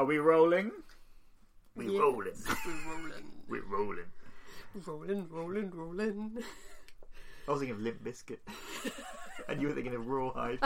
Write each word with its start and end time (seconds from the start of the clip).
Are 0.00 0.04
we 0.04 0.18
rolling? 0.18 0.70
We 1.74 1.86
Yes, 1.86 2.00
rolling. 2.00 2.32
We're 3.48 3.64
rolling. 3.64 4.04
We're 4.76 4.84
rolling. 4.86 5.26
rolling, 5.28 5.28
rolling, 5.28 5.70
rolling. 5.72 6.38
I 7.48 7.50
was 7.50 7.58
thinking 7.58 7.74
of 7.74 7.80
Limp 7.80 8.04
Bizkit, 8.04 8.38
and 9.48 9.60
you 9.60 9.66
were 9.66 9.74
thinking 9.74 9.96
of 9.96 10.06
Rawhide. 10.06 10.60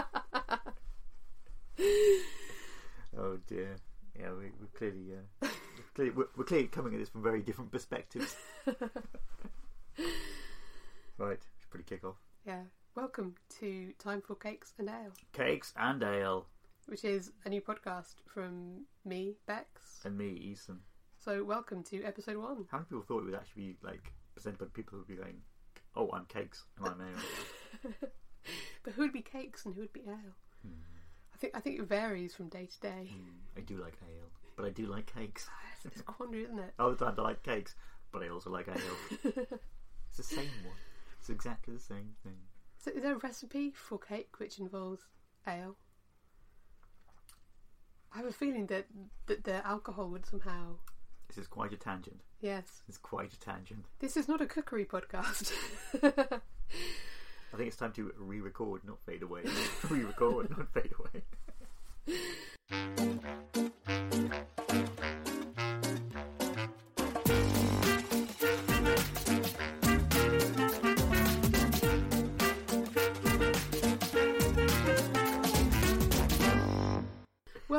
oh 3.17 3.39
dear. 3.47 3.77
Yeah, 4.21 4.33
we, 4.33 4.51
we're 4.61 4.67
clearly, 4.77 5.15
uh, 5.15 5.23
we're 5.41 5.49
clearly 5.95 6.13
we're, 6.13 6.29
we're 6.37 6.45
clearly 6.45 6.67
coming 6.67 6.93
at 6.93 7.01
this 7.01 7.09
from 7.09 7.23
very 7.23 7.41
different 7.41 7.73
perspectives. 7.73 8.37
right, 11.17 11.41
should 11.59 11.71
pretty 11.71 11.87
kick 11.89 12.05
off. 12.05 12.17
Yeah. 12.47 12.65
Welcome 12.95 13.37
to 13.61 13.95
Time 13.99 14.21
for 14.21 14.35
Cakes 14.35 14.75
and 14.79 14.91
Ale, 14.91 15.15
Cakes 15.33 15.73
and 15.79 16.03
ale, 16.03 16.49
which 16.87 17.05
is 17.05 17.33
a 17.45 17.49
new 17.49 17.61
podcast 17.61 18.17
from 18.27 18.83
me, 19.05 19.35
Bex. 19.47 20.01
and 20.05 20.17
me, 20.17 20.55
Eason. 20.55 20.79
So, 21.19 21.45
welcome 21.45 21.83
to 21.85 22.03
episode 22.05 22.37
one. 22.37 22.67
How 22.71 22.79
many 22.79 22.87
people 22.87 23.03
thought 23.03 23.21
it 23.23 23.27
would 23.27 23.35
actually 23.35 23.63
be 23.63 23.77
like 23.83 24.13
presented 24.35 24.59
by 24.59 24.67
people 24.73 24.93
who 24.93 24.99
would 24.99 25.09
be 25.09 25.15
going, 25.17 25.43
"Oh, 25.95 26.11
I'm 26.13 26.25
Cakes 26.27 26.65
and 26.79 26.89
I'm 26.89 27.01
ale." 27.01 27.85
But 28.83 28.95
who 28.95 29.03
would 29.03 29.13
be 29.13 29.23
cakes 29.23 29.65
and 29.65 29.75
who 29.75 29.83
would 29.83 29.93
be 29.93 30.03
ale? 30.09 30.35
Hmm. 30.63 30.83
I 31.33 31.37
think 31.39 31.57
I 31.57 31.61
think 31.61 31.79
it 31.79 31.87
varies 31.87 32.35
from 32.35 32.49
day 32.49 32.67
to 32.67 32.81
day. 32.81 33.09
Mm, 33.13 33.57
I 33.57 33.61
do 33.61 33.77
like 33.77 33.97
ale, 34.03 34.31
but 34.57 34.67
I 34.67 34.71
do 34.71 34.87
like 34.87 35.07
cakes. 35.07 35.49
It's 35.85 36.01
a 36.01 36.05
quandary, 36.05 36.45
isn't 36.45 36.59
it? 36.59 36.75
Other 36.79 36.97
time 36.97 37.15
I 37.19 37.23
like 37.23 37.43
cakes, 37.43 37.75
but 38.11 38.23
I 38.23 38.29
also 38.29 38.51
like 38.51 38.69
ale. 38.69 38.75
it's 39.25 40.17
the 40.17 40.23
same 40.23 40.51
one. 40.65 40.77
It's 41.21 41.31
exactly 41.31 41.75
the 41.75 41.81
same 41.81 42.15
thing. 42.25 42.39
So, 42.79 42.91
is 42.91 43.03
there 43.03 43.15
a 43.15 43.19
recipe 43.19 43.73
for 43.73 43.99
cake 43.99 44.39
which 44.39 44.59
involves 44.59 45.07
ale? 45.47 45.77
I 48.15 48.19
have 48.19 48.27
a 48.27 48.33
feeling 48.33 48.67
that 48.67 48.87
that 49.27 49.45
the 49.45 49.67
alcohol 49.67 50.09
would 50.11 50.27
somehow. 50.27 50.77
This 51.29 51.39
is 51.39 51.47
quite 51.47 51.73
a 51.73 51.77
tangent. 51.77 52.21
Yes, 52.41 52.83
It's 52.89 52.99
quite 52.99 53.33
a 53.33 53.39
tangent. 53.41 53.87
this 54.01 54.17
is 54.17 54.29
not 54.29 54.41
a 54.41 54.47
cookery 54.47 54.85
podcast. 54.85 55.53
I 56.03 57.57
think 57.57 57.69
it's 57.69 57.77
time 57.77 57.93
to 57.93 58.13
re-record, 58.19 58.83
not 58.85 58.99
fade 59.07 59.23
away. 59.23 59.43
re-record, 59.89 60.51
not 60.51 60.69
fade 60.75 60.93
away. 60.99 61.23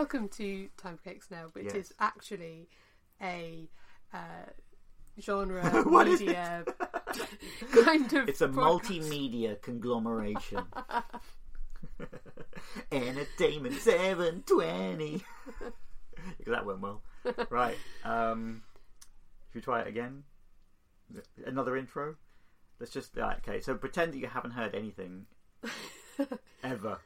Welcome 0.04 0.28
to 0.28 0.68
Time 0.76 0.98
for 0.98 1.04
Cakes 1.12 1.32
Now, 1.32 1.46
which 1.54 1.68
Yes. 1.68 1.76
is 1.76 1.94
actually 1.98 2.68
a 3.22 3.70
uh, 4.14 4.18
genre 5.18 5.64
What 5.86 6.10
is 6.10 6.20
media 6.20 6.66
kind 7.86 8.12
of. 8.12 8.28
It's 8.28 8.42
a 8.42 8.50
podcast. 8.50 8.82
multimedia 8.82 9.62
conglomeration. 9.62 10.60
Entertainment 12.92 13.76
720. 13.76 15.24
That 16.48 16.66
went 16.66 16.82
well. 16.82 17.02
Right. 17.50 17.78
Um, 18.04 18.64
should 19.54 19.56
we 19.56 19.62
try 19.62 19.80
it 19.84 19.88
again? 19.88 20.24
Another 21.46 21.78
intro? 21.78 22.16
Let's 22.78 22.92
just. 22.92 23.16
Right, 23.16 23.38
okay, 23.38 23.62
so 23.62 23.74
pretend 23.76 24.12
that 24.12 24.18
you 24.18 24.28
haven't 24.28 24.52
heard 24.52 24.76
anything 24.76 25.28
ever. 26.62 27.00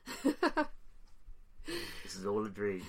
This 2.08 2.16
is 2.16 2.25
all 2.25 2.45
a 2.45 2.50
dream. 2.50 2.83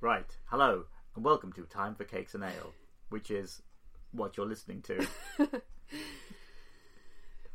Right. 0.00 0.34
Hello, 0.46 0.84
and 1.14 1.22
welcome 1.22 1.52
to 1.52 1.64
Time 1.64 1.94
for 1.94 2.04
Cakes 2.04 2.34
and 2.34 2.42
Ale, 2.42 2.72
which 3.10 3.30
is 3.30 3.60
what 4.12 4.38
you're 4.38 4.46
listening 4.46 4.80
to. 4.80 5.06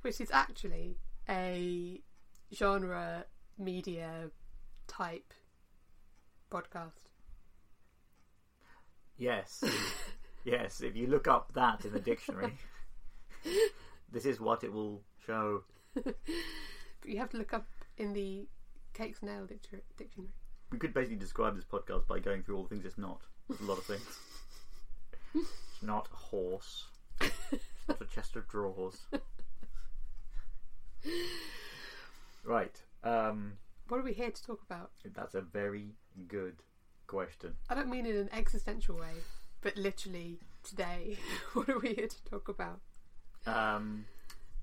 which 0.03 0.21
is 0.21 0.29
actually 0.31 0.99
a 1.27 1.99
genre 2.53 3.25
media 3.57 4.29
type 4.85 5.33
podcast. 6.51 7.09
Yes. 9.17 9.63
yes, 10.45 10.81
if 10.81 10.95
you 10.95 11.07
look 11.07 11.27
up 11.27 11.51
that 11.55 11.83
in 11.83 11.93
the 11.93 11.99
dictionary, 11.99 12.55
this 14.11 14.27
is 14.27 14.39
what 14.39 14.63
it 14.63 14.71
will 14.71 15.01
show. 15.25 15.63
But 15.95 16.15
you 17.05 17.17
have 17.17 17.31
to 17.31 17.37
look 17.37 17.55
up 17.55 17.67
in 17.97 18.13
the 18.13 18.47
Cakes 18.93 19.21
and 19.23 19.31
Ale 19.31 19.47
dictionary. 19.47 19.81
We 20.71 20.77
could 20.77 20.93
basically 20.93 21.15
describe 21.17 21.55
this 21.55 21.65
podcast 21.65 22.07
by 22.07 22.19
going 22.19 22.43
through 22.43 22.57
all 22.57 22.63
the 22.63 22.69
things 22.69 22.85
it's 22.85 22.97
not. 22.97 23.21
It's 23.49 23.61
a 23.61 23.63
lot 23.63 23.77
of 23.77 23.85
things. 23.85 24.19
It's 25.33 25.81
not 25.83 26.07
a 26.11 26.15
horse. 26.15 26.85
It's 27.21 27.63
not 27.87 28.01
a 28.01 28.05
chest 28.05 28.35
of 28.35 28.47
drawers. 28.47 28.97
Right. 32.43 32.81
Um, 33.03 33.53
What 33.87 33.99
are 33.99 34.03
we 34.03 34.13
here 34.13 34.31
to 34.31 34.43
talk 34.43 34.61
about? 34.69 34.91
that's 35.15 35.35
a 35.35 35.41
very 35.41 35.91
good 36.27 36.55
question. 37.07 37.55
I 37.69 37.75
don't 37.75 37.89
mean 37.89 38.05
in 38.05 38.15
an 38.15 38.29
existential 38.33 38.95
way, 38.97 39.13
but 39.61 39.77
literally 39.77 40.39
today. 40.63 41.17
what 41.53 41.69
are 41.69 41.79
we 41.79 41.93
here 41.93 42.07
to 42.07 42.23
talk 42.25 42.49
about? 42.49 42.79
Um, 43.45 44.05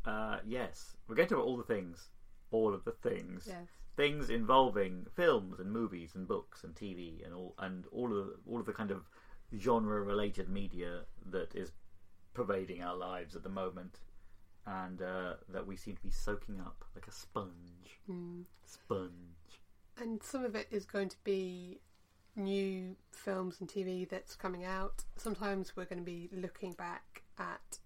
uh, 0.05 0.39
yes, 0.47 0.97
we're 1.09 1.15
going 1.15 1.29
to 1.29 1.35
talk 1.35 1.43
about 1.43 1.49
all 1.51 1.57
the 1.57 1.63
things. 1.63 2.09
All 2.51 2.75
of 2.75 2.85
the 2.85 2.93
things. 2.93 3.47
Yes. 3.49 3.69
Things 3.97 4.29
involving 4.31 5.07
films 5.15 5.61
and 5.61 5.71
movies 5.71 6.15
and 6.15 6.27
books 6.27 6.65
and 6.65 6.75
TV 6.75 7.25
and 7.25 7.33
all 7.35 7.55
and 7.59 7.85
all 7.93 8.07
of 8.07 8.27
the, 8.27 8.35
all 8.49 8.61
of 8.61 8.67
the 8.67 8.73
kind 8.73 8.91
of 8.91 9.09
genre 9.59 10.01
related 10.03 10.49
media 10.49 11.01
that 11.31 11.55
is 11.55 11.73
pervading 12.33 12.83
our 12.83 12.97
lives 12.97 13.37
at 13.37 13.43
the 13.45 13.49
moment 13.49 14.01
and 14.67 15.01
uh, 15.03 15.35
that 15.49 15.67
we 15.67 15.77
seem 15.77 15.95
to 15.95 16.03
be 16.03 16.11
soaking 16.11 16.59
up 16.61 16.85
like 16.95 17.07
a 17.07 17.13
sponge 17.13 18.01
Mm. 18.11 18.45
sponge 18.65 19.61
And 19.97 20.23
some 20.23 20.45
of 20.45 20.55
it 20.57 20.67
is 20.71 20.85
going 20.85 21.09
to 21.11 21.17
be 21.25 21.79
new 22.37 22.97
films 23.13 23.61
and 23.61 23.69
TV 23.69 24.09
that's 24.09 24.35
coming 24.35 24.65
out. 24.65 25.05
Sometimes 25.17 25.77
we're 25.77 25.85
going 25.85 26.01
to 26.01 26.05
be 26.05 26.29
looking 26.33 26.73
back 26.73 27.23
at 27.39 27.79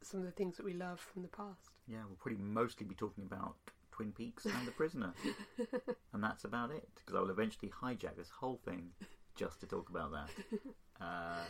some 0.00 0.20
of 0.20 0.26
the 0.26 0.32
things 0.32 0.56
that 0.56 0.64
we 0.64 0.72
love 0.74 1.00
from 1.00 1.22
the 1.22 1.28
past. 1.28 1.70
yeah 1.88 1.98
we'll 2.06 2.16
probably 2.16 2.40
mostly 2.42 2.86
be 2.86 2.94
talking 2.94 3.24
about 3.24 3.56
Twin 4.00 4.12
Peaks 4.12 4.46
and 4.46 4.66
The 4.66 4.70
Prisoner 4.70 5.12
and 6.14 6.24
that's 6.24 6.44
about 6.44 6.70
it 6.70 6.88
because 6.94 7.14
I 7.14 7.20
will 7.20 7.28
eventually 7.28 7.70
hijack 7.70 8.16
this 8.16 8.30
whole 8.30 8.58
thing 8.64 8.92
just 9.36 9.60
to 9.60 9.66
talk 9.66 9.90
about 9.90 10.12
that 10.12 10.30
uh, 11.04 11.44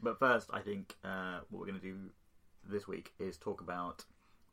but 0.00 0.20
first 0.20 0.48
I 0.52 0.60
think 0.60 0.94
uh, 1.04 1.40
what 1.50 1.58
we're 1.58 1.66
going 1.66 1.80
to 1.80 1.84
do 1.84 1.96
this 2.68 2.86
week 2.86 3.12
is 3.18 3.36
talk 3.36 3.60
about 3.60 4.04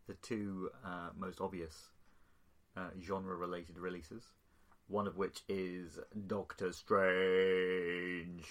the 0.07 0.15
two 0.15 0.71
uh, 0.83 1.09
most 1.15 1.39
obvious 1.39 1.89
uh, 2.75 2.89
genre 2.99 3.35
related 3.35 3.77
releases. 3.77 4.23
One 4.87 5.05
of 5.05 5.17
which 5.17 5.41
is 5.49 5.99
Doctor 6.27 6.71
Strange. 6.71 8.45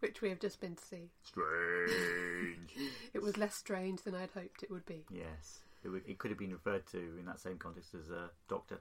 Which 0.00 0.20
we 0.20 0.28
have 0.28 0.40
just 0.40 0.60
been 0.60 0.76
to 0.76 0.84
see. 0.84 1.10
Strange. 1.22 2.76
It 3.14 3.22
was 3.22 3.36
less 3.36 3.54
strange 3.54 4.02
than 4.02 4.14
I'd 4.14 4.30
hoped 4.30 4.62
it 4.62 4.70
would 4.70 4.86
be. 4.86 5.04
yes, 5.10 5.60
it, 5.84 5.88
would, 5.88 6.02
it 6.06 6.18
could 6.18 6.30
have 6.30 6.38
been 6.38 6.52
referred 6.52 6.86
to 6.92 6.98
in 7.18 7.24
that 7.26 7.40
same 7.40 7.58
context 7.58 7.94
as 7.94 8.10
a 8.10 8.30
Doctor. 8.48 8.80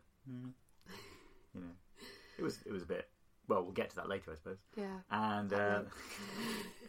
You 1.54 1.62
know, 1.62 1.68
it 2.38 2.44
was 2.44 2.60
it 2.66 2.72
was 2.72 2.84
a 2.84 2.86
bit. 2.86 3.08
Well, 3.48 3.64
we'll 3.64 3.74
get 3.74 3.90
to 3.90 3.96
that 3.98 4.08
later, 4.08 4.32
I 4.32 4.36
suppose. 4.36 4.60
Yeah. 4.78 5.00
And 5.10 5.52
uh, 5.52 5.82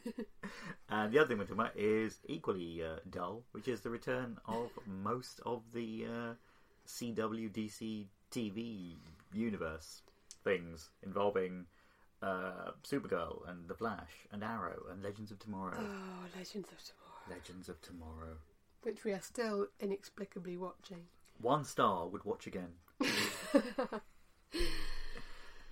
and 0.91 1.12
the 1.12 1.19
other 1.19 1.28
thing 1.28 1.39
we're 1.39 1.45
talking 1.45 1.61
about 1.61 1.77
is 1.77 2.19
equally 2.27 2.83
uh, 2.84 2.99
dull, 3.11 3.43
which 3.53 3.69
is 3.69 3.81
the 3.81 3.91
return 3.91 4.39
of 4.47 4.71
most 4.87 5.41
of 5.45 5.62
the 5.72 6.06
uh, 6.06 6.34
CW 6.87 7.51
DC 7.51 8.06
TV 8.31 8.97
universe 9.33 10.03
things 10.45 10.91
involving 11.03 11.66
uh, 12.22 12.71
Supergirl 12.84 13.48
and 13.48 13.69
The 13.69 13.75
Flash 13.75 14.27
and 14.31 14.42
Arrow 14.45 14.83
and 14.91 15.03
Legends 15.03 15.31
of 15.31 15.39
Tomorrow. 15.39 15.78
Oh, 15.81 16.27
Legends 16.36 16.69
of 16.71 16.78
Tomorrow. 16.78 17.31
Legends 17.31 17.69
of 17.69 17.83
Tomorrow. 17.83 18.36
Which 18.83 19.05
we 19.05 19.13
are 19.13 19.21
still 19.21 19.69
inexplicably 19.81 20.57
watching. 20.57 21.05
One 21.41 21.65
star 21.65 22.09
would 22.09 22.25
watch 22.25 22.47
again. 22.47 22.73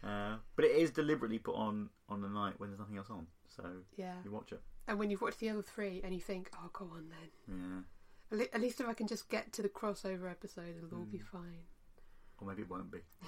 Uh, 0.02 0.36
but 0.56 0.64
it 0.64 0.70
is 0.76 0.90
deliberately 0.90 1.38
put 1.38 1.54
on 1.54 1.90
on 2.08 2.22
the 2.22 2.28
night 2.28 2.54
when 2.58 2.70
there's 2.70 2.78
nothing 2.80 2.96
else 2.96 3.10
on, 3.10 3.26
so 3.48 3.82
Yeah. 3.96 4.14
you 4.24 4.30
watch 4.30 4.50
it. 4.50 4.62
And 4.88 4.98
when 4.98 5.10
you've 5.10 5.20
watched 5.20 5.40
the 5.40 5.50
other 5.50 5.60
three 5.62 6.00
and 6.02 6.14
you 6.14 6.20
think, 6.20 6.50
oh, 6.56 6.70
go 6.72 6.86
on 6.86 7.10
then. 7.10 7.30
Yeah, 7.46 7.82
At 8.32 8.38
le- 8.38 8.54
at 8.54 8.60
least 8.62 8.80
if 8.80 8.88
I 8.88 8.94
can 8.94 9.06
just 9.06 9.28
get 9.28 9.52
to 9.52 9.62
the 9.62 9.68
crossover 9.68 10.30
episode, 10.30 10.74
it'll 10.78 10.98
all 11.00 11.04
be 11.04 11.18
Mm. 11.18 11.26
fine. 11.26 11.66
or 12.38 12.46
maybe 12.48 12.62
it 12.62 12.70
won't 12.70 12.90
be. 12.90 13.00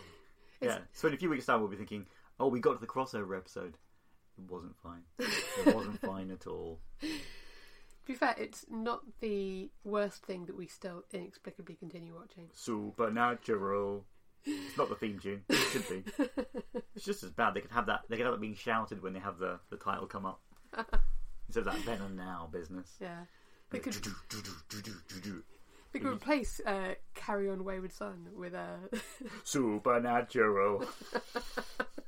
Yeah. 0.63 0.79
So 0.95 1.09
in 1.09 1.15
a 1.15 1.17
few 1.19 1.29
weeks' 1.29 1.45
time, 1.45 1.61
we'll 1.61 1.69
be 1.69 1.77
thinking, 1.77 2.07
"Oh, 2.41 2.47
we 2.47 2.61
got 2.61 2.75
to 2.75 2.79
the 2.79 2.87
crossover 2.87 3.37
episode. 3.37 3.77
It 4.39 4.45
wasn't 4.51 4.77
fine. 4.79 5.05
It 5.19 5.75
wasn't 5.75 6.01
fine 6.01 6.31
at 6.31 6.47
all." 6.47 6.81
To 8.05 8.13
be 8.13 8.15
fair, 8.15 8.35
it's 8.37 8.67
not 8.69 9.03
the 9.21 9.71
worst 9.85 10.27
thing 10.27 10.47
that 10.47 10.57
we 10.57 10.67
still 10.67 11.05
inexplicably 11.13 11.77
continue 11.77 12.15
watching. 12.15 12.49
Supernatural. 12.53 14.05
It's 14.45 14.77
not 14.77 14.89
the 14.89 14.97
theme 14.97 15.21
tune. 15.21 15.43
It 15.49 15.57
should 15.71 15.89
be. 15.89 16.05
It's 16.95 17.07
just 17.07 17.23
as 17.23 17.31
bad. 17.31 17.55
They 17.55 17.61
could 17.61 17.71
have 17.71 17.87
that. 17.87 18.03
They 18.09 18.17
could 18.17 18.27
have 18.27 18.35
it 18.35 18.41
being 18.41 18.55
shouted 18.55 19.03
when 19.03 19.15
they 19.15 19.19
have 19.19 19.39
the, 19.39 19.59
the 19.71 19.77
title 19.77 20.07
come 20.07 20.27
up 20.27 20.41
instead 21.49 21.67
of 21.67 21.73
that 21.73 21.85
then 21.87 22.03
and 22.03 22.17
now 22.17 22.51
business. 22.53 22.97
Yeah. 23.01 23.25
They 23.71 23.79
could 23.79 23.97
they 25.93 25.99
could 25.99 26.13
replace 26.13 26.61
uh, 26.67 26.95
"Carry 27.15 27.49
On 27.49 27.65
Wayward 27.65 27.93
Son" 27.93 28.29
with 28.35 28.55
uh, 28.55 28.77
Supernatural. 29.45 30.85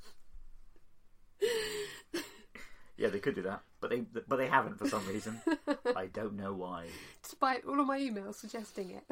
yeah, 3.05 3.11
they 3.11 3.19
could 3.19 3.35
do 3.35 3.43
that, 3.43 3.61
but 3.83 3.91
they 3.91 4.01
but 4.01 4.37
they 4.37 4.47
haven't 4.49 4.79
for 4.79 4.89
some 4.89 5.07
reason. 5.07 5.39
I 5.95 6.07
don't 6.07 6.35
know 6.37 6.55
why. 6.55 6.87
despite 7.23 7.65
all 7.67 7.79
of 7.79 7.87
my 7.87 7.99
emails 8.01 8.37
suggesting 8.37 8.91
it. 8.93 9.05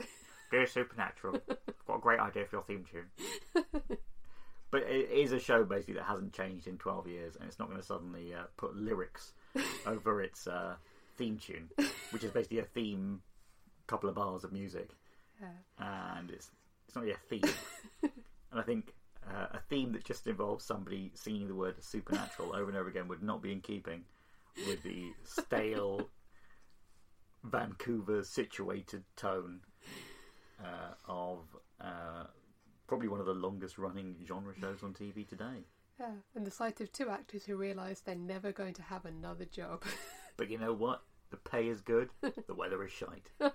Dear 0.51 0.67
Supernatural, 0.67 1.41
I've 1.51 1.87
got 1.87 1.97
a 1.97 2.01
great 2.01 2.19
idea 2.21 2.47
for 2.47 2.57
your 2.57 2.63
theme 2.65 2.85
tune. 2.91 3.83
But 4.71 4.85
it 4.85 5.11
is 5.11 5.33
a 5.33 5.39
show 5.39 5.65
basically 5.65 5.95
that 5.95 6.05
hasn't 6.05 6.33
changed 6.33 6.67
in 6.67 6.79
12 6.79 7.07
years, 7.07 7.37
and 7.37 7.47
it's 7.47 7.59
not 7.59 7.69
going 7.69 7.79
to 7.81 7.87
suddenly 7.87 8.33
uh, 8.33 8.45
put 8.57 8.75
lyrics 8.75 9.35
over 9.87 10.23
its 10.23 10.47
uh, 10.47 10.77
theme 11.19 11.37
tune, 11.37 11.69
which 12.11 12.25
is 12.25 12.31
basically 12.31 12.61
a 12.61 12.65
theme, 12.65 13.21
couple 13.87 14.09
of 14.09 14.15
bars 14.15 14.45
of 14.45 14.53
music, 14.53 14.89
Yeah. 15.39 15.49
and 16.17 16.31
it's 16.31 16.51
it's 16.87 16.97
not 16.97 17.03
really 17.03 17.15
a 17.15 17.29
theme. 17.29 17.53
and 18.51 18.59
I 18.59 18.63
think 18.63 18.95
uh, 19.29 19.47
a 19.53 19.61
theme 19.69 19.93
that 19.93 20.05
just 20.05 20.27
involves 20.27 20.65
somebody 20.65 21.13
singing 21.15 21.49
the 21.49 21.55
word 21.55 21.83
supernatural 21.83 22.55
over 22.55 22.69
and 22.69 22.77
over 22.77 22.89
again 22.89 23.09
would 23.09 23.23
not 23.23 23.43
be 23.43 23.53
in 23.53 23.61
keeping 23.61 24.05
with 24.67 24.83
the 24.83 25.13
stale 25.25 26.11
Vancouver 27.45 28.23
situated 28.23 29.05
tone 29.17 29.61
uh, 30.63 30.95
of 31.09 31.39
uh, 31.81 32.25
probably 32.87 33.09
one 33.09 33.21
of 33.21 33.27
the 33.27 33.35
longest 33.35 33.79
running 33.79 34.17
genre 34.27 34.55
shows 34.59 34.83
on 34.83 34.93
TV 34.93 35.27
today. 35.27 35.65
Yeah. 35.99 36.13
And 36.35 36.47
the 36.47 36.51
sight 36.51 36.81
of 36.81 36.93
two 36.93 37.11
actors 37.11 37.45
who 37.45 37.57
realise 37.57 38.01
they're 38.01 38.15
never 38.15 38.53
going 38.53 38.75
to 38.75 38.83
have 38.83 39.05
another 39.05 39.45
job. 39.45 39.85
But 40.39 40.51
you 40.51 40.57
know 40.57 40.73
what? 40.73 41.03
The 41.31 41.37
pay 41.37 41.69
is 41.69 41.83
good, 41.83 42.09
the 42.23 42.55
weather 42.55 42.83
is 42.83 42.91
shite. 42.91 43.29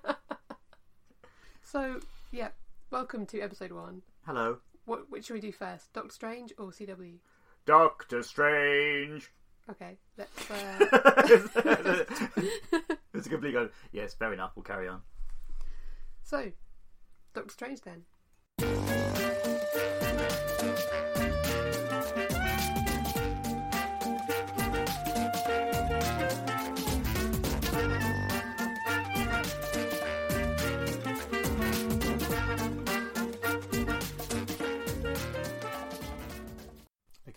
so, 1.63 1.99
yeah. 2.31 2.49
Welcome 2.91 3.25
to 3.25 3.41
episode 3.41 3.71
one. 3.71 4.03
Hello, 4.25 4.59
What 4.87 5.11
which 5.11 5.25
should 5.25 5.33
we 5.33 5.41
do 5.41 5.51
first? 5.51 5.91
Doctor 5.91 6.13
Strange 6.13 6.53
or 6.57 6.67
CW? 6.67 7.17
Doctor 7.65 8.23
Strange. 8.23 9.29
Okay, 9.69 9.97
let's. 10.17 10.49
Uh... 10.49 10.77
it's 13.13 13.27
a 13.27 13.29
complete 13.29 13.51
go. 13.51 13.67
Yes, 13.91 14.13
fair 14.13 14.31
enough. 14.31 14.53
We'll 14.55 14.63
carry 14.63 14.87
on. 14.87 15.01
so, 16.23 16.53
Doctor 17.33 17.51
Strange 17.51 17.81
then. 17.81 18.03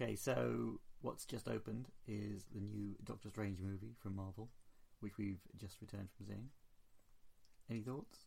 Okay, 0.00 0.16
so 0.16 0.80
what's 1.02 1.26
just 1.26 1.46
opened 1.46 1.88
is 2.08 2.46
the 2.54 2.60
new 2.60 2.94
Doctor 3.04 3.28
Strange 3.28 3.58
movie 3.60 3.94
from 4.02 4.16
Marvel, 4.16 4.48
which 5.00 5.18
we've 5.18 5.40
just 5.58 5.76
returned 5.82 6.08
from 6.16 6.26
seeing. 6.26 6.48
Any 7.70 7.82
thoughts? 7.82 8.20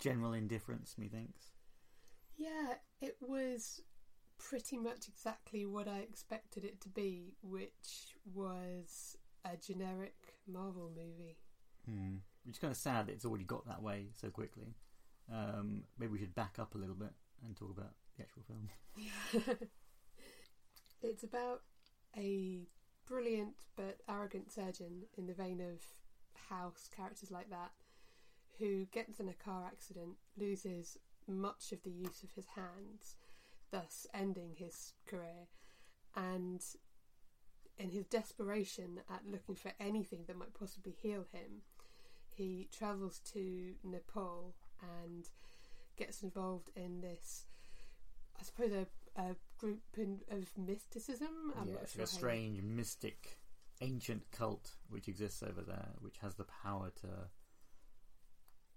General 0.00 0.32
indifference, 0.32 0.96
methinks. 0.98 1.52
Yeah, 2.36 2.74
it 3.00 3.16
was 3.20 3.80
pretty 4.36 4.78
much 4.78 5.06
exactly 5.06 5.64
what 5.64 5.86
I 5.86 5.98
expected 5.98 6.64
it 6.64 6.80
to 6.80 6.88
be, 6.88 7.34
which 7.40 8.16
was 8.34 9.16
a 9.44 9.56
generic 9.56 10.16
Marvel 10.52 10.90
movie. 10.92 11.36
Hmm. 11.88 12.16
Which 12.44 12.56
is 12.56 12.58
kind 12.58 12.72
of 12.72 12.76
sad 12.76 13.06
that 13.06 13.12
it's 13.12 13.24
already 13.24 13.44
got 13.44 13.64
that 13.68 13.80
way 13.80 14.06
so 14.20 14.28
quickly. 14.28 14.74
Um, 15.32 15.84
maybe 16.00 16.12
we 16.12 16.18
should 16.18 16.34
back 16.34 16.56
up 16.58 16.74
a 16.74 16.78
little 16.78 16.96
bit 16.96 17.12
and 17.42 17.56
talk 17.56 17.70
about 17.70 17.94
the 18.16 18.22
actual 18.22 18.42
film. 18.42 18.68
it's 21.02 21.22
about 21.22 21.62
a 22.16 22.66
brilliant 23.06 23.56
but 23.76 24.00
arrogant 24.08 24.52
surgeon 24.52 25.02
in 25.16 25.26
the 25.26 25.34
vein 25.34 25.60
of 25.60 25.82
House 26.48 26.88
characters 26.94 27.30
like 27.30 27.50
that 27.50 27.72
who 28.58 28.86
gets 28.86 29.20
in 29.20 29.28
a 29.28 29.32
car 29.32 29.64
accident, 29.66 30.16
loses 30.36 30.98
much 31.26 31.72
of 31.72 31.82
the 31.82 31.90
use 31.90 32.22
of 32.22 32.32
his 32.32 32.46
hands, 32.48 33.16
thus 33.70 34.06
ending 34.14 34.54
his 34.56 34.92
career, 35.06 35.48
and 36.14 36.62
in 37.78 37.90
his 37.90 38.06
desperation 38.06 39.00
at 39.10 39.26
looking 39.26 39.56
for 39.56 39.72
anything 39.80 40.24
that 40.26 40.36
might 40.36 40.54
possibly 40.54 40.92
heal 40.92 41.24
him, 41.32 41.62
he 42.28 42.68
travels 42.70 43.20
to 43.32 43.74
Nepal 43.82 44.54
and 45.02 45.28
gets 45.96 46.22
involved 46.22 46.70
in 46.76 47.00
this, 47.00 47.46
I 48.38 48.42
suppose, 48.42 48.72
a, 48.72 48.86
a 49.20 49.36
group 49.58 49.82
in, 49.96 50.20
of 50.30 50.46
mysticism. 50.58 51.52
I'm 51.58 51.68
yeah, 51.68 51.74
not 51.74 51.82
it's 51.84 51.94
sure 51.94 52.04
a 52.04 52.06
strange, 52.06 52.62
mystic, 52.62 53.38
ancient 53.80 54.30
cult 54.30 54.72
which 54.88 55.08
exists 55.08 55.42
over 55.42 55.62
there, 55.62 55.90
which 56.00 56.18
has 56.18 56.34
the 56.34 56.44
power 56.44 56.90
to 57.02 57.28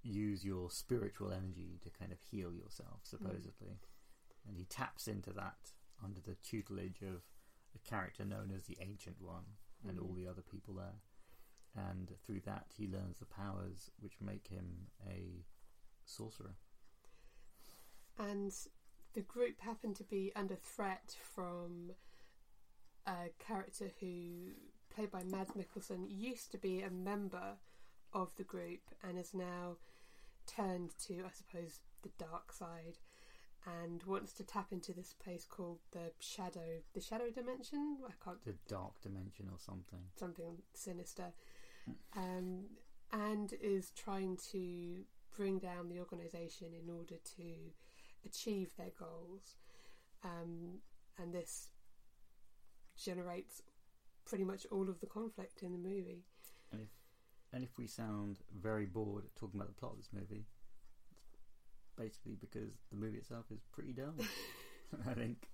use 0.04 0.46
your 0.46 0.69
spiritual 0.69 1.31
energy 1.31 1.80
to 1.84 1.90
kind 1.90 2.12
of 2.12 2.19
heal 2.31 2.54
yourself, 2.54 3.02
supposedly. 3.04 3.80
And 4.48 4.56
he 4.56 4.66
taps 4.66 5.08
into 5.08 5.31
that 5.34 5.72
under 6.04 6.22
the 6.22 6.36
tutelage 6.36 7.02
of 7.02 7.24
a 7.75 7.90
character 7.90 8.24
known 8.24 8.52
as 8.56 8.64
the 8.64 8.78
Ancient 8.80 9.19
One 9.22 9.58
and 9.88 9.98
Mhm. 10.00 10.04
all 10.04 10.14
the 10.14 10.28
other 10.28 10.42
people 10.42 10.75
there. 10.75 11.02
And 11.75 12.18
through 12.25 12.42
that, 12.42 12.74
he 12.75 12.88
learns 12.88 13.19
the 13.19 13.25
powers 13.25 13.92
which 14.00 14.22
make 14.22 14.48
him 14.48 14.90
a 15.06 15.46
sorcerer. 16.06 16.56
And 18.18 18.54
the 19.14 19.22
group 19.22 19.60
happened 19.62 19.96
to 19.98 20.04
be 20.04 20.31
under 20.36 20.56
threat 20.56 21.16
from 21.36 21.92
a 23.06 23.30
character 23.40 23.92
who, 24.00 24.52
played 24.94 25.12
by 25.12 25.24
Mads 25.24 25.52
Mikkelsen, 25.52 26.06
used 26.10 26.52
to 26.52 26.58
be 26.58 26.81
a 26.81 26.90
member 26.90 27.58
of 28.14 28.36
the 28.38 28.44
group 28.44 28.81
and 29.04 29.18
is 29.18 29.34
now 29.34 29.78
turned 30.46 30.92
to, 31.06 31.24
I 31.25 31.31
suppose, 31.34 31.80
the 32.04 32.10
dark 32.18 32.52
side 32.52 32.98
and 33.84 34.02
wants 34.04 34.31
to 34.34 34.44
tap 34.44 34.68
into 34.72 34.94
this 34.94 35.14
place 35.14 35.46
called 35.50 35.80
the 35.92 36.12
shadow, 36.19 36.81
the 36.94 37.02
shadow 37.02 37.30
dimension. 37.33 37.97
I 38.07 38.12
can't 38.24 38.44
The 38.45 38.56
dark 38.68 39.02
dimension 39.02 39.47
or 39.52 39.59
something. 39.59 40.00
something 40.16 40.57
sinister, 40.74 41.33
um, 42.16 42.66
and 43.12 43.54
is 43.62 43.92
trying 43.92 44.38
to 44.52 45.04
bring 45.36 45.59
down 45.59 45.90
the 45.90 46.00
organisation 46.00 46.68
in 46.74 46.90
order 46.90 47.16
to 47.38 47.44
achieve 48.26 48.69
their 48.78 48.92
goals. 49.00 49.56
Um, 50.24 50.80
and 51.18 51.33
this 51.33 51.69
generates 53.02 53.62
pretty 54.26 54.44
much 54.44 54.66
all 54.71 54.90
of 54.90 55.00
the 55.00 55.06
conflict 55.06 55.64
in 55.64 55.71
the 55.71 55.78
movie. 55.78 56.26
And 56.71 56.81
if 56.81 56.90
and 57.54 57.64
if 57.64 57.78
we 57.78 57.88
sound 57.88 58.40
very 58.62 58.86
bored 58.86 59.24
talking 59.36 59.59
about 59.59 59.69
the 59.69 59.80
plot 59.80 59.94
of 59.94 59.97
this 59.97 60.09
movie, 60.12 60.45
it's 61.81 61.92
basically 61.97 62.36
because 62.40 62.74
the 62.92 62.97
movie 62.97 63.18
itself 63.18 63.45
is 63.52 63.62
pretty 63.71 63.94
dull. 63.94 64.14
I 65.09 65.14
think. 65.14 65.47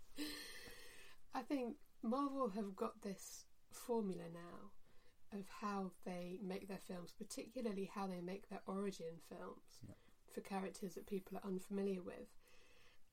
I 1.36 1.42
think 1.42 1.76
Marvel 2.04 2.50
have 2.50 2.76
got 2.76 3.02
this 3.02 3.46
formula 3.72 4.24
now 4.34 5.38
of 5.40 5.46
how 5.62 5.92
they 6.06 6.40
make 6.44 6.68
their 6.68 6.80
films, 6.88 7.14
particularly 7.18 7.90
how 7.94 8.06
they 8.08 8.22
make 8.22 8.50
their 8.50 8.62
origin 8.68 9.20
films 9.30 9.82
for 10.32 10.42
characters 10.42 10.96
that 10.96 11.08
people 11.08 11.38
are 11.38 11.48
unfamiliar 11.48 12.02
with. 12.02 12.28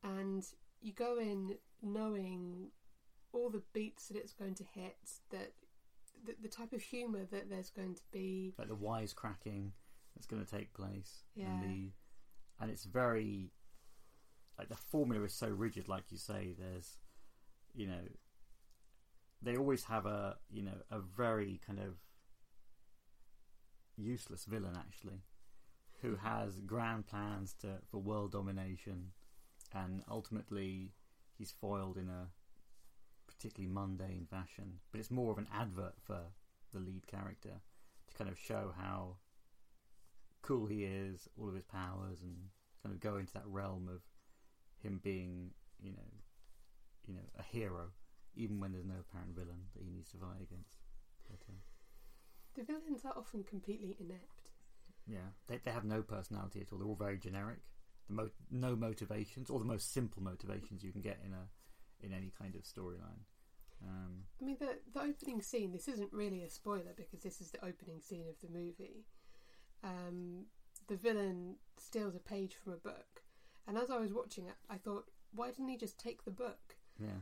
And 0.03 0.45
you 0.81 0.93
go 0.93 1.19
in 1.19 1.57
knowing 1.83 2.69
all 3.33 3.51
the 3.51 3.63
beats 3.73 4.09
that 4.09 4.17
it's 4.17 4.33
going 4.33 4.55
to 4.57 4.65
hit, 4.75 4.97
that 5.31 5.53
the, 6.25 6.35
the 6.43 6.49
type 6.49 6.73
of 6.73 6.83
humour 6.83 7.25
that 7.31 7.49
there's 7.51 7.71
going 7.71 7.95
to 7.95 8.03
be. 8.13 8.55
like 8.59 8.69
the 8.69 8.77
wisecracking 8.77 9.71
that's 10.15 10.27
going 10.27 10.45
to 10.45 10.51
take 10.51 10.73
place, 10.75 11.25
Yeah. 11.35 11.47
and 11.47 11.63
the 11.63 11.93
and 12.61 12.71
it's 12.71 12.85
very 12.85 13.53
like 14.59 14.69
the 14.69 14.77
formula 14.77 15.25
is 15.25 15.35
so 15.35 15.49
rigid. 15.49 15.89
Like 15.89 16.05
you 16.11 16.19
say, 16.19 16.55
there's 16.59 16.99
you 17.75 17.87
know 17.87 18.03
they 19.43 19.57
always 19.57 19.85
have 19.85 20.07
a 20.07 20.37
you 20.51 20.63
know 20.63 20.77
a 20.91 20.99
very 20.99 21.61
kind 21.67 21.79
of 21.79 21.95
useless 23.97 24.45
villain 24.45 24.77
actually 24.77 25.23
who 26.03 26.13
mm-hmm. 26.13 26.27
has 26.27 26.61
grand 26.61 27.07
plans 27.07 27.55
to 27.61 27.69
for 27.91 27.99
world 27.99 28.33
domination 28.33 29.13
and 29.75 30.03
ultimately 30.11 30.93
he's 31.39 31.53
foiled 31.53 31.97
in 31.97 32.09
a 32.09 32.29
particularly 33.27 33.73
mundane 33.73 34.27
fashion 34.29 34.81
but 34.91 34.99
it's 35.01 35.11
more 35.11 35.31
of 35.33 35.39
an 35.39 35.47
advert 35.55 35.95
for 36.03 36.21
the 36.73 36.81
lead 36.81 37.07
character 37.07 37.61
to 38.09 38.15
kind 38.15 38.31
of 38.31 38.39
show 38.39 38.73
how 38.79 39.17
cool 40.43 40.67
he 40.67 40.85
is 40.85 41.29
all 41.39 41.49
of 41.49 41.55
his 41.55 41.65
powers 41.65 42.21
and 42.23 42.37
kind 42.83 42.95
of 42.95 43.01
go 43.01 43.17
into 43.17 43.33
that 43.33 43.47
realm 43.47 43.89
of 43.89 44.01
him 44.83 45.01
being 45.03 45.51
you 45.83 45.93
know, 45.93 46.11
you 47.07 47.15
know, 47.15 47.21
a 47.39 47.43
hero, 47.43 47.87
even 48.37 48.61
when 48.61 48.73
there's 48.73 48.85
no 48.85 48.97
apparent 49.01 49.35
villain 49.35 49.65
that 49.75 49.83
he 49.83 49.91
needs 49.91 50.11
to 50.11 50.19
fight 50.19 50.41
against. 50.43 50.77
But, 51.29 51.41
uh, 51.49 51.57
The 52.55 52.65
villains 52.65 53.05
are 53.05 53.15
often 53.17 53.45
completely 53.45 53.97
inept. 53.99 54.51
yeah, 55.07 55.33
they 55.47 55.57
they 55.59 55.71
have 55.71 55.85
no 55.85 56.03
personality 56.03 56.61
at 56.61 56.73
all. 56.73 56.79
They're 56.79 56.89
all 56.89 56.95
very 56.97 57.19
generic. 57.19 57.61
The 58.11 58.17
mo- 58.17 58.31
no 58.51 58.75
motivations, 58.75 59.51
or 59.51 59.59
the 59.61 59.65
most 59.65 59.93
simple 59.95 60.21
motivations 60.23 60.83
you 60.83 60.91
can 60.91 61.01
get 61.01 61.21
in 61.25 61.33
a 61.33 61.49
in 62.05 62.13
any 62.13 62.33
kind 62.37 62.55
of 62.57 62.63
storyline. 62.63 63.23
Um, 63.83 64.25
I 64.41 64.45
mean, 64.45 64.57
the 64.59 64.79
the 64.93 65.01
opening 65.01 65.41
scene. 65.43 65.71
This 65.73 65.87
isn't 65.89 66.13
really 66.13 66.43
a 66.43 66.51
spoiler 66.51 66.93
because 66.97 67.21
this 67.23 67.41
is 67.41 67.51
the 67.53 67.65
opening 67.65 68.01
scene 68.01 68.25
of 68.29 68.35
the 68.43 68.53
movie. 68.53 69.07
Um, 69.85 70.47
the 70.89 70.97
villain 70.97 71.57
steals 71.79 72.15
a 72.17 72.19
page 72.19 72.55
from 72.55 72.73
a 72.73 72.77
book, 72.77 73.23
and 73.69 73.79
as 73.79 73.91
I 73.91 73.99
was 73.99 74.13
watching 74.13 74.47
it, 74.47 74.57
I 74.69 74.77
thought, 74.77 75.05
why 75.33 75.49
didn't 75.51 75.69
he 75.69 75.77
just 75.77 75.99
take 75.99 76.25
the 76.25 76.31
book? 76.33 76.77
yeah, 76.99 77.21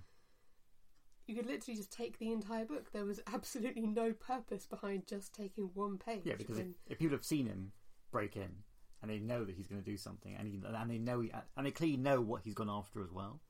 You 1.27 1.35
could 1.37 1.47
literally 1.47 1.77
just 1.77 1.93
take 1.93 2.19
the 2.19 2.33
entire 2.33 2.65
book. 2.65 2.93
There 2.93 3.05
was 3.05 3.21
absolutely 3.33 3.87
no 3.87 4.13
purpose 4.15 4.65
behind 4.67 5.07
just 5.07 5.35
taking 5.35 5.71
one 5.75 5.99
page. 5.99 6.23
yeah, 6.25 6.35
because 6.37 6.59
if, 6.59 6.65
when- 6.65 6.75
if 6.87 6.99
people 6.99 7.17
have 7.17 7.25
seen 7.27 7.47
him 7.47 7.73
break 8.11 8.37
in 8.37 8.65
and 9.01 9.11
they 9.11 9.19
know 9.19 9.45
that 9.45 9.55
he's 9.55 9.67
going 9.67 9.83
to 9.83 9.91
do 9.91 9.97
something, 9.97 10.35
and 10.37 10.49
he, 10.49 10.61
and 10.65 10.91
they 10.91 10.99
know 10.99 11.21
he, 11.21 11.33
and 11.57 11.67
they 11.67 11.71
clearly 11.71 11.97
know 11.97 12.21
what 12.21 12.43
he's 12.43 12.55
gone 12.55 12.71
after 12.71 13.03
as 13.03 13.13
well, 13.13 13.41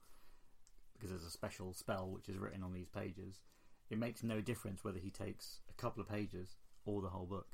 because 0.95 1.11
there's 1.11 1.25
a 1.25 1.31
special 1.31 1.73
spell 1.73 2.09
which 2.11 2.29
is 2.29 2.37
written 2.39 2.63
on 2.63 2.73
these 2.73 2.89
pages. 2.89 3.41
It 3.91 3.99
makes 3.99 4.23
no 4.23 4.41
difference 4.41 4.85
whether 4.85 4.99
he 4.99 5.11
takes 5.11 5.61
a 5.71 5.81
couple 5.81 6.03
of 6.03 6.09
pages 6.09 6.57
or 6.85 7.01
the 7.01 7.09
whole 7.09 7.27
book. 7.27 7.49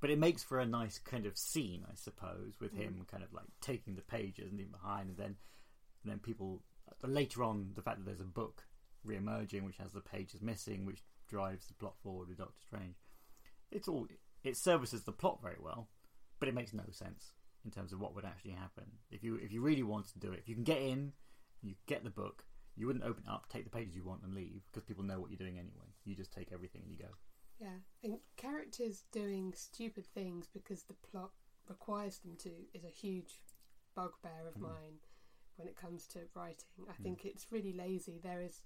But 0.00 0.10
it 0.10 0.18
makes 0.18 0.42
for 0.42 0.58
a 0.58 0.66
nice 0.66 0.98
kind 0.98 1.24
of 1.24 1.38
scene, 1.38 1.84
I 1.90 1.94
suppose, 1.94 2.54
with 2.60 2.74
him 2.74 3.00
mm. 3.00 3.08
kind 3.08 3.22
of 3.22 3.32
like 3.32 3.46
taking 3.60 3.94
the 3.94 4.02
pages 4.02 4.50
and 4.50 4.58
leaving 4.58 4.72
behind, 4.72 5.08
and 5.10 5.16
then 5.16 5.36
and 6.02 6.12
then 6.12 6.18
people 6.18 6.62
later 7.02 7.42
on 7.42 7.70
the 7.74 7.82
fact 7.82 7.98
that 7.98 8.04
there's 8.04 8.20
a 8.20 8.24
book 8.24 8.64
re-emerging 9.04 9.64
which 9.64 9.78
has 9.78 9.92
the 9.92 10.00
pages 10.00 10.42
missing, 10.42 10.84
which 10.84 11.02
drives 11.28 11.66
the 11.66 11.74
plot 11.74 11.94
forward 12.02 12.28
with 12.28 12.38
Doctor 12.38 12.60
Strange. 12.66 12.96
It's 13.70 13.88
all 13.88 14.06
it 14.42 14.56
services 14.56 15.04
the 15.04 15.12
plot 15.12 15.40
very 15.40 15.56
well, 15.58 15.88
but 16.44 16.50
it 16.50 16.54
makes 16.54 16.74
no 16.74 16.84
sense 16.90 17.32
in 17.64 17.70
terms 17.70 17.94
of 17.94 18.00
what 18.00 18.14
would 18.14 18.26
actually 18.26 18.50
happen 18.50 18.84
if 19.10 19.24
you 19.24 19.36
if 19.36 19.50
you 19.50 19.62
really 19.62 19.82
want 19.82 20.06
to 20.12 20.18
do 20.18 20.30
it. 20.30 20.40
If 20.40 20.46
you 20.46 20.54
can 20.54 20.62
get 20.62 20.82
in, 20.82 21.14
you 21.62 21.74
get 21.86 22.04
the 22.04 22.10
book. 22.10 22.44
You 22.76 22.86
wouldn't 22.86 23.04
open 23.06 23.24
it 23.26 23.30
up, 23.30 23.48
take 23.48 23.64
the 23.64 23.70
pages 23.70 23.96
you 23.96 24.04
want, 24.04 24.22
and 24.24 24.34
leave 24.34 24.60
because 24.70 24.84
people 24.84 25.04
know 25.04 25.18
what 25.18 25.30
you're 25.30 25.38
doing 25.38 25.58
anyway. 25.58 25.94
You 26.04 26.14
just 26.14 26.34
take 26.34 26.52
everything 26.52 26.82
and 26.82 26.92
you 26.92 26.98
go. 26.98 27.14
Yeah, 27.58 27.78
and 28.02 28.18
characters 28.36 29.04
doing 29.10 29.54
stupid 29.56 30.04
things 30.04 30.46
because 30.52 30.82
the 30.82 30.92
plot 30.92 31.30
requires 31.66 32.18
them 32.18 32.36
to 32.40 32.50
is 32.74 32.84
a 32.84 32.88
huge 32.90 33.40
bugbear 33.94 34.46
of 34.46 34.56
Mm. 34.56 34.62
mine 34.62 34.98
when 35.56 35.66
it 35.66 35.76
comes 35.76 36.06
to 36.08 36.28
writing. 36.34 36.68
I 36.90 36.92
Mm. 36.92 37.02
think 37.04 37.24
it's 37.24 37.50
really 37.50 37.72
lazy. 37.72 38.18
There 38.18 38.42
is 38.42 38.60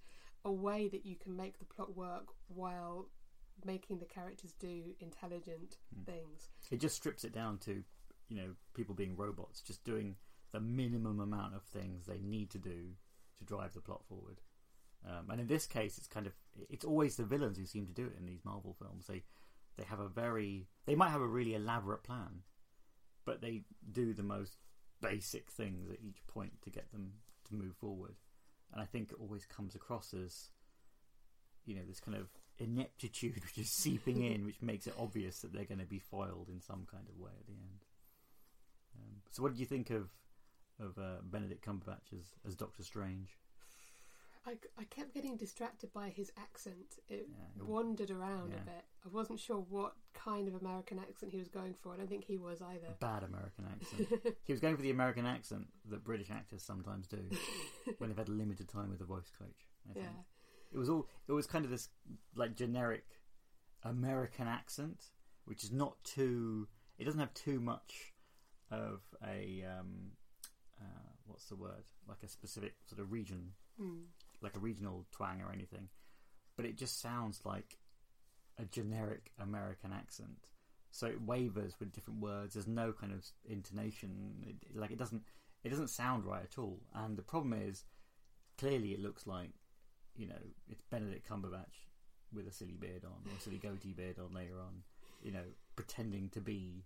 a 0.45 0.51
way 0.51 0.89
that 0.89 1.07
you 1.07 1.15
can 1.15 1.37
make 1.37 1.61
the 1.61 1.65
plot 1.65 1.95
work 1.95 2.35
while 2.49 3.11
making 3.65 3.99
the 3.99 4.07
characters 4.07 4.53
do 4.53 4.95
intelligent 5.01 5.79
Mm. 5.95 6.05
things. 6.07 6.51
It 6.71 6.79
just 6.81 6.97
strips 6.97 7.25
it 7.25 7.33
down 7.33 7.59
to, 7.61 7.85
you 8.29 8.37
know, 8.37 8.57
people 8.75 8.95
being 8.95 9.17
robots, 9.17 9.61
just 9.63 9.85
doing 9.85 10.17
the 10.53 10.61
minimum 10.61 11.21
amount 11.21 11.55
of 11.55 11.63
things 11.65 12.07
they 12.07 12.21
need 12.21 12.51
to 12.51 12.59
do 12.59 12.97
to 13.39 13.45
drive 13.45 13.75
the 13.75 13.81
plot 13.81 14.05
forward. 14.07 14.41
Um, 15.05 15.31
and 15.31 15.41
in 15.41 15.47
this 15.47 15.67
case, 15.67 15.97
it's 15.99 16.09
kind 16.09 16.27
of 16.27 16.35
it's 16.69 16.85
always 16.85 17.17
the 17.17 17.25
villains 17.25 17.57
who 17.59 17.67
seem 17.67 17.87
to 17.87 17.93
do 17.93 18.07
it 18.07 18.17
in 18.17 18.27
these 18.27 18.45
Marvel 18.45 18.75
films. 18.75 19.07
They 19.07 19.25
they 19.77 19.85
have 19.85 20.01
a 20.01 20.09
very 20.09 20.69
they 20.87 20.97
might 20.97 21.11
have 21.11 21.21
a 21.21 21.27
really 21.27 21.55
elaborate 21.55 22.03
plan, 22.03 22.43
but 23.25 23.41
they 23.41 23.65
do 23.93 24.13
the 24.13 24.23
most 24.25 24.57
basic 25.01 25.51
things 25.53 25.89
at 25.91 26.01
each 26.03 26.27
point 26.27 26.61
to 26.63 26.71
get 26.71 26.91
them 26.91 27.21
to 27.45 27.55
move 27.55 27.77
forward. 27.77 28.17
And 28.73 28.83
I 28.83 28.87
think 28.87 29.13
it 29.13 29.19
always 29.21 29.47
comes 29.47 29.75
across 29.77 30.13
as 30.13 30.51
you 31.65 31.75
know 31.77 31.85
this 31.87 32.01
kind 32.01 32.17
of 32.17 32.29
ineptitude 32.59 33.35
which 33.45 33.59
is 33.59 33.71
seeping 33.71 34.23
in, 34.25 34.45
which 34.47 34.61
makes 34.63 34.87
it 34.87 34.95
obvious 34.99 35.41
that 35.41 35.53
they're 35.53 35.65
going 35.65 35.81
to 35.81 35.87
be 35.87 35.99
foiled 35.99 36.49
in 36.49 36.61
some 36.61 36.87
kind 36.91 37.05
of 37.09 37.19
way 37.19 37.31
at 37.39 37.47
the 37.47 37.53
end. 37.53 37.85
Um, 38.97 39.17
so, 39.31 39.43
what 39.43 39.53
did 39.53 39.61
you 39.61 39.67
think 39.67 39.91
of 39.91 40.09
of 40.81 40.97
uh, 40.99 41.21
Benedict 41.25 41.65
Cumberbatch 41.65 42.13
as, 42.13 42.27
as 42.47 42.55
Doctor 42.55 42.83
Strange? 42.85 43.37
I, 44.47 44.53
I 44.79 44.85
kept 44.85 45.13
getting 45.13 45.37
distracted 45.37 45.93
by 45.93 46.09
his 46.09 46.33
accent. 46.39 46.99
It 47.09 47.29
Yeah, 47.29 47.65
wandered 47.65 48.11
around 48.11 48.53
yeah. 48.53 48.63
a 48.63 48.65
bit. 48.65 48.85
I 49.05 49.09
wasn't 49.11 49.41
sure 49.41 49.59
what 49.69 49.95
kind 50.15 50.49
of 50.49 50.55
American 50.55 50.99
accent 50.99 51.33
he 51.33 51.39
was 51.39 51.49
going 51.49 51.75
for. 51.75 51.93
I 51.93 51.97
don't 51.99 52.09
think 52.09 52.25
he 52.25 52.39
was 52.39 52.63
either. 52.63 52.87
A 52.89 52.93
bad 52.99 53.25
American 53.25 53.67
accent. 53.71 54.09
he 54.45 54.53
was 54.53 54.61
going 54.61 54.77
for 54.77 54.83
the 54.83 54.91
American 54.91 55.27
accent 55.27 55.67
that 55.91 56.03
British 56.05 56.31
actors 56.31 56.63
sometimes 56.63 57.07
do 57.07 57.19
when 57.99 58.09
they've 58.09 58.17
had 58.17 58.29
limited 58.29 58.69
time 58.69 58.91
with 58.91 59.01
a 59.01 59.05
voice 59.05 59.31
coach. 59.39 59.67
I 59.91 59.95
think. 59.95 60.07
It 60.73 60.79
was 60.79 60.89
all. 60.91 61.09
It 61.27 61.33
was 61.33 61.47
kind 61.47 61.65
of 61.65 61.71
this 61.71 61.89
like 62.35 62.57
generic 62.57 63.05
American 63.83 64.47
accent, 64.47 65.05
which 65.45 65.65
is 65.65 65.73
not 65.73 66.03
too. 66.05 66.69
It 66.99 67.05
doesn't 67.05 67.21
have 67.21 67.35
too 67.35 67.61
much 67.61 68.13
of 68.71 69.01
a 69.27 69.65
um, 69.79 70.13
uh, 70.81 71.11
what's 71.27 71.47
the 71.47 71.57
word? 71.57 71.85
Like 72.07 72.23
a 72.23 72.29
specific 72.29 72.75
sort 72.87 73.01
of 73.01 73.13
region, 73.13 73.53
Mm. 73.81 74.07
like 74.41 74.57
a 74.57 74.61
regional 74.61 75.07
twang 75.13 75.41
or 75.41 75.53
anything. 75.53 75.89
But 76.57 76.67
it 76.67 76.77
just 76.77 77.01
sounds 77.01 77.41
like 77.45 77.79
a 78.59 78.65
generic 78.65 79.31
American 79.39 79.93
accent. 79.93 80.51
So 80.91 81.07
it 81.07 81.23
wavers 81.23 81.79
with 81.79 81.93
different 81.93 82.21
words. 82.21 82.55
There's 82.55 82.67
no 82.67 82.93
kind 82.93 83.13
of 83.13 83.25
intonation. 83.45 84.43
It, 84.47 84.77
like 84.77 84.91
it 84.91 84.99
doesn't. 84.99 85.23
It 85.65 85.71
doesn't 85.71 85.91
sound 85.91 86.25
right 86.25 86.43
at 86.43 86.59
all. 86.59 86.81
And 86.95 87.17
the 87.17 87.23
problem 87.23 87.53
is, 87.53 87.85
clearly, 88.59 88.93
it 88.93 89.01
looks 89.01 89.27
like 89.27 89.51
you 90.19 90.27
know, 90.27 90.43
it's 90.69 90.83
Benedict 90.91 91.27
Cumberbatch 91.29 91.87
with 92.35 92.47
a 92.47 92.53
silly 92.53 92.77
beard 92.79 93.05
on, 93.05 93.31
or 93.33 93.37
a 93.39 93.41
silly 93.41 93.57
goatee 93.59 93.95
beard 93.95 94.19
on 94.19 94.35
later 94.35 94.61
on, 94.61 94.83
you 95.23 95.31
know, 95.33 95.45
pretending 95.77 96.29
to 96.31 96.41
be 96.41 96.85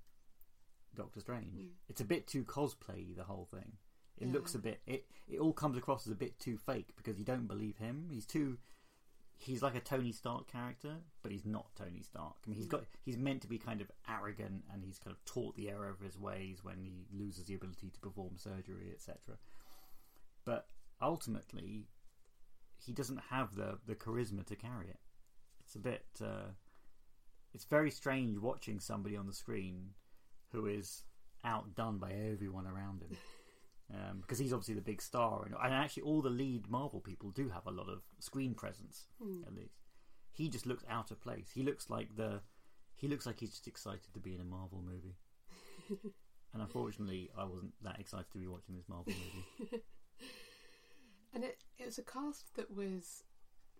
Doctor 0.94 1.18
Strange. 1.20 1.54
Mm. 1.54 1.68
It's 1.88 2.00
a 2.00 2.04
bit 2.04 2.26
too 2.28 2.44
cosplay, 2.44 3.16
the 3.16 3.24
whole 3.24 3.46
thing. 3.50 3.72
It 4.18 4.26
Yeah. 4.28 4.34
looks 4.34 4.54
a 4.54 4.58
bit, 4.58 4.82
it, 4.86 5.06
it 5.26 5.38
all 5.40 5.52
comes 5.54 5.76
across 5.76 6.06
as 6.06 6.12
a 6.12 6.16
bit 6.16 6.38
too 6.38 6.58
fake 6.58 6.92
because 6.96 7.18
you 7.18 7.24
don't 7.24 7.46
believe 7.48 7.78
him. 7.78 8.08
He's 8.10 8.26
too, 8.26 8.58
he's 9.38 9.62
like 9.62 9.74
a 9.74 9.80
Tony 9.80 10.12
Stark 10.12 10.46
character, 10.46 10.98
but 11.22 11.32
he's 11.32 11.46
not 11.46 11.74
Tony 11.74 12.02
Stark. 12.02 12.34
I 12.46 12.50
mean, 12.50 12.56
he's 12.58 12.66
Mm. 12.66 12.72
got, 12.72 12.84
he's 13.04 13.16
meant 13.16 13.40
to 13.42 13.48
be 13.48 13.58
kind 13.58 13.80
of 13.80 13.90
arrogant 14.08 14.64
and 14.72 14.84
he's 14.84 14.98
kind 14.98 15.16
of 15.16 15.24
taught 15.24 15.56
the 15.56 15.70
error 15.70 15.88
of 15.88 16.00
his 16.00 16.18
ways 16.18 16.62
when 16.62 16.84
he 16.84 17.06
loses 17.10 17.46
the 17.46 17.54
ability 17.54 17.88
to 17.90 17.98
perform 18.00 18.36
surgery, 18.36 18.90
etc. 18.92 19.38
But 20.44 20.68
ultimately, 21.00 21.88
he 22.84 22.92
doesn't 22.92 23.20
have 23.30 23.54
the 23.54 23.78
the 23.86 23.94
charisma 23.94 24.44
to 24.46 24.56
carry 24.56 24.88
it. 24.88 25.00
It's 25.64 25.74
a 25.74 25.78
bit. 25.78 26.06
Uh, 26.20 26.52
it's 27.54 27.64
very 27.64 27.90
strange 27.90 28.38
watching 28.38 28.80
somebody 28.80 29.16
on 29.16 29.26
the 29.26 29.32
screen 29.32 29.90
who 30.52 30.66
is 30.66 31.02
outdone 31.44 31.98
by 31.98 32.12
everyone 32.12 32.66
around 32.66 33.02
him. 33.02 33.16
Um, 33.92 34.20
because 34.22 34.38
he's 34.38 34.54
obviously 34.54 34.74
the 34.74 34.80
big 34.80 35.02
star, 35.02 35.42
and, 35.44 35.54
and 35.62 35.74
actually, 35.74 36.04
all 36.04 36.22
the 36.22 36.30
lead 36.30 36.66
Marvel 36.70 37.00
people 37.00 37.30
do 37.30 37.50
have 37.50 37.66
a 37.66 37.70
lot 37.70 37.90
of 37.90 38.00
screen 38.20 38.54
presence. 38.54 39.08
Mm. 39.22 39.46
At 39.46 39.54
least, 39.54 39.74
he 40.32 40.48
just 40.48 40.64
looks 40.64 40.84
out 40.88 41.10
of 41.10 41.20
place. 41.20 41.50
He 41.54 41.62
looks 41.62 41.90
like 41.90 42.16
the, 42.16 42.40
he 42.94 43.06
looks 43.06 43.26
like 43.26 43.40
he's 43.40 43.50
just 43.50 43.68
excited 43.68 44.14
to 44.14 44.20
be 44.20 44.34
in 44.34 44.40
a 44.40 44.44
Marvel 44.44 44.82
movie. 44.82 45.16
and 46.54 46.62
unfortunately, 46.62 47.30
I 47.36 47.44
wasn't 47.44 47.72
that 47.82 48.00
excited 48.00 48.30
to 48.32 48.38
be 48.38 48.46
watching 48.46 48.76
this 48.76 48.88
Marvel 48.88 49.12
movie. 49.12 49.82
And 51.34 51.44
it, 51.44 51.64
it 51.78 51.86
was 51.86 51.98
a 51.98 52.02
cast 52.02 52.54
that 52.56 52.74
was 52.74 53.24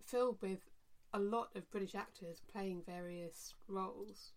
filled 0.05 0.41
with 0.41 0.69
a 1.13 1.19
lot 1.19 1.49
of 1.55 1.69
British 1.69 1.95
actors 1.95 2.41
playing 2.51 2.81
various 2.85 3.53
roles, 3.67 4.31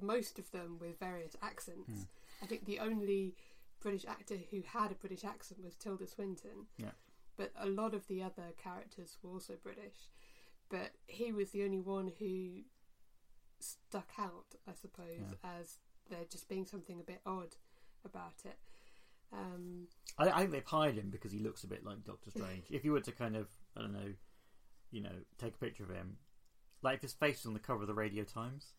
most 0.00 0.38
of 0.38 0.50
them 0.50 0.78
with 0.80 0.98
various 0.98 1.36
accents. 1.42 1.90
Hmm. 1.90 2.44
I 2.44 2.46
think 2.46 2.64
the 2.64 2.78
only 2.78 3.34
British 3.80 4.06
actor 4.06 4.36
who 4.50 4.62
had 4.66 4.90
a 4.90 4.94
British 4.94 5.24
accent 5.24 5.62
was 5.62 5.74
Tilda 5.74 6.06
Swinton. 6.06 6.66
Yeah. 6.78 6.92
But 7.36 7.52
a 7.58 7.66
lot 7.66 7.94
of 7.94 8.06
the 8.08 8.22
other 8.22 8.52
characters 8.62 9.16
were 9.22 9.30
also 9.30 9.54
British. 9.62 10.08
But 10.70 10.92
he 11.06 11.32
was 11.32 11.50
the 11.50 11.64
only 11.64 11.80
one 11.80 12.12
who 12.18 12.62
stuck 13.60 14.10
out, 14.18 14.54
I 14.66 14.72
suppose, 14.74 15.34
as 15.42 15.78
there 16.10 16.24
just 16.30 16.48
being 16.48 16.66
something 16.66 17.00
a 17.00 17.04
bit 17.04 17.20
odd 17.24 17.56
about 18.04 18.44
it. 18.44 18.58
Um, 19.32 19.86
I, 20.18 20.30
I 20.30 20.38
think 20.40 20.52
they've 20.52 20.64
hired 20.64 20.96
him 20.96 21.10
because 21.10 21.32
he 21.32 21.38
looks 21.38 21.64
a 21.64 21.66
bit 21.68 21.84
like 21.84 22.04
Doctor 22.04 22.30
Strange. 22.30 22.64
if 22.70 22.84
you 22.84 22.92
were 22.92 23.00
to 23.00 23.12
kind 23.12 23.36
of, 23.36 23.46
I 23.76 23.80
don't 23.82 23.92
know, 23.92 24.12
you 24.90 25.02
know, 25.02 25.12
take 25.38 25.54
a 25.54 25.58
picture 25.58 25.84
of 25.84 25.90
him, 25.90 26.16
like 26.82 26.96
if 26.96 27.02
his 27.02 27.12
face 27.12 27.38
was 27.38 27.46
on 27.46 27.54
the 27.54 27.58
cover 27.60 27.82
of 27.82 27.88
the 27.88 27.94
Radio 27.94 28.24
Times, 28.24 28.72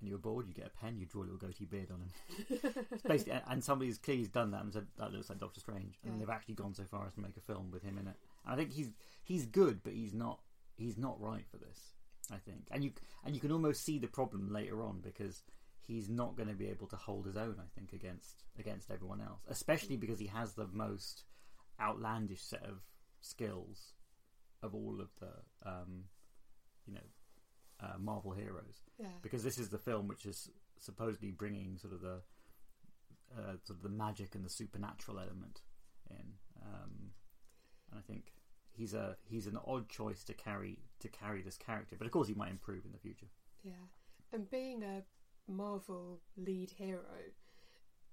and 0.00 0.08
you 0.08 0.14
were 0.14 0.20
bored, 0.20 0.46
you 0.46 0.54
get 0.54 0.66
a 0.66 0.70
pen, 0.84 0.98
you 0.98 1.06
draw 1.06 1.22
a 1.22 1.24
little 1.24 1.38
goatee 1.38 1.64
beard 1.64 1.88
on 1.90 2.00
him. 2.02 2.74
Basically, 3.08 3.32
and- 3.32 3.42
and 3.48 3.64
somebody's 3.64 3.98
clearly 3.98 4.26
done 4.26 4.50
that 4.52 4.62
and 4.62 4.72
said 4.72 4.86
that 4.98 5.12
looks 5.12 5.28
like 5.30 5.40
Doctor 5.40 5.60
Strange, 5.60 5.98
and 6.04 6.12
Yeah. 6.14 6.18
they've 6.20 6.30
actually 6.34 6.54
gone 6.54 6.74
so 6.74 6.84
far 6.84 7.06
as 7.06 7.14
to 7.14 7.20
make 7.20 7.36
a 7.36 7.40
film 7.40 7.70
with 7.70 7.82
him 7.82 7.98
in 7.98 8.06
it. 8.06 8.14
And 8.44 8.52
I 8.52 8.56
think 8.56 8.72
he's 8.72 8.90
he's 9.24 9.46
good, 9.46 9.82
but 9.82 9.94
he's 9.94 10.12
not 10.14 10.40
he's 10.76 10.96
not 10.98 11.20
right 11.20 11.46
for 11.50 11.56
this. 11.56 11.92
I 12.30 12.36
think, 12.38 12.66
and 12.70 12.82
you 12.84 12.92
and 13.24 13.34
you 13.34 13.40
can 13.40 13.52
almost 13.52 13.84
see 13.84 13.98
the 13.98 14.08
problem 14.08 14.52
later 14.52 14.82
on 14.82 15.00
because 15.00 15.42
he's 15.86 16.08
not 16.08 16.36
going 16.36 16.48
to 16.48 16.54
be 16.54 16.68
able 16.68 16.86
to 16.88 16.96
hold 16.96 17.26
his 17.26 17.36
own. 17.36 17.56
I 17.60 17.68
think 17.74 17.92
against 17.92 18.44
against 18.58 18.90
everyone 18.90 19.20
else, 19.20 19.40
especially 19.48 19.96
because 19.96 20.18
he 20.18 20.26
has 20.26 20.54
the 20.54 20.66
most 20.72 21.24
outlandish 21.80 22.42
set 22.42 22.62
of 22.64 22.80
skills 23.20 23.92
of 24.62 24.74
all 24.74 25.00
of 25.00 25.08
the 25.20 25.68
um, 25.68 26.04
you 26.86 26.94
know 26.94 27.00
uh, 27.80 27.98
Marvel 27.98 28.32
heroes 28.32 28.82
Yeah. 28.98 29.08
because 29.22 29.42
this 29.44 29.58
is 29.58 29.68
the 29.68 29.78
film 29.78 30.08
which 30.08 30.24
is 30.24 30.50
supposedly 30.78 31.30
bringing 31.30 31.76
sort 31.78 31.92
of 31.92 32.00
the 32.00 32.22
uh, 33.36 33.56
sort 33.64 33.78
of 33.78 33.82
the 33.82 33.88
magic 33.88 34.34
and 34.34 34.44
the 34.44 34.48
supernatural 34.50 35.18
element 35.18 35.60
in, 36.10 36.34
um, 36.62 37.10
and 37.90 37.98
I 37.98 38.02
think 38.10 38.32
he's 38.72 38.94
a 38.94 39.16
he's 39.24 39.46
an 39.46 39.58
odd 39.66 39.88
choice 39.88 40.22
to 40.24 40.32
carry 40.34 40.78
to 41.00 41.08
carry 41.08 41.42
this 41.42 41.56
character, 41.58 41.96
but 41.98 42.06
of 42.06 42.12
course 42.12 42.28
he 42.28 42.34
might 42.34 42.50
improve 42.50 42.84
in 42.86 42.92
the 42.92 42.98
future. 42.98 43.26
Yeah. 43.64 43.72
And 44.32 44.48
being 44.50 44.82
a 44.82 45.02
Marvel 45.48 46.20
lead 46.36 46.70
hero, 46.78 47.32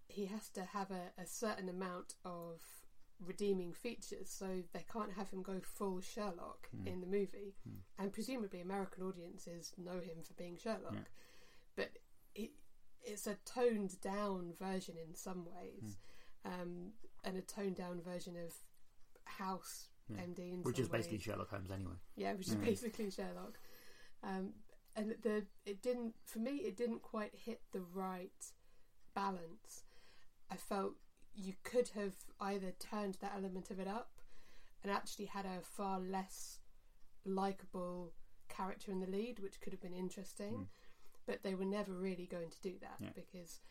he 0.07 0.25
has 0.27 0.49
to 0.49 0.63
have 0.63 0.91
a, 0.91 1.11
a 1.21 1.25
certain 1.25 1.69
amount 1.69 2.15
of 2.25 2.61
redeeming 3.19 3.71
features, 3.73 4.29
so 4.29 4.63
they 4.73 4.85
can't 4.91 5.13
have 5.13 5.29
him 5.29 5.41
go 5.41 5.59
full 5.61 6.01
Sherlock 6.01 6.69
Hmm. 6.71 6.87
in 6.87 7.01
the 7.01 7.07
movie. 7.07 7.55
Hmm. 7.63 7.77
And 7.97 8.11
presumably, 8.13 8.59
American 8.61 9.03
audiences 9.03 9.73
know 9.77 9.99
him 9.99 10.21
for 10.23 10.33
being 10.33 10.57
Sherlock. 10.57 10.93
Yeah. 10.93 10.99
But 11.75 11.91
it, 12.35 12.51
it's 13.01 13.27
a 13.27 13.35
toned 13.45 13.99
down 14.01 14.53
version 14.59 14.95
in 14.97 15.15
some 15.15 15.45
ways, 15.45 15.97
Hmm. 16.45 16.51
um, 16.61 16.91
and 17.23 17.37
a 17.37 17.41
toned 17.41 17.75
down 17.77 18.01
version 18.01 18.35
of 18.35 18.53
House 19.25 19.87
Yeah. 20.09 20.17
MD 20.17 20.51
in 20.53 20.63
Which 20.63 20.79
is 20.79 20.89
basically. 20.89 21.19
Sherlock 21.19 21.49
Holmes 21.49 21.71
anyway. 21.71 21.95
Yeah, 22.17 22.33
which 22.33 22.49
is 22.49 22.55
Mm. 22.55 22.65
basically 22.65 23.09
Sherlock. 23.09 23.57
Um, 24.21 24.53
and 24.95 25.15
the 25.21 25.45
it 25.65 25.81
didn't 25.81 26.15
for 26.25 26.39
me 26.39 26.57
it 26.57 26.75
didn't 26.77 27.01
quite 27.01 27.33
hit 27.35 27.61
the 27.71 27.81
right 27.81 28.51
balance. 29.13 29.83
I 30.51 30.55
felt 30.55 30.93
you 31.35 31.53
could 31.63 31.89
have 31.89 32.13
either 32.39 32.71
turned 32.79 33.17
that 33.21 33.33
element 33.35 33.71
of 33.71 33.79
it 33.79 33.87
up 33.87 34.21
and 34.83 34.91
actually 34.91 35.25
had 35.25 35.45
a 35.45 35.61
far 35.61 35.99
less 35.99 36.59
likable 37.25 38.13
character 38.49 38.91
in 38.91 38.99
the 38.99 39.07
lead, 39.07 39.39
which 39.39 39.59
could 39.61 39.73
have 39.73 39.81
been 39.81 39.93
interesting. 39.93 40.53
Mm. 40.53 40.67
But 41.25 41.41
they 41.43 41.55
were 41.55 41.65
never 41.65 41.93
really 41.93 42.25
going 42.27 42.49
to 42.51 42.61
do 42.61 42.77
that 42.81 42.97
Yeah. 42.99 43.09
because 43.15 43.61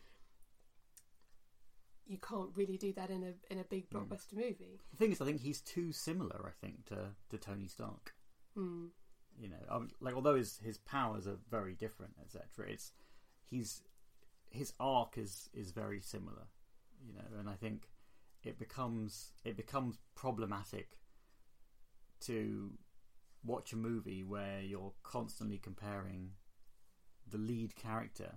you 2.05 2.17
can't 2.17 2.49
really 2.55 2.77
do 2.77 2.91
that 2.93 3.09
in 3.09 3.23
a 3.23 3.33
in 3.53 3.59
a 3.59 3.63
big 3.63 3.89
Mm. 3.89 4.07
blockbuster 4.07 4.33
movie. 4.33 4.81
The 4.91 4.97
thing 4.97 5.11
is, 5.11 5.21
I 5.21 5.25
think 5.25 5.41
he's 5.41 5.61
too 5.61 5.91
similar. 5.93 6.45
I 6.45 6.51
think 6.51 6.85
to 6.87 7.15
to 7.29 7.37
Tony 7.37 7.67
Stark. 7.67 8.13
Hmm. 8.55 8.87
You 9.39 9.49
know, 9.49 9.57
um, 9.69 9.89
like 9.99 10.15
although 10.15 10.35
his 10.35 10.59
his 10.63 10.77
powers 10.77 11.27
are 11.27 11.37
very 11.49 11.73
different, 11.73 12.13
etc. 12.21 12.69
It's 12.71 12.91
he's 13.45 13.81
his 14.49 14.73
arc 14.79 15.17
is 15.17 15.49
is 15.53 15.71
very 15.71 15.99
similar. 16.01 16.47
You 17.05 17.13
know, 17.13 17.39
and 17.39 17.49
I 17.49 17.55
think 17.55 17.89
it 18.43 18.57
becomes 18.59 19.31
it 19.43 19.57
becomes 19.57 19.97
problematic 20.15 20.97
to 22.21 22.71
watch 23.43 23.73
a 23.73 23.75
movie 23.77 24.23
where 24.23 24.61
you're 24.61 24.93
constantly 25.03 25.57
comparing 25.57 26.31
the 27.29 27.37
lead 27.37 27.75
character 27.75 28.35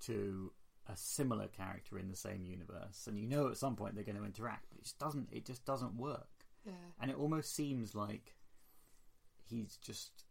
to 0.00 0.52
a 0.88 0.96
similar 0.96 1.46
character 1.46 1.98
in 1.98 2.08
the 2.08 2.16
same 2.16 2.44
universe 2.44 3.06
and 3.06 3.18
you 3.20 3.28
know 3.28 3.48
at 3.48 3.56
some 3.56 3.76
point 3.76 3.94
they're 3.94 4.02
going 4.02 4.16
to 4.18 4.24
interact 4.24 4.64
but 4.70 4.78
it 4.78 4.82
just 4.84 4.98
doesn't 4.98 5.28
it 5.30 5.44
just 5.44 5.64
doesn't 5.64 5.94
work 5.94 6.46
Yeah. 6.66 6.72
and 7.00 7.10
it 7.10 7.16
almost 7.16 7.54
seems 7.54 7.94
like 7.94 8.34
he's 9.44 9.76
just 9.76 10.24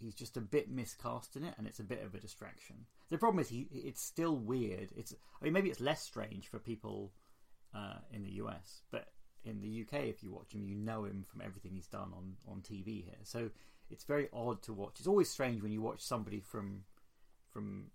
he's 0.00 0.14
just 0.14 0.36
a 0.36 0.40
bit 0.40 0.70
miscast 0.70 1.36
in 1.36 1.44
it 1.44 1.54
and 1.58 1.66
it's 1.66 1.80
a 1.80 1.84
bit 1.84 2.02
of 2.02 2.14
a 2.14 2.18
distraction. 2.18 2.76
The 3.10 3.18
problem 3.18 3.40
is 3.40 3.48
he 3.48 3.68
it's 3.70 4.02
still 4.02 4.36
weird. 4.36 4.90
It's 4.96 5.14
i 5.40 5.44
mean 5.44 5.52
maybe 5.52 5.70
it's 5.70 5.80
less 5.80 6.02
strange 6.02 6.48
for 6.48 6.58
people 6.58 7.12
uh, 7.74 7.98
in 8.12 8.24
the 8.24 8.30
us 8.30 8.82
but 8.90 9.08
in 9.44 9.60
the 9.60 9.82
uk 9.82 9.94
if 9.94 10.22
you 10.22 10.32
watch 10.32 10.52
him 10.52 10.64
you 10.64 10.74
know 10.74 11.04
him 11.04 11.24
from 11.26 11.40
everything 11.40 11.72
he's 11.72 11.86
done 11.86 12.12
on 12.16 12.34
on 12.48 12.60
tv 12.60 13.04
here. 13.04 13.18
So 13.22 13.50
it's 13.90 14.04
very 14.04 14.28
odd 14.32 14.62
to 14.62 14.72
watch. 14.72 14.94
It's 14.98 15.08
always 15.08 15.28
strange 15.28 15.62
when 15.62 15.72
you 15.72 15.82
watch 15.82 16.00
somebody 16.00 16.40
from 16.40 16.84
from 17.50 17.86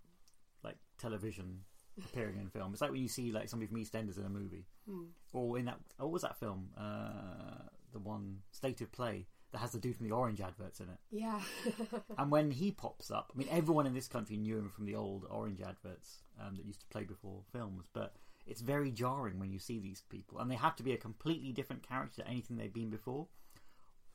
like 0.63 0.77
television 0.97 1.61
appearing 1.97 2.37
in 2.39 2.49
film. 2.49 2.73
It's 2.73 2.81
like 2.81 2.91
when 2.91 3.01
you 3.01 3.07
see 3.07 3.31
like 3.31 3.49
somebody 3.49 3.67
from 3.67 3.77
eastenders 3.77 4.17
in 4.17 4.25
a 4.25 4.29
movie. 4.29 4.65
Hmm. 4.87 5.05
or 5.33 5.57
in 5.57 5.65
that 5.65 5.79
what 5.97 6.11
was 6.11 6.21
that 6.21 6.39
film? 6.39 6.69
Uh, 6.77 7.63
the 7.91 7.99
one 7.99 8.39
state 8.51 8.81
of 8.81 8.91
play 8.91 9.25
that 9.55 9.61
has 9.61 9.71
the 9.71 9.79
dude 9.79 9.95
from 9.95 10.07
the 10.07 10.13
orange 10.15 10.41
adverts 10.41 10.79
in 10.81 10.87
it 10.89 10.97
Yeah. 11.09 11.39
and 12.17 12.29
when 12.29 12.51
he 12.51 12.71
pops 12.71 13.09
up 13.09 13.31
i 13.33 13.37
mean 13.37 13.47
everyone 13.49 13.87
in 13.87 13.93
this 13.93 14.07
country 14.07 14.37
knew 14.37 14.57
him 14.57 14.69
from 14.69 14.85
the 14.85 14.95
old 14.95 15.25
orange 15.29 15.61
adverts 15.61 16.23
um, 16.39 16.55
that 16.55 16.65
used 16.65 16.81
to 16.81 16.85
play 16.87 17.03
before 17.03 17.41
films 17.51 17.87
but 17.93 18.15
it's 18.45 18.61
very 18.61 18.91
jarring 18.91 19.39
when 19.39 19.51
you 19.51 19.59
see 19.59 19.79
these 19.79 20.01
people 20.09 20.39
and 20.39 20.51
they 20.51 20.55
have 20.55 20.75
to 20.75 20.83
be 20.83 20.93
a 20.93 20.97
completely 20.97 21.51
different 21.51 21.87
character 21.87 22.21
to 22.21 22.27
anything 22.27 22.57
they've 22.57 22.73
been 22.73 22.89
before 22.89 23.27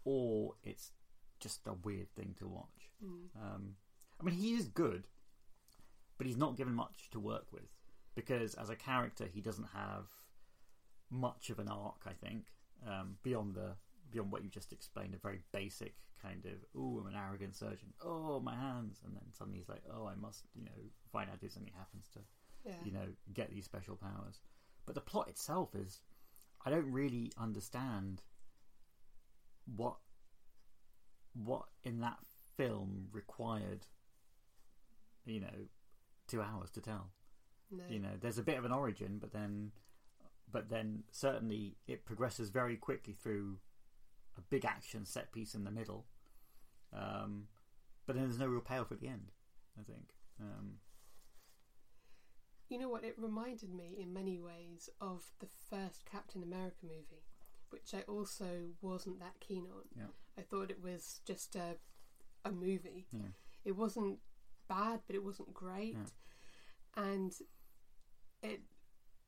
or 0.05 0.55
it's 0.62 0.92
just 1.40 1.66
a 1.66 1.72
weird 1.72 2.11
thing 2.14 2.35
to 2.38 2.46
watch 2.46 2.90
Hmm. 3.03 3.24
um, 3.42 3.76
I 4.20 4.24
mean, 4.24 4.35
he 4.35 4.53
is 4.53 4.68
good, 4.68 5.05
but 6.18 6.26
he's 6.26 6.37
not 6.37 6.55
given 6.59 6.74
much 6.74 7.09
to 7.12 7.18
work 7.18 7.46
with 7.50 7.70
because 8.14 8.53
as 8.55 8.68
a 8.68 8.76
character, 8.76 9.24
he 9.24 9.40
doesn't 9.40 9.68
have 9.74 10.05
much 11.11 11.48
of 11.48 11.59
an 11.59 11.68
arc. 11.68 12.03
I 12.07 12.12
think 12.12 12.48
um, 12.87 13.16
beyond 13.22 13.55
the 13.55 13.76
beyond 14.11 14.33
what 14.33 14.42
you 14.42 14.49
just 14.49 14.73
explained, 14.73 15.14
a 15.14 15.18
very 15.18 15.40
basic 15.53 15.94
kind 16.23 16.44
of 16.46 16.53
"oh, 16.77 16.99
I'm 16.99 17.07
an 17.07 17.14
arrogant 17.16 17.55
surgeon. 17.55 17.92
Oh, 18.03 18.40
my 18.40 18.55
hands," 18.55 19.01
and 19.05 19.14
then 19.14 19.25
suddenly 19.33 19.59
he's 19.59 19.68
like, 19.68 19.83
"Oh, 19.92 20.07
I 20.07 20.14
must, 20.14 20.44
you 20.55 20.64
know, 20.64 20.90
find 21.12 21.31
out 21.31 21.38
if 21.42 21.53
something 21.53 21.73
happens 21.77 22.09
to, 22.14 22.20
yeah. 22.64 22.75
you 22.85 22.92
know, 22.92 23.07
get 23.33 23.51
these 23.51 23.64
special 23.64 23.96
powers." 23.96 24.40
But 24.87 24.94
the 24.94 25.01
plot 25.01 25.29
itself 25.29 25.75
is, 25.75 26.01
I 26.64 26.70
don't 26.70 26.90
really 26.90 27.33
understand 27.38 28.23
what 29.77 29.96
what 31.33 31.66
in 31.85 32.01
that 32.01 32.18
film 32.57 33.07
required 33.12 33.87
you 35.25 35.40
know 35.40 35.66
two 36.27 36.42
hours 36.42 36.70
to 36.70 36.81
tell 36.81 37.11
no. 37.70 37.85
you 37.88 37.99
know 37.99 38.11
there's 38.20 38.38
a 38.38 38.42
bit 38.42 38.59
of 38.59 38.64
an 38.64 38.73
origin 38.73 39.18
but 39.20 39.33
then 39.33 39.70
but 40.51 40.68
then 40.68 41.05
certainly 41.12 41.77
it 41.87 42.05
progresses 42.05 42.51
very 42.51 42.77
quickly 42.77 43.14
through 43.14 43.59
a 44.40 44.50
big 44.50 44.64
action 44.64 45.05
set 45.05 45.33
piece 45.33 45.55
in 45.55 45.64
the 45.64 45.70
middle 45.70 46.07
um, 46.92 47.44
but 48.07 48.16
then 48.16 48.24
there's 48.24 48.38
no 48.38 48.46
real 48.46 48.61
payoff 48.61 48.90
at 48.92 49.00
the 49.00 49.09
end 49.09 49.31
i 49.79 49.83
think 49.83 50.09
um, 50.40 50.79
You 52.68 52.79
know 52.79 52.88
what? 52.88 53.05
It 53.05 53.14
reminded 53.18 53.74
me 53.74 53.96
in 54.00 54.12
many 54.12 54.38
ways 54.38 54.88
of 55.00 55.24
the 55.40 55.48
first 55.70 56.05
Captain 56.11 56.42
America 56.42 56.85
movie, 56.85 57.24
which 57.70 57.92
I 57.94 58.03
also 58.03 58.70
wasn't 58.81 59.18
that 59.20 59.40
keen 59.40 59.66
on. 59.66 59.85
Yeah. 59.96 60.12
I 60.38 60.42
thought 60.42 60.70
it 60.70 60.83
was 60.83 61.20
just 61.26 61.57
a 61.57 61.76
a 62.44 62.50
movie. 62.53 63.07
yeah 63.12 63.33
It 63.64 63.76
wasn't 63.76 64.18
bad, 64.68 65.00
but 65.07 65.16
it 65.16 65.24
wasn't 65.24 65.53
great. 65.53 65.96
And 66.96 67.33
it 68.42 68.61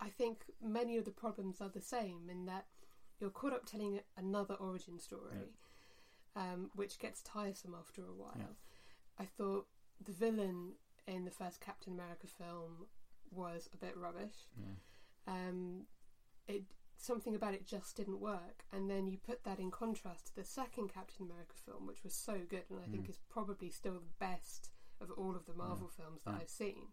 I 0.00 0.08
think 0.08 0.44
many 0.62 0.96
of 0.96 1.04
the 1.04 1.10
problems 1.24 1.60
are 1.60 1.68
the 1.68 1.80
same 1.80 2.30
in 2.30 2.46
that 2.46 2.66
you're 3.22 3.30
caught 3.30 3.52
up 3.52 3.64
telling 3.64 4.00
another 4.16 4.54
origin 4.54 4.98
story, 4.98 5.38
um, 6.34 6.70
which 6.74 6.98
gets 6.98 7.22
tiresome 7.22 7.74
after 7.78 8.02
a 8.02 8.12
while. 8.12 8.34
Yeah. 8.36 8.44
I 9.16 9.24
thought 9.24 9.68
the 10.04 10.10
villain 10.12 10.72
in 11.06 11.24
the 11.24 11.30
first 11.30 11.60
Captain 11.60 11.92
America 11.92 12.26
film 12.26 12.86
was 13.30 13.68
a 13.72 13.76
bit 13.76 13.96
rubbish. 13.96 14.48
yeah 14.58 14.74
Um, 15.48 15.86
it 16.48 16.64
something 16.96 17.34
about 17.36 17.54
it 17.54 17.64
just 17.66 17.96
didn't 17.96 18.20
work, 18.20 18.64
and 18.72 18.90
then 18.90 19.06
you 19.06 19.18
put 19.18 19.44
that 19.44 19.58
in 19.60 19.70
contrast 19.70 20.26
to 20.26 20.34
the 20.34 20.44
second 20.44 20.88
Captain 20.92 21.24
America 21.26 21.54
film, 21.64 21.86
which 21.86 22.02
was 22.02 22.14
so 22.14 22.38
good, 22.48 22.64
and 22.70 22.80
I 22.80 22.86
think 22.90 23.06
Mm. 23.06 23.10
is 23.10 23.18
probably 23.28 23.70
still 23.70 23.94
the 23.94 24.14
best 24.18 24.70
of 25.00 25.10
all 25.12 25.34
of 25.36 25.46
the 25.46 25.54
Marvel 25.54 25.88
films 25.88 26.22
that 26.24 26.32
Yeah. 26.32 26.38
I've 26.40 26.48
seen. 26.50 26.92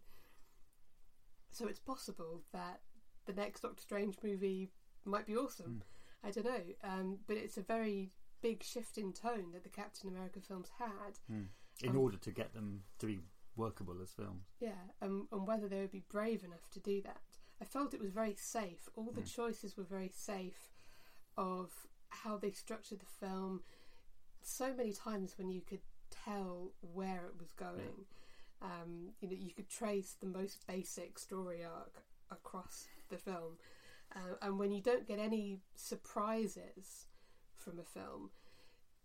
So 1.50 1.66
it's 1.66 1.80
possible 1.80 2.44
that 2.52 2.82
the 3.26 3.32
next 3.32 3.60
Doctor 3.62 3.82
Strange 3.82 4.16
movie 4.22 4.70
might 5.04 5.26
be 5.26 5.36
awesome. 5.36 5.80
Mm. 5.80 5.82
I 6.22 6.30
don't 6.30 6.44
know, 6.44 6.62
um, 6.84 7.18
but 7.26 7.36
it's 7.36 7.56
a 7.56 7.62
very 7.62 8.10
big 8.42 8.62
shift 8.62 8.98
in 8.98 9.12
tone 9.12 9.52
that 9.52 9.62
the 9.64 9.68
Captain 9.70 10.08
America 10.08 10.40
films 10.40 10.70
had. 10.78 11.18
Hmm. 11.26 11.44
in 11.82 11.90
Um, 11.90 11.98
order 11.98 12.18
to 12.18 12.30
get 12.30 12.52
them 12.52 12.84
to 12.98 13.06
be 13.06 13.20
workable 13.56 14.02
as 14.02 14.12
films 14.12 14.44
Yeah, 14.60 14.90
um, 15.00 15.28
and 15.32 15.46
whether 15.46 15.66
they 15.66 15.80
would 15.80 15.90
be 15.90 16.04
brave 16.10 16.44
enough 16.44 16.68
to 16.72 16.80
do 16.80 17.00
that. 17.02 17.22
I 17.58 17.64
felt 17.64 17.94
it 17.94 18.00
was 18.00 18.10
very 18.12 18.34
safe. 18.34 18.88
All 18.96 19.10
the 19.12 19.22
Mm. 19.22 19.34
choices 19.34 19.76
were 19.78 19.84
very 19.84 20.10
safe 20.10 20.70
of 21.38 21.86
how 22.10 22.36
they 22.36 22.50
structured 22.52 23.00
the 23.00 23.06
film. 23.06 23.64
So 24.42 24.74
many 24.74 24.92
times 24.92 25.38
when 25.38 25.50
you 25.50 25.62
could 25.62 25.80
tell 26.10 26.72
where 26.80 27.26
it 27.28 27.38
was 27.38 27.52
going. 27.52 28.06
Um, 28.60 29.14
you 29.20 29.28
know, 29.28 29.34
you 29.36 29.54
could 29.54 29.68
trace 29.70 30.12
the 30.20 30.26
most 30.26 30.66
basic 30.66 31.18
story 31.18 31.64
arc 31.64 32.04
across 32.30 32.88
the 33.08 33.16
film. 33.16 33.58
Uh, 34.14 34.34
and 34.42 34.58
when 34.58 34.72
you 34.72 34.80
don't 34.80 35.06
get 35.06 35.18
any 35.18 35.60
surprises 35.74 37.06
from 37.56 37.78
a 37.78 37.84
film, 37.84 38.30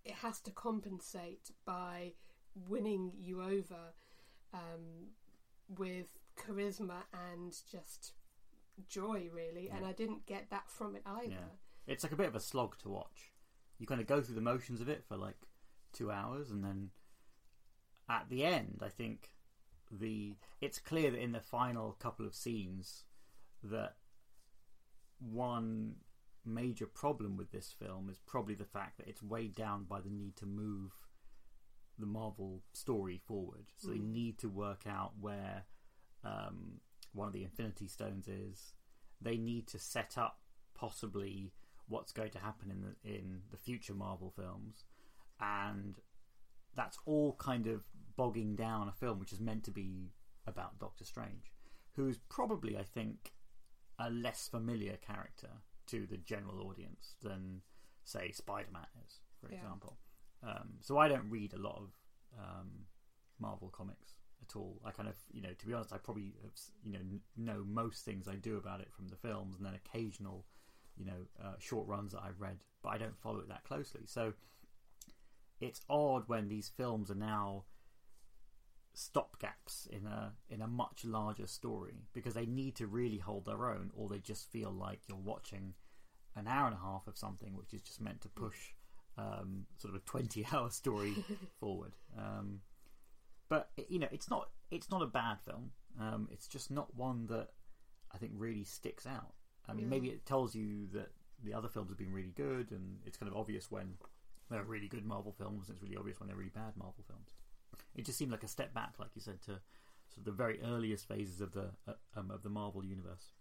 it 0.03 0.15
has 0.15 0.39
to 0.41 0.51
compensate 0.51 1.51
by 1.65 2.13
winning 2.69 3.11
you 3.19 3.41
over 3.41 3.93
um, 4.53 5.09
with 5.77 6.17
charisma 6.37 7.03
and 7.33 7.55
just 7.71 8.13
joy, 8.87 9.27
really. 9.33 9.69
And 9.69 9.85
I 9.85 9.91
didn't 9.91 10.25
get 10.25 10.49
that 10.49 10.69
from 10.69 10.95
it 10.95 11.03
either. 11.05 11.29
Yeah. 11.29 11.57
It's 11.87 12.03
like 12.03 12.13
a 12.13 12.17
bit 12.17 12.27
of 12.27 12.35
a 12.35 12.39
slog 12.39 12.77
to 12.79 12.89
watch. 12.89 13.31
You 13.77 13.85
kind 13.85 14.01
of 14.01 14.07
go 14.07 14.21
through 14.21 14.35
the 14.35 14.41
motions 14.41 14.81
of 14.81 14.89
it 14.89 15.03
for 15.07 15.17
like 15.17 15.37
two 15.93 16.11
hours, 16.11 16.49
and 16.49 16.63
then 16.63 16.89
at 18.09 18.29
the 18.29 18.43
end, 18.45 18.81
I 18.81 18.89
think 18.89 19.31
the 19.91 20.35
it's 20.61 20.79
clear 20.79 21.11
that 21.11 21.21
in 21.21 21.31
the 21.31 21.39
final 21.39 21.93
couple 21.99 22.25
of 22.25 22.33
scenes 22.33 23.03
that 23.63 23.95
one 25.19 25.95
major 26.45 26.85
problem 26.85 27.37
with 27.37 27.51
this 27.51 27.71
film 27.71 28.09
is 28.09 28.19
probably 28.19 28.55
the 28.55 28.65
fact 28.65 28.97
that 28.97 29.07
it's 29.07 29.23
weighed 29.23 29.55
down 29.55 29.83
by 29.85 29.99
the 29.99 30.09
need 30.09 30.35
to 30.37 30.45
move 30.45 30.91
the 31.97 32.05
Marvel 32.05 32.61
story 32.73 33.17
forward. 33.25 33.71
So 33.77 33.89
they 33.89 33.97
Mm. 33.99 34.11
need 34.11 34.39
to 34.39 34.49
work 34.49 34.85
out 34.85 35.17
where 35.19 35.65
um, 36.23 36.81
one 37.13 37.27
of 37.27 37.33
the 37.33 37.43
Infinity 37.43 37.87
Stones 37.87 38.27
is. 38.27 38.73
They 39.21 39.37
need 39.37 39.67
to 39.67 39.79
set 39.79 40.17
up 40.17 40.41
possibly 40.73 41.53
what's 41.87 42.11
going 42.11 42.31
to 42.31 42.39
happen 42.39 42.71
in 42.71 42.81
the 42.81 42.95
in 43.17 43.43
the 43.51 43.57
future 43.57 43.93
Marvel 43.93 44.31
films, 44.31 44.85
and 45.39 46.01
that's 46.73 46.97
all 47.05 47.35
kind 47.35 47.67
of 47.67 47.83
bogging 48.17 48.55
down 48.55 48.87
a 48.87 48.91
film 48.91 49.19
which 49.19 49.31
is 49.31 49.39
meant 49.39 49.63
to 49.65 49.71
be 49.71 50.11
about 50.47 50.79
Doctor 50.79 51.05
Strange, 51.05 51.53
who's 51.93 52.17
probably, 52.17 52.75
I 52.77 52.83
think, 52.83 53.34
a 53.99 54.09
less 54.09 54.47
familiar 54.47 54.97
character 54.97 55.49
to 55.87 56.05
the 56.07 56.17
general 56.17 56.67
audience 56.67 57.15
than, 57.21 57.61
say, 58.03 58.31
Spider 58.31 58.69
Man 58.71 58.87
is, 59.05 59.21
for 59.39 59.49
Yeah. 59.49 59.57
example. 59.57 59.97
Um, 60.43 60.79
so 60.81 60.97
I 60.97 61.07
don't 61.07 61.29
read 61.29 61.53
a 61.53 61.57
lot 61.57 61.77
of 61.77 61.89
um, 62.37 62.85
Marvel 63.39 63.69
comics 63.69 64.19
at 64.41 64.55
all. 64.55 64.81
I 64.85 64.91
kind 64.91 65.07
of, 65.09 65.15
you 65.31 65.41
know, 65.41 65.53
to 65.53 65.65
be 65.67 65.73
honest, 65.73 65.93
I 65.93 65.97
probably 65.97 66.33
have, 66.43 66.51
you 66.83 66.93
know 66.93 66.99
know 67.37 67.63
most 67.65 68.03
things 68.05 68.27
I 68.27 68.35
do 68.35 68.57
about 68.57 68.81
it 68.81 68.91
from 68.93 69.07
the 69.07 69.15
films, 69.15 69.57
and 69.57 69.65
then 69.65 69.73
occasional, 69.75 70.45
you 70.97 71.05
know, 71.05 71.27
uh, 71.43 71.53
short 71.59 71.87
runs 71.87 72.11
that 72.11 72.21
I've 72.23 72.39
read, 72.41 72.59
but 72.83 72.89
I 72.89 72.97
don't 72.97 73.17
follow 73.17 73.39
it 73.39 73.47
that 73.49 73.63
closely. 73.63 74.01
So 74.05 74.33
it's 75.59 75.81
odd 75.89 76.23
when 76.27 76.49
these 76.49 76.69
films 76.69 77.09
are 77.09 77.15
now 77.15 77.63
stopgaps 78.95 79.87
in 79.89 80.05
a 80.07 80.33
in 80.49 80.61
a 80.61 80.67
much 80.67 81.03
larger 81.05 81.47
story 81.47 82.05
because 82.13 82.33
they 82.33 82.45
need 82.45 82.75
to 82.75 82.87
really 82.87 83.17
hold 83.17 83.45
their 83.45 83.69
own, 83.69 83.91
or 83.95 84.07
they 84.09 84.19
just 84.19 84.49
feel 84.49 84.71
like 84.71 85.01
you're 85.07 85.17
watching 85.17 85.73
an 86.35 86.47
hour 86.47 86.65
and 86.67 86.75
a 86.75 86.79
half 86.79 87.07
of 87.07 87.17
something 87.17 87.55
which 87.55 87.73
is 87.73 87.81
just 87.81 88.01
meant 88.01 88.21
to 88.21 88.29
push 88.29 88.73
um, 89.17 89.65
sort 89.77 89.93
of 89.93 90.01
a 90.01 90.05
twenty-hour 90.05 90.69
story 90.81 91.13
forward. 91.59 91.95
Um, 92.17 92.61
but 93.49 93.69
you 93.89 93.99
know, 93.99 94.07
it's 94.11 94.29
not 94.29 94.49
it's 94.71 94.89
not 94.89 95.01
a 95.01 95.07
bad 95.07 95.37
film. 95.45 95.71
Um, 95.99 96.27
it's 96.31 96.47
just 96.47 96.71
not 96.71 96.95
one 96.95 97.27
that 97.27 97.49
I 98.13 98.17
think 98.17 98.33
really 98.35 98.63
sticks 98.63 99.05
out. 99.05 99.33
I 99.67 99.73
mean, 99.73 99.85
Yeah. 99.85 99.89
maybe 99.89 100.09
it 100.09 100.25
tells 100.25 100.55
you 100.55 100.87
that 100.93 101.11
the 101.43 101.53
other 101.53 101.67
films 101.69 101.89
have 101.89 101.97
been 101.97 102.13
really 102.13 102.33
good, 102.35 102.71
and 102.71 102.99
it's 103.05 103.17
kind 103.17 103.31
of 103.31 103.37
obvious 103.37 103.69
when 103.69 103.95
they're 104.49 104.63
really 104.63 104.87
good 104.87 105.05
Marvel 105.05 105.31
films. 105.37 105.67
and 105.69 105.75
It's 105.75 105.83
really 105.83 105.95
obvious 105.97 106.19
when 106.19 106.27
they're 106.27 106.35
really 106.37 106.49
bad 106.49 106.75
Marvel 106.77 107.03
films. 107.07 107.34
It 107.95 108.05
just 108.05 108.17
seemed 108.17 108.31
like 108.31 108.43
a 108.43 108.47
step 108.47 108.73
back, 108.73 108.95
like 108.99 109.09
you 109.15 109.21
said, 109.21 109.41
to 109.43 109.61
sort 110.09 110.19
of 110.19 110.25
the 110.25 110.31
very 110.31 110.61
earliest 110.61 111.07
phases 111.07 111.41
of 111.41 111.51
the 111.53 111.71
uh, 111.87 111.93
um, 112.15 112.31
of 112.31 112.43
the 112.43 112.49
Marvel 112.49 112.83
universe, 112.83 113.31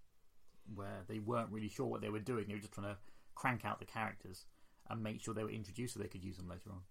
where 0.74 1.04
they 1.08 1.18
weren't 1.18 1.50
really 1.50 1.68
sure 1.68 1.86
what 1.86 2.00
they 2.00 2.10
were 2.10 2.18
doing. 2.20 2.46
They 2.48 2.54
were 2.54 2.60
just 2.60 2.72
trying 2.72 2.94
to 2.94 2.98
crank 3.34 3.64
out 3.64 3.78
the 3.78 3.84
characters 3.84 4.46
and 4.88 5.02
make 5.02 5.20
sure 5.20 5.34
they 5.34 5.44
were 5.44 5.50
introduced 5.50 5.94
so 5.94 6.00
they 6.00 6.08
could 6.08 6.24
use 6.24 6.36
them 6.36 6.48
later 6.48 6.70
on. 6.70 6.82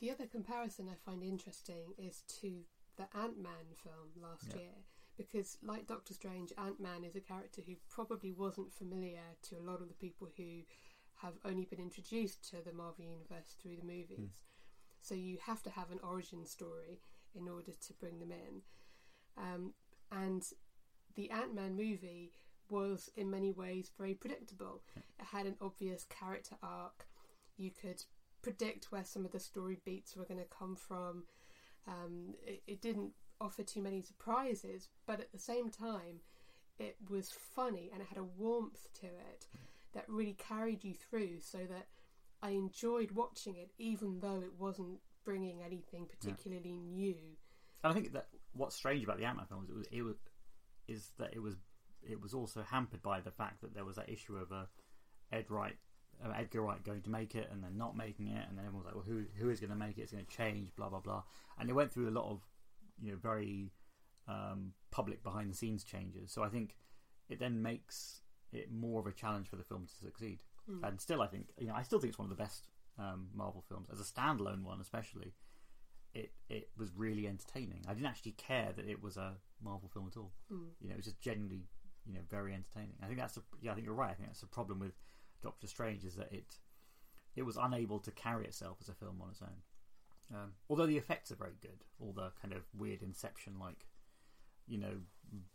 The 0.00 0.10
other 0.10 0.26
comparison 0.26 0.88
I 0.88 0.94
find 0.94 1.22
interesting 1.22 1.94
is 1.98 2.22
to 2.40 2.64
the 2.96 3.08
Ant 3.16 3.38
Man 3.40 3.74
film 3.82 4.10
last 4.22 4.48
Yeah. 4.48 4.60
year, 4.60 4.74
because 5.16 5.58
like 5.62 5.86
Doctor 5.86 6.14
Strange, 6.14 6.52
Ant 6.56 6.80
Man 6.80 7.04
is 7.04 7.16
a 7.16 7.20
character 7.20 7.62
who 7.66 7.76
probably 7.88 8.32
wasn't 8.32 8.72
familiar 8.72 9.36
to 9.42 9.56
a 9.56 9.62
lot 9.62 9.80
of 9.80 9.88
the 9.88 9.94
people 9.94 10.28
who 10.36 10.62
have 11.16 11.34
only 11.44 11.64
been 11.64 11.80
introduced 11.80 12.48
to 12.50 12.62
the 12.62 12.72
Marvel 12.72 13.04
Universe 13.04 13.56
through 13.60 13.76
the 13.76 13.84
movies. 13.84 14.30
So 15.08 15.14
you 15.14 15.38
have 15.46 15.62
to 15.62 15.70
have 15.70 15.90
an 15.90 16.00
origin 16.02 16.44
story 16.44 17.00
in 17.34 17.48
order 17.48 17.72
to 17.72 17.92
bring 17.94 18.18
them 18.18 18.30
in. 18.30 18.62
Um, 19.38 19.72
and 20.12 20.44
the 21.14 21.30
Ant 21.30 21.54
Man 21.54 21.76
movie 21.76 22.32
was 22.68 23.08
in 23.16 23.30
many 23.30 23.50
ways 23.50 23.90
very 23.96 24.12
predictable. 24.12 24.82
It 25.18 25.24
had 25.32 25.46
an 25.46 25.56
obvious 25.62 26.04
character 26.04 26.56
arc. 26.62 27.06
You 27.56 27.70
could 27.70 28.04
predict 28.42 28.92
where 28.92 29.04
some 29.04 29.24
of 29.24 29.32
the 29.32 29.40
story 29.40 29.78
beats 29.82 30.14
were 30.14 30.26
going 30.26 30.40
to 30.40 30.56
come 30.58 30.76
from. 30.76 31.24
Um, 31.86 32.34
it, 32.46 32.62
it 32.66 32.82
didn't 32.82 33.12
offer 33.40 33.62
too 33.62 33.80
many 33.80 34.02
surprises, 34.02 34.88
but 35.06 35.20
at 35.20 35.32
the 35.32 35.38
same 35.38 35.70
time, 35.70 36.20
it 36.78 36.96
was 37.08 37.32
funny 37.32 37.88
and 37.92 38.02
it 38.02 38.08
had 38.08 38.18
a 38.18 38.24
warmth 38.24 38.88
to 39.00 39.06
it 39.06 39.46
that 39.94 40.04
really 40.06 40.36
carried 40.36 40.84
you 40.84 40.92
through 40.92 41.40
so 41.40 41.58
that 41.58 41.86
I 42.42 42.50
enjoyed 42.50 43.12
watching 43.12 43.56
it 43.56 43.70
even 43.78 44.20
though 44.20 44.40
it 44.40 44.52
wasn't 44.58 45.00
bringing 45.24 45.62
anything 45.62 46.06
particularly 46.06 46.78
new. 46.78 47.16
And 47.82 47.90
I 47.90 47.94
think 47.94 48.12
that 48.12 48.28
what's 48.52 48.76
strange 48.76 49.04
about 49.04 49.18
the 49.18 49.24
Ant 49.24 49.36
Man 49.36 49.46
films 49.46 49.68
it 49.68 49.76
was, 49.76 49.86
it 49.92 50.02
was 50.02 50.16
is 50.86 51.12
that 51.18 51.30
it 51.34 51.40
was 51.42 51.56
it 52.08 52.20
was 52.20 52.34
also 52.34 52.62
hampered 52.62 53.02
by 53.02 53.20
the 53.20 53.30
fact 53.30 53.60
that 53.60 53.74
there 53.74 53.84
was 53.84 53.96
that 53.96 54.08
issue 54.08 54.36
of 54.36 54.52
uh, 54.52 54.64
Ed 55.32 55.46
Wright, 55.50 55.76
uh, 56.24 56.32
Edgar 56.36 56.62
Wright 56.62 56.82
going 56.82 57.02
to 57.02 57.10
make 57.10 57.34
it 57.34 57.48
and 57.52 57.62
then 57.62 57.76
not 57.76 57.96
making 57.96 58.28
it, 58.28 58.44
and 58.48 58.56
then 58.56 58.64
everyone 58.64 58.84
was 58.84 58.86
like, 58.86 58.94
well, 58.94 59.04
who 59.04 59.24
who 59.38 59.50
is 59.50 59.60
going 59.60 59.70
to 59.70 59.76
make 59.76 59.98
it? 59.98 60.02
It's 60.02 60.12
going 60.12 60.24
to 60.24 60.36
change, 60.36 60.74
blah 60.76 60.88
blah 60.88 61.00
blah. 61.00 61.22
And 61.58 61.68
it 61.68 61.72
went 61.72 61.92
through 61.92 62.08
a 62.08 62.10
lot 62.10 62.30
of 62.30 62.40
you 63.00 63.12
know 63.12 63.18
very 63.20 63.72
um, 64.26 64.72
public 64.90 65.22
behind 65.22 65.50
the 65.50 65.56
scenes 65.56 65.84
changes. 65.84 66.32
So 66.32 66.42
I 66.42 66.48
think 66.48 66.76
it 67.28 67.38
then 67.38 67.62
makes 67.62 68.22
it 68.52 68.72
more 68.72 69.00
of 69.00 69.06
a 69.06 69.12
challenge 69.12 69.48
for 69.48 69.56
the 69.56 69.64
film 69.64 69.86
to 69.86 70.06
succeed. 70.06 70.40
Hmm. 70.68 70.84
And 70.84 71.00
still, 71.00 71.22
I 71.22 71.26
think 71.26 71.46
you 71.58 71.66
know 71.66 71.74
I 71.74 71.82
still 71.82 71.98
think 71.98 72.10
it's 72.10 72.18
one 72.18 72.30
of 72.30 72.36
the 72.36 72.42
best 72.42 72.68
um, 72.98 73.28
Marvel 73.34 73.64
films 73.68 73.88
as 73.92 74.00
a 74.00 74.04
standalone 74.04 74.62
one, 74.62 74.80
especially. 74.80 75.34
It 76.14 76.32
it 76.48 76.70
was 76.76 76.90
really 76.96 77.26
entertaining. 77.26 77.84
I 77.86 77.94
didn't 77.94 78.06
actually 78.06 78.32
care 78.32 78.72
that 78.74 78.88
it 78.88 79.02
was 79.02 79.16
a 79.16 79.34
Marvel 79.62 79.88
film 79.92 80.08
at 80.10 80.16
all. 80.16 80.32
Mm. 80.52 80.68
You 80.80 80.88
know, 80.88 80.94
it 80.94 80.96
was 80.96 81.04
just 81.04 81.20
genuinely 81.20 81.64
you 82.06 82.14
know 82.14 82.20
very 82.28 82.54
entertaining. 82.54 82.96
I 83.02 83.06
think 83.06 83.18
that's 83.18 83.36
a, 83.36 83.42
yeah, 83.60 83.72
I 83.72 83.74
think 83.74 83.86
you're 83.86 83.94
right. 83.94 84.10
I 84.10 84.14
think 84.14 84.28
that's 84.28 84.40
the 84.40 84.46
problem 84.46 84.78
with 84.80 84.92
Doctor 85.42 85.66
Strange 85.66 86.04
is 86.04 86.16
that 86.16 86.32
it 86.32 86.56
it 87.36 87.42
was 87.42 87.56
unable 87.56 87.98
to 88.00 88.10
carry 88.10 88.46
itself 88.46 88.78
as 88.80 88.88
a 88.88 88.94
film 88.94 89.20
on 89.22 89.30
its 89.30 89.42
own. 89.42 90.34
Um, 90.34 90.52
although 90.68 90.86
the 90.86 90.96
effects 90.96 91.30
are 91.30 91.36
very 91.36 91.56
good, 91.60 91.84
all 92.00 92.12
the 92.12 92.32
kind 92.40 92.52
of 92.52 92.62
weird 92.76 93.02
Inception 93.02 93.58
like 93.58 93.86
you 94.66 94.78
know 94.78 95.00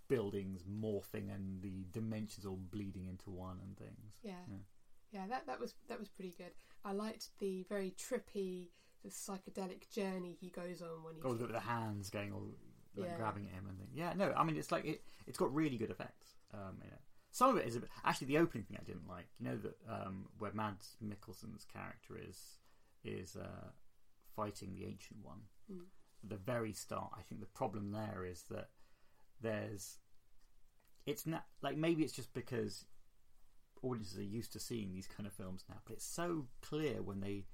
buildings 0.07 0.63
morphing 0.63 1.33
and 1.33 1.61
the 1.61 1.85
dimensions 1.91 2.45
all 2.45 2.59
bleeding 2.71 3.07
into 3.07 3.29
one 3.29 3.57
and 3.63 3.77
things. 3.77 4.13
Yeah. 4.23 4.33
Yeah. 4.49 4.57
Yeah, 5.13 5.27
that 5.29 5.45
that 5.47 5.59
was 5.59 5.75
that 5.87 5.99
was 5.99 6.09
pretty 6.09 6.33
good. 6.37 6.51
I 6.83 6.91
liked 6.91 7.29
the 7.39 7.65
very 7.69 7.91
trippy, 7.91 8.69
the 9.03 9.09
psychedelic 9.09 9.89
journey 9.91 10.35
he 10.41 10.49
goes 10.49 10.81
on 10.81 11.03
when 11.03 11.15
he's 11.15 11.23
Oh, 11.25 11.33
the, 11.35 11.47
the 11.47 11.59
hands 11.59 12.09
going 12.09 12.33
all 12.33 12.49
like, 12.95 13.09
Yeah. 13.09 13.17
grabbing 13.17 13.45
at 13.45 13.53
him 13.53 13.67
and 13.69 13.77
things. 13.77 13.91
Yeah, 13.93 14.13
no, 14.15 14.33
I 14.35 14.43
mean 14.43 14.57
it's 14.57 14.71
like 14.71 14.85
it. 14.85 15.03
It's 15.27 15.37
got 15.37 15.53
really 15.53 15.77
good 15.77 15.91
effects. 15.91 16.35
Um, 16.53 16.77
in 16.81 16.87
it. 16.89 17.01
Some 17.31 17.49
of 17.49 17.57
it 17.57 17.67
is 17.67 17.75
a 17.75 17.79
bit, 17.79 17.89
actually 18.05 18.27
the 18.27 18.37
opening 18.37 18.63
thing 18.65 18.77
I 18.79 18.83
didn't 18.83 19.07
like. 19.07 19.25
You 19.39 19.45
know 19.47 19.57
that 19.57 19.75
um, 19.89 20.25
where 20.37 20.51
Mads 20.53 20.97
Mikkelsen's 21.03 21.65
character 21.65 22.15
is 22.29 22.59
is 23.03 23.35
uh, 23.35 23.69
fighting 24.35 24.75
the 24.75 24.85
ancient 24.85 25.19
one. 25.23 25.39
Mm. 25.71 25.85
At 26.23 26.29
the 26.29 26.37
very 26.37 26.73
start, 26.73 27.11
I 27.17 27.21
think 27.21 27.41
the 27.41 27.47
problem 27.47 27.91
there 27.91 28.23
is 28.29 28.43
that 28.49 28.69
there's 29.41 29.97
it's 31.05 31.25
not 31.25 31.45
like 31.61 31.75
maybe 31.75 32.03
it's 32.03 32.13
just 32.13 32.33
because 32.33 32.85
audiences 33.83 34.17
are 34.17 34.23
used 34.23 34.53
to 34.53 34.59
seeing 34.59 34.91
these 34.93 35.07
kind 35.07 35.27
of 35.27 35.33
films 35.33 35.63
now, 35.69 35.75
but 35.85 35.93
it's 35.93 36.05
so 36.05 36.47
clear 36.61 37.01
when 37.01 37.19
they 37.19 37.45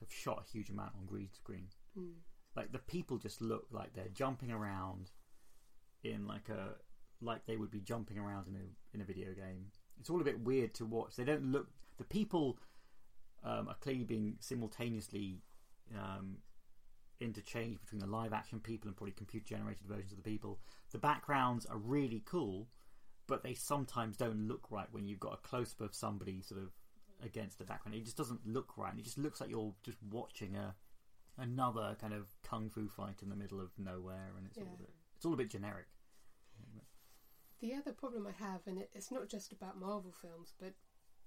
have 0.00 0.12
shot 0.12 0.44
a 0.46 0.50
huge 0.50 0.70
amount 0.70 0.92
on 0.98 1.06
green 1.06 1.30
screen 1.32 1.68
Mm. 1.98 2.12
like 2.54 2.70
the 2.70 2.78
people 2.78 3.16
just 3.18 3.40
look 3.40 3.66
like 3.72 3.94
they're 3.94 4.08
jumping 4.14 4.52
around 4.52 5.10
in 6.04 6.26
like 6.26 6.48
a 6.48 6.74
like 7.20 7.44
they 7.46 7.56
would 7.56 7.70
be 7.70 7.80
jumping 7.80 8.18
around 8.18 8.46
in 8.46 8.54
a 8.54 8.94
in 8.94 9.00
a 9.00 9.04
video 9.04 9.32
game. 9.32 9.72
It's 9.98 10.10
all 10.10 10.20
a 10.20 10.24
bit 10.24 10.40
weird 10.40 10.74
to 10.74 10.84
watch. 10.86 11.16
They 11.16 11.24
don't 11.24 11.50
look. 11.50 11.68
The 11.96 12.04
people 12.04 12.58
um, 13.42 13.68
are 13.68 13.74
clearly 13.80 14.04
being 14.04 14.36
simultaneously 14.38 15.40
um, 15.96 16.36
interchanged 17.20 17.80
between 17.80 18.00
the 18.00 18.06
live 18.06 18.32
action 18.32 18.60
people 18.60 18.88
and 18.88 18.96
probably 18.96 19.12
computer 19.12 19.46
generated 19.46 19.86
versions 19.88 20.12
of 20.12 20.18
the 20.18 20.30
people. 20.30 20.60
The 20.92 20.98
backgrounds 20.98 21.66
are 21.66 21.78
really 21.78 22.22
cool, 22.24 22.68
but 23.28 23.44
they 23.44 23.54
sometimes 23.54 24.16
don't 24.16 24.48
look 24.48 24.66
right 24.70 24.88
when 24.90 25.06
you've 25.06 25.20
got 25.20 25.34
a 25.34 25.48
close 25.48 25.72
up 25.74 25.86
of 25.86 25.94
somebody 25.94 26.40
sort 26.40 26.60
of 26.60 26.70
against 27.22 27.58
the 27.58 27.64
background. 27.64 27.94
It 27.94 28.04
just 28.04 28.16
doesn't 28.16 28.40
look 28.46 28.76
right. 28.76 28.92
It 28.98 29.04
just 29.04 29.18
looks 29.18 29.40
like 29.40 29.50
you're 29.50 29.74
just 29.84 29.98
watching 30.10 30.56
a 30.56 30.74
another 31.40 31.96
kind 32.00 32.12
of 32.12 32.26
kung 32.42 32.68
fu 32.68 32.88
fight 32.88 33.22
in 33.22 33.28
the 33.28 33.36
middle 33.36 33.60
of 33.60 33.70
nowhere, 33.78 34.32
and 34.36 34.46
it's 34.46 34.58
all 34.58 34.74
a 34.74 34.78
bit, 34.78 34.90
it's 35.16 35.24
all 35.24 35.34
a 35.34 35.36
bit 35.36 35.50
generic. 35.50 35.86
The 37.60 37.74
other 37.74 37.92
problem 37.92 38.26
I 38.26 38.44
have, 38.44 38.60
and 38.66 38.78
it, 38.78 38.90
it's 38.94 39.10
not 39.10 39.28
just 39.28 39.52
about 39.52 39.78
Marvel 39.78 40.12
films, 40.12 40.54
but 40.60 40.74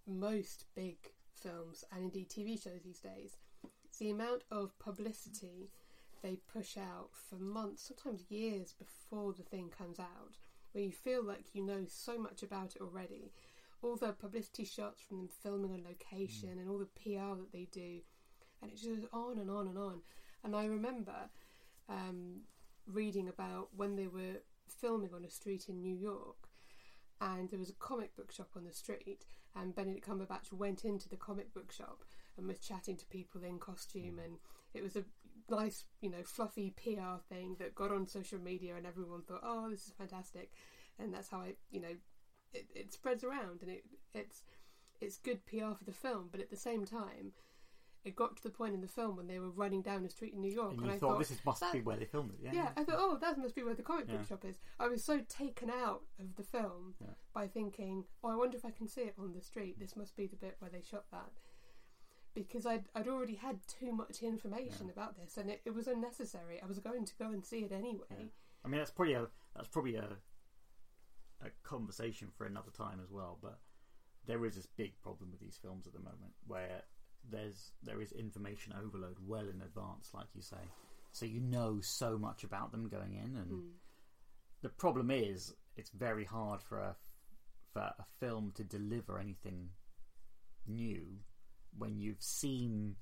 most 0.07 0.65
big 0.75 0.97
films 1.35 1.83
and 1.91 2.03
indeed 2.03 2.29
TV 2.29 2.61
shows 2.61 2.81
these 2.83 2.99
days, 2.99 3.37
it's 3.85 3.99
the 3.99 4.11
amount 4.11 4.43
of 4.49 4.77
publicity 4.79 5.69
they 6.21 6.37
push 6.53 6.77
out 6.77 7.09
for 7.11 7.35
months, 7.35 7.83
sometimes 7.83 8.29
years 8.29 8.73
before 8.73 9.33
the 9.33 9.43
thing 9.43 9.69
comes 9.69 9.99
out, 9.99 10.37
where 10.71 10.83
you 10.83 10.91
feel 10.91 11.23
like 11.23 11.53
you 11.53 11.63
know 11.63 11.85
so 11.87 12.17
much 12.17 12.43
about 12.43 12.75
it 12.75 12.81
already, 12.81 13.31
all 13.81 13.95
the 13.95 14.13
publicity 14.13 14.63
shots 14.65 15.01
from 15.01 15.17
them 15.17 15.27
filming 15.27 15.71
on 15.71 15.83
location 15.83 16.49
Mm. 16.49 16.61
and 16.61 16.69
all 16.69 16.77
the 16.77 16.85
PR 16.85 17.35
that 17.35 17.51
they 17.51 17.65
do, 17.71 18.01
and 18.61 18.71
it 18.71 18.77
just 18.77 18.89
goes 18.89 19.05
on 19.11 19.37
and 19.37 19.49
on 19.49 19.67
and 19.67 19.77
on. 19.77 20.01
And 20.43 20.55
I 20.55 20.65
remember 20.65 21.29
um, 21.89 22.41
reading 22.87 23.27
about 23.27 23.69
when 23.75 23.95
they 23.95 24.07
were 24.07 24.41
filming 24.67 25.13
on 25.13 25.25
a 25.25 25.29
street 25.29 25.67
in 25.67 25.81
New 25.81 25.95
York, 25.95 26.47
and 27.19 27.49
there 27.49 27.59
was 27.59 27.69
a 27.69 27.73
comic 27.73 28.15
book 28.15 28.31
shop 28.31 28.49
on 28.55 28.63
the 28.65 28.73
street, 28.73 29.25
and 29.55 29.75
Benedict 29.75 30.07
Cumberbatch 30.07 30.51
went 30.51 30.85
into 30.85 31.09
the 31.09 31.17
comic 31.17 31.53
book 31.53 31.71
shop 31.71 32.03
and 32.37 32.47
was 32.47 32.59
chatting 32.59 32.95
to 32.97 33.05
people 33.07 33.43
in 33.43 33.59
costume, 33.59 34.17
and 34.19 34.37
it 34.73 34.81
was 34.81 34.95
a 34.95 35.03
nice, 35.51 35.85
you 36.01 36.09
know, 36.09 36.23
fluffy 36.23 36.71
PR 36.81 37.17
thing 37.29 37.55
that 37.59 37.75
got 37.75 37.91
on 37.91 38.07
social 38.07 38.39
media, 38.39 38.75
and 38.75 38.85
everyone 38.87 39.21
thought, 39.21 39.41
"Oh, 39.43 39.69
this 39.69 39.85
is 39.87 39.93
fantastic," 39.97 40.51
and 40.97 41.13
that's 41.13 41.29
how 41.29 41.41
I, 41.41 41.53
you 41.69 41.79
know, 41.81 41.95
it, 42.53 42.65
it 42.73 42.93
spreads 42.93 43.23
around, 43.23 43.61
and 43.61 43.69
it 43.69 43.83
it's 44.13 44.41
it's 44.99 45.17
good 45.17 45.45
PR 45.45 45.73
for 45.77 45.83
the 45.85 45.93
film, 45.93 46.29
but 46.31 46.39
at 46.41 46.49
the 46.49 46.57
same 46.57 46.85
time. 46.85 47.33
It 48.03 48.15
got 48.15 48.35
to 48.37 48.41
the 48.41 48.49
point 48.49 48.73
in 48.73 48.81
the 48.81 48.87
film 48.87 49.15
when 49.15 49.27
they 49.27 49.37
were 49.37 49.51
running 49.51 49.83
down 49.83 50.01
the 50.01 50.09
street 50.09 50.33
in 50.33 50.41
New 50.41 50.49
York, 50.51 50.71
And 50.71 50.81
and, 50.81 50.89
I 50.89 50.93
thought 50.97 51.09
thought, 51.11 51.19
this 51.19 51.29
is, 51.29 51.45
must 51.45 51.59
that- 51.61 51.71
be 51.71 51.81
where 51.81 51.97
they 51.97 52.05
filmed 52.05 52.31
it. 52.31 52.39
Yeah. 52.41 52.51
yeah, 52.51 52.69
I 52.75 52.83
thought, 52.83 52.95
oh, 52.97 53.15
that 53.21 53.37
must 53.37 53.53
be 53.53 53.61
where 53.61 53.75
the 53.75 53.83
comic 53.83 54.07
book 54.07 54.25
shop 54.27 54.43
is. 54.43 54.57
I 54.79 54.87
was 54.87 55.03
so 55.03 55.19
taken 55.29 55.69
out 55.69 56.01
of 56.19 56.35
the 56.35 56.41
film 56.41 56.95
Yeah. 56.99 57.09
by 57.31 57.47
thinking, 57.47 58.05
oh, 58.23 58.29
I 58.29 58.35
wonder 58.35 58.57
if 58.57 58.65
I 58.65 58.71
can 58.71 58.87
see 58.87 59.01
it 59.01 59.13
on 59.19 59.33
the 59.33 59.41
street. 59.41 59.79
This 59.79 59.95
must 59.95 60.15
be 60.15 60.25
the 60.25 60.35
bit 60.35 60.55
where 60.57 60.71
they 60.71 60.81
shot 60.81 61.05
that. 61.11 61.29
Because 62.33 62.65
I'd, 62.65 62.85
I'd 62.95 63.07
already 63.07 63.35
had 63.35 63.59
too 63.67 63.91
much 63.91 64.21
information 64.23 64.85
Yeah. 64.87 64.93
about 64.93 65.17
this 65.17 65.37
and 65.37 65.49
it, 65.49 65.61
it 65.65 65.73
was 65.73 65.87
unnecessary. 65.87 66.61
I 66.61 66.65
was 66.65 66.79
going 66.79 67.05
to 67.05 67.15
go 67.15 67.25
and 67.25 67.45
see 67.45 67.59
it 67.59 67.71
anyway. 67.71 68.05
Yeah. 68.11 68.25
I 68.63 68.67
mean, 68.67 68.79
that's 68.79 68.91
probably 68.91 69.15
a 69.15 69.27
that's 69.55 69.67
probably 69.67 69.95
a 69.95 70.17
a 71.43 71.49
conversation 71.63 72.29
for 72.37 72.45
another 72.45 72.71
time 72.71 72.99
as 73.03 73.11
well. 73.11 73.37
But 73.41 73.59
there 74.25 74.45
is 74.45 74.55
this 74.55 74.67
big 74.77 74.93
problem 75.01 75.31
with 75.31 75.41
these 75.41 75.57
films 75.61 75.87
at 75.87 75.93
the 75.93 75.99
moment 75.99 76.33
where 76.45 76.83
there's 77.29 77.71
there 77.83 78.01
is 78.01 78.11
information 78.11 78.73
overload 78.81 79.17
well 79.25 79.47
in 79.49 79.61
advance, 79.61 80.11
like 80.13 80.27
you 80.33 80.41
say. 80.41 80.69
So 81.11 81.25
you 81.25 81.41
know 81.41 81.79
so 81.81 82.17
much 82.17 82.43
about 82.43 82.71
them 82.71 82.87
going 82.87 83.15
in, 83.15 83.35
and 83.35 83.51
Mm. 83.51 83.71
the 84.61 84.69
problem 84.69 85.11
is 85.11 85.53
it's 85.75 85.89
very 85.89 86.23
hard 86.25 86.61
for 86.61 86.79
a 86.79 86.95
for 87.73 87.81
a 87.81 88.05
film 88.19 88.51
to 88.55 88.63
deliver 88.63 89.17
anything 89.17 89.69
new 90.67 91.19
when 91.77 91.99
you've 91.99 92.21
seen 92.21 92.95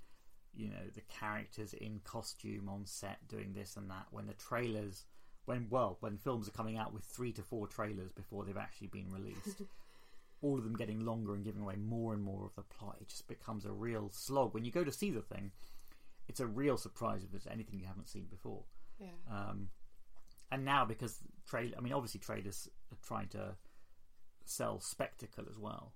you 0.55 0.67
know 0.69 0.83
the 0.95 1.01
characters 1.01 1.73
in 1.73 1.99
costume 2.03 2.67
on 2.69 2.85
set 2.85 3.27
doing 3.27 3.53
this 3.53 3.75
and 3.77 3.89
that 3.89 4.05
when 4.11 4.25
the 4.25 4.33
trailers 4.33 5.05
when 5.45 5.67
well 5.69 5.97
when 5.99 6.17
films 6.17 6.47
are 6.47 6.51
coming 6.51 6.77
out 6.77 6.93
with 6.93 7.03
3 7.03 7.31
to 7.33 7.43
4 7.43 7.67
trailers 7.67 8.11
before 8.11 8.43
they've 8.43 8.57
actually 8.57 8.87
been 8.87 9.11
released 9.11 9.61
all 10.41 10.57
of 10.57 10.63
them 10.63 10.75
getting 10.75 11.05
longer 11.05 11.33
and 11.35 11.43
giving 11.45 11.61
away 11.61 11.75
more 11.75 12.13
and 12.13 12.23
more 12.23 12.45
of 12.45 12.55
the 12.55 12.61
plot 12.63 12.97
it 12.99 13.07
just 13.07 13.27
becomes 13.27 13.65
a 13.65 13.71
real 13.71 14.09
slog 14.11 14.53
when 14.53 14.65
you 14.65 14.71
go 14.71 14.83
to 14.83 14.91
see 14.91 15.11
the 15.11 15.21
thing 15.21 15.51
it's 16.27 16.39
a 16.39 16.47
real 16.47 16.77
surprise 16.77 17.23
if 17.23 17.31
there's 17.31 17.47
anything 17.47 17.79
you 17.79 17.85
haven't 17.87 18.09
seen 18.09 18.25
before 18.29 18.63
Yeah. 18.99 19.07
um, 19.31 19.69
and 20.51 20.65
now 20.65 20.83
because 20.83 21.19
trade, 21.47 21.75
I 21.77 21.81
mean, 21.81 21.93
obviously 21.93 22.19
traders 22.19 22.67
are 22.91 22.97
trying 23.05 23.27
to 23.29 23.55
sell 24.45 24.79
spectacle 24.79 25.45
as 25.47 25.59
well. 25.59 25.93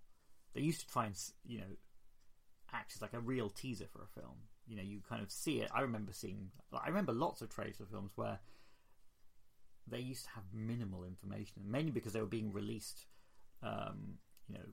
They 0.54 0.62
used 0.62 0.82
to 0.82 0.88
try 0.88 1.08
and 1.08 1.16
you 1.44 1.58
know 1.58 1.72
act 2.74 2.94
as 2.96 3.02
like 3.02 3.14
a 3.14 3.20
real 3.20 3.50
teaser 3.50 3.86
for 3.92 4.02
a 4.02 4.20
film. 4.20 4.36
You 4.68 4.78
know, 4.78 4.84
you 4.84 5.02
kind 5.08 5.22
of 5.22 5.32
see 5.32 5.62
it. 5.62 5.70
I 5.74 5.82
remember 5.82 6.14
seeing. 6.14 6.52
I 6.74 6.88
remember 6.88 7.14
lots 7.14 7.42
of 7.42 7.50
trailers 7.50 7.78
for 7.78 7.86
films 7.86 8.12
where 8.16 8.40
they 9.88 10.00
used 10.00 10.26
to 10.26 10.32
have 10.32 10.44
minimal 10.54 11.04
information, 11.04 11.64
mainly 11.66 11.92
because 11.92 12.14
they 12.14 12.22
were 12.22 12.26
being 12.26 12.54
released. 12.54 13.06
Um, 13.62 14.18
you 14.48 14.56
know, 14.56 14.66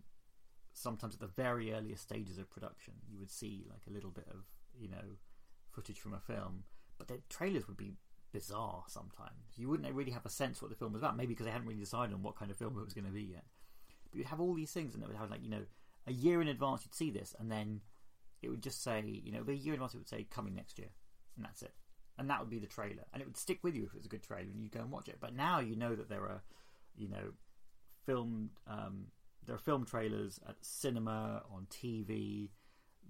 sometimes 0.73 1.15
at 1.15 1.21
the 1.21 1.27
very 1.27 1.73
earliest 1.73 2.03
stages 2.03 2.39
of 2.39 2.51
production, 2.51 2.95
you 3.09 3.19
would 3.19 3.31
see 3.31 3.67
like 3.69 3.83
a 3.89 3.93
little 3.93 4.11
bit 4.11 4.27
of 4.31 4.45
you 4.79 4.89
know 4.89 5.17
footage 5.73 5.99
from 5.99 6.15
a 6.15 6.21
film, 6.21 6.65
but 6.99 7.09
the 7.09 7.21
trailers 7.29 7.67
would 7.67 7.77
be 7.77 7.95
bizarre 8.33 8.85
sometimes. 8.89 9.57
You 9.57 9.69
wouldn't 9.69 9.93
really 9.95 10.13
have 10.13 10.27
a 10.27 10.31
sense 10.31 10.63
what 10.63 10.71
the 10.71 10.77
film 10.77 10.93
was 10.93 11.03
about, 11.03 11.17
maybe 11.17 11.29
because 11.29 11.47
they 11.47 11.53
hadn't 11.53 11.67
really 11.67 11.81
decided 11.81 12.15
on 12.15 12.23
what 12.23 12.37
kind 12.37 12.51
of 12.51 12.57
film 12.57 12.79
it 12.79 12.85
was 12.85 12.95
going 12.95 13.07
to 13.07 13.11
be 13.11 13.23
yet. 13.23 13.45
But 14.11 14.19
you'd 14.19 14.29
have 14.29 14.41
all 14.41 14.55
these 14.55 14.73
things, 14.73 14.95
and 14.95 15.03
it 15.03 15.09
would 15.09 15.19
have 15.19 15.31
like 15.31 15.43
you 15.43 15.51
know 15.51 15.65
a 16.07 16.13
year 16.13 16.41
in 16.41 16.49
advance 16.49 16.83
you'd 16.85 16.95
see 16.95 17.11
this, 17.11 17.35
and 17.39 17.51
then 17.51 17.81
it 18.43 18.49
would 18.49 18.63
just 18.63 18.83
say 18.83 19.03
you 19.25 19.33
know 19.33 19.43
the 19.43 19.55
year 19.55 19.75
in 19.75 19.79
advance 19.79 19.95
it 19.95 19.99
would 19.99 20.09
say 20.09 20.27
coming 20.31 20.55
next 20.55 20.79
year, 20.79 20.91
and 21.37 21.45
that's 21.45 21.63
it, 21.63 21.75
and 22.19 22.29
that 22.31 22.41
would 22.41 22.51
be 22.51 22.59
the 22.59 22.67
trailer, 22.67 23.05
and 23.13 23.23
it 23.23 23.27
would 23.27 23.37
stick 23.37 23.61
with 23.63 23.75
you 23.75 23.85
if 23.85 23.93
it 23.93 23.97
was 23.97 24.07
a 24.07 24.11
good 24.11 24.23
trailer, 24.23 24.51
and 24.53 24.63
you 24.63 24.71
go 24.71 24.81
and 24.81 24.91
watch 24.91 25.09
it. 25.09 25.19
But 25.21 25.35
now 25.35 25.61
you 25.61 25.77
know 25.77 25.95
that 25.95 26.09
there 26.09 26.23
are 26.23 26.43
you 26.97 27.09
know 27.09 27.33
filmed 28.07 28.51
um, 28.67 29.07
there 29.47 29.55
are 29.55 29.59
film 29.59 29.85
trailers 29.85 30.41
at 30.49 30.57
cinema 30.63 31.43
on 31.51 31.67
TV. 31.71 32.51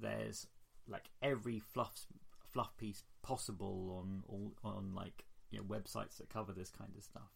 There's 0.01 0.47
like 0.89 1.11
every 1.23 1.59
fluff 1.59 2.07
fluff 2.53 2.77
piece 2.77 3.03
possible 3.23 3.99
on 3.99 4.23
on, 4.29 4.53
on 4.65 4.95
like 4.95 5.25
you 5.51 5.59
know 5.59 5.65
websites 5.65 6.17
that 6.19 6.29
cover 6.29 6.53
this 6.53 6.71
kind 6.71 6.91
of 6.97 7.03
stuff. 7.03 7.31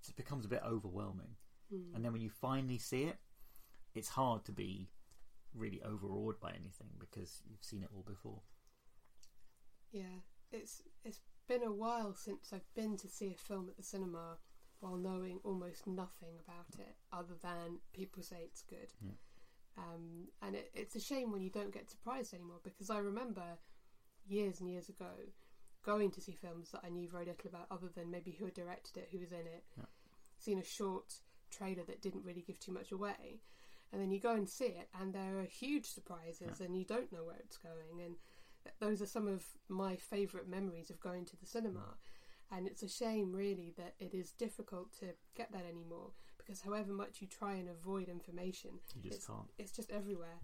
It 0.00 0.06
just 0.06 0.16
becomes 0.16 0.44
a 0.44 0.48
bit 0.48 0.62
overwhelming. 0.66 1.36
Mm. 1.72 1.94
And 1.94 2.04
then 2.04 2.12
when 2.12 2.22
you 2.22 2.30
finally 2.30 2.78
see 2.78 3.04
it, 3.04 3.18
it's 3.94 4.08
hard 4.08 4.44
to 4.46 4.52
be 4.52 4.88
really 5.54 5.80
overawed 5.82 6.40
by 6.40 6.50
anything 6.50 6.88
because 6.98 7.42
you've 7.48 7.64
seen 7.64 7.82
it 7.82 7.90
all 7.94 8.04
before. 8.06 8.42
Yeah, 9.92 10.22
it's 10.52 10.82
it's 11.04 11.20
been 11.48 11.62
a 11.62 11.72
while 11.72 12.14
since 12.14 12.52
I've 12.52 12.72
been 12.74 12.96
to 12.98 13.08
see 13.08 13.34
a 13.34 13.38
film 13.48 13.68
at 13.68 13.76
the 13.76 13.82
cinema 13.82 14.38
while 14.78 14.96
knowing 14.96 15.40
almost 15.44 15.86
nothing 15.86 16.38
about 16.42 16.78
it, 16.78 16.94
other 17.12 17.34
than 17.42 17.78
people 17.92 18.22
say 18.22 18.36
it's 18.44 18.62
good. 18.62 18.92
Yeah. 19.04 19.12
Um, 19.76 20.28
and 20.42 20.54
it, 20.54 20.70
it's 20.74 20.96
a 20.96 21.00
shame 21.00 21.32
when 21.32 21.42
you 21.42 21.50
don't 21.50 21.72
get 21.72 21.90
surprised 21.90 22.34
anymore 22.34 22.60
because 22.62 22.88
I 22.90 22.98
remember 22.98 23.42
years 24.26 24.60
and 24.60 24.70
years 24.70 24.88
ago 24.88 25.10
going 25.84 26.10
to 26.12 26.20
see 26.20 26.32
films 26.32 26.70
that 26.70 26.82
I 26.84 26.90
knew 26.90 27.08
very 27.08 27.24
little 27.24 27.48
about, 27.48 27.66
other 27.70 27.88
than 27.94 28.10
maybe 28.10 28.32
who 28.32 28.44
had 28.46 28.54
directed 28.54 28.96
it, 28.98 29.08
who 29.12 29.18
was 29.18 29.32
in 29.32 29.46
it, 29.46 29.64
Yeah. 29.78 29.84
seen 30.38 30.58
a 30.58 30.64
short 30.64 31.14
trailer 31.50 31.84
that 31.84 32.02
didn't 32.02 32.24
really 32.24 32.42
give 32.42 32.60
too 32.60 32.72
much 32.72 32.92
away. 32.92 33.40
And 33.92 34.00
then 34.00 34.10
you 34.10 34.20
go 34.20 34.34
and 34.34 34.48
see 34.48 34.66
it, 34.66 34.88
and 35.00 35.12
there 35.12 35.38
are 35.38 35.44
huge 35.44 35.86
surprises, 35.86 36.60
and 36.60 36.76
you 36.76 36.84
don't 36.84 37.12
know 37.12 37.24
where 37.24 37.40
it's 37.40 37.56
going. 37.58 38.04
And 38.04 38.14
th- 38.62 38.76
those 38.78 39.02
are 39.02 39.06
some 39.06 39.26
of 39.26 39.44
my 39.68 39.96
favourite 39.96 40.48
memories 40.48 40.90
of 40.90 41.00
going 41.00 41.24
to 41.26 41.36
the 41.36 41.46
cinema. 41.46 41.80
Mm. 41.80 42.56
And 42.56 42.66
it's 42.66 42.82
a 42.82 42.88
shame, 42.88 43.32
really, 43.32 43.72
that 43.76 43.94
it 43.98 44.14
is 44.14 44.30
difficult 44.32 44.92
to 45.00 45.06
get 45.36 45.50
that 45.52 45.64
anymore 45.68 46.10
because 46.50 46.62
however 46.62 46.92
much 46.92 47.20
you 47.20 47.28
try 47.28 47.54
and 47.54 47.68
avoid 47.68 48.08
information, 48.08 48.70
You 48.94 49.02
just 49.02 49.16
it's, 49.18 49.26
can't. 49.26 49.50
it's 49.58 49.72
just 49.72 49.90
everywhere. 49.90 50.38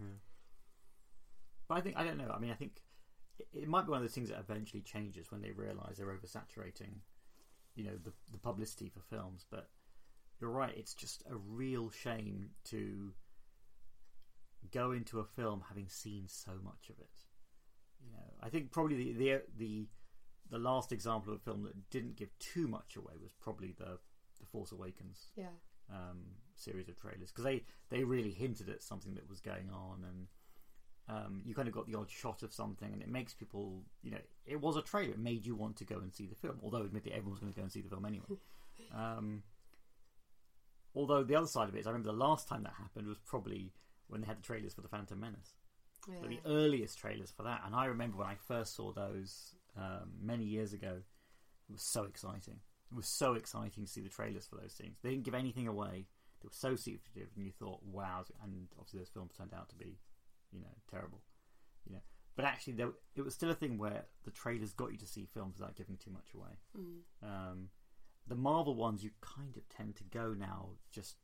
But 1.67 1.77
I 1.77 1.81
think 1.81 1.97
I 1.97 2.03
don't 2.03 2.17
know. 2.17 2.31
I 2.33 2.39
mean, 2.39 2.51
I 2.51 2.55
think 2.55 2.81
it, 3.39 3.47
it 3.53 3.67
might 3.67 3.85
be 3.85 3.91
one 3.91 3.97
of 3.97 4.03
those 4.03 4.13
things 4.13 4.29
that 4.29 4.39
eventually 4.39 4.81
changes 4.81 5.31
when 5.31 5.41
they 5.41 5.51
realise 5.51 5.97
they're 5.97 6.07
oversaturating, 6.07 6.99
you 7.75 7.83
know, 7.83 7.97
the 8.03 8.13
the 8.31 8.37
publicity 8.37 8.89
for 8.89 9.01
films. 9.01 9.45
But 9.49 9.67
you're 10.39 10.49
right; 10.49 10.73
it's 10.77 10.93
just 10.93 11.23
a 11.29 11.35
real 11.35 11.89
shame 11.89 12.51
to 12.65 13.11
go 14.71 14.91
into 14.91 15.19
a 15.19 15.25
film 15.25 15.63
having 15.67 15.87
seen 15.89 16.27
so 16.27 16.51
much 16.63 16.89
of 16.89 16.99
it. 16.99 17.11
You 18.03 18.11
know, 18.11 18.33
I 18.41 18.49
think 18.49 18.71
probably 18.71 18.95
the 18.95 19.13
the 19.13 19.41
the, 19.57 19.87
the 20.51 20.59
last 20.59 20.91
example 20.91 21.33
of 21.33 21.39
a 21.39 21.43
film 21.43 21.63
that 21.63 21.89
didn't 21.89 22.15
give 22.15 22.29
too 22.39 22.67
much 22.67 22.95
away 22.95 23.13
was 23.21 23.31
probably 23.41 23.73
the 23.77 23.97
the 24.39 24.45
Force 24.45 24.71
Awakens 24.71 25.31
Yeah. 25.35 25.47
um, 25.91 26.21
series 26.55 26.87
of 26.89 26.95
trailers 26.99 27.31
because 27.31 27.43
they 27.43 27.63
they 27.89 28.03
really 28.03 28.31
hinted 28.31 28.69
at 28.69 28.83
something 28.83 29.15
that 29.15 29.27
was 29.29 29.39
going 29.41 29.69
on 29.71 30.03
and 30.07 30.27
um, 31.09 31.41
you 31.45 31.55
kind 31.55 31.67
of 31.67 31.73
got 31.73 31.87
the 31.87 31.95
odd 31.95 32.09
shot 32.11 32.43
of 32.43 32.53
something 32.53 32.91
and 32.93 33.01
it 33.01 33.07
makes 33.09 33.33
people 33.33 33.83
you 34.03 34.11
know 34.11 34.19
it 34.45 34.59
was 34.61 34.75
a 34.75 34.81
trailer 34.81 35.13
it 35.13 35.19
made 35.19 35.45
you 35.45 35.55
want 35.55 35.75
to 35.77 35.85
go 35.85 35.97
and 35.99 36.13
see 36.13 36.27
the 36.27 36.35
film 36.35 36.59
although 36.61 36.83
admittedly 36.83 37.13
everyone's 37.13 37.39
going 37.39 37.51
to 37.51 37.55
go 37.57 37.63
and 37.63 37.71
see 37.71 37.81
the 37.81 37.89
film 37.89 38.05
anyway 38.05 38.25
um, 38.95 39.41
although 40.95 41.23
the 41.23 41.35
other 41.35 41.47
side 41.47 41.69
of 41.69 41.75
it 41.75 41.79
is 41.79 41.87
I 41.87 41.91
remember 41.91 42.11
the 42.11 42.17
last 42.17 42.47
time 42.47 42.63
that 42.63 42.73
happened 42.77 43.07
was 43.07 43.17
probably 43.25 43.71
when 44.07 44.21
they 44.21 44.27
had 44.27 44.37
the 44.37 44.43
trailers 44.43 44.73
for 44.73 44.81
the 44.81 44.87
Phantom 44.87 45.19
Menace. 45.19 45.53
Yeah. 46.07 46.27
the 46.27 46.39
earliest 46.49 46.97
trailers 46.97 47.31
for 47.31 47.43
that. 47.43 47.63
And 47.65 47.75
I 47.75 47.85
remember 47.85 48.17
when 48.17 48.27
I 48.27 48.35
first 48.47 48.75
saw 48.75 48.93
those 48.93 49.53
um, 49.75 50.11
many 50.21 50.45
years 50.45 50.71
ago 50.71 51.01
it 51.69 51.73
was 51.73 51.81
so 51.81 52.03
exciting. 52.05 52.59
It 52.91 52.95
was 52.95 53.07
so 53.07 53.33
exciting 53.33 53.85
to 53.85 53.91
see 53.91 54.01
the 54.01 54.09
trailers 54.09 54.47
for 54.47 54.55
those 54.55 54.73
things. 54.73 54.97
They 55.03 55.09
didn't 55.09 55.25
give 55.25 55.33
anything 55.33 55.67
away. 55.67 56.07
They 56.39 56.45
were 56.45 56.53
so 56.53 56.75
secretive 56.75 57.29
and 57.35 57.45
you 57.45 57.51
thought 57.51 57.81
wow 57.83 58.23
and 58.43 58.67
obviously 58.77 58.99
those 58.99 59.09
films 59.09 59.33
turned 59.37 59.53
out 59.53 59.69
to 59.69 59.75
be 59.75 59.97
you 60.53 60.61
know 60.61 60.75
terrible 60.89 61.21
you 61.85 61.93
know. 61.95 62.01
But 62.35 62.45
actually 62.45 62.73
there, 62.73 62.91
it 63.15 63.23
was 63.23 63.33
still 63.33 63.49
a 63.49 63.55
thing 63.55 63.77
where 63.77 64.05
the 64.23 64.31
trailers 64.31 64.71
got 64.71 64.91
you 64.91 64.97
to 64.99 65.07
see 65.07 65.27
films 65.33 65.57
without 65.59 65.75
giving 65.75 65.97
too 65.97 66.11
much 66.11 66.33
away. 66.33 66.51
Mm. 66.77 67.27
um, 67.27 67.69
the 68.27 68.35
Marvel 68.35 68.75
ones 68.75 69.03
you 69.03 69.11
kind 69.21 69.55
of 69.57 69.67
tend 69.69 69.95
to 69.95 70.03
go 70.03 70.35
now 70.37 70.69
just 70.91 71.15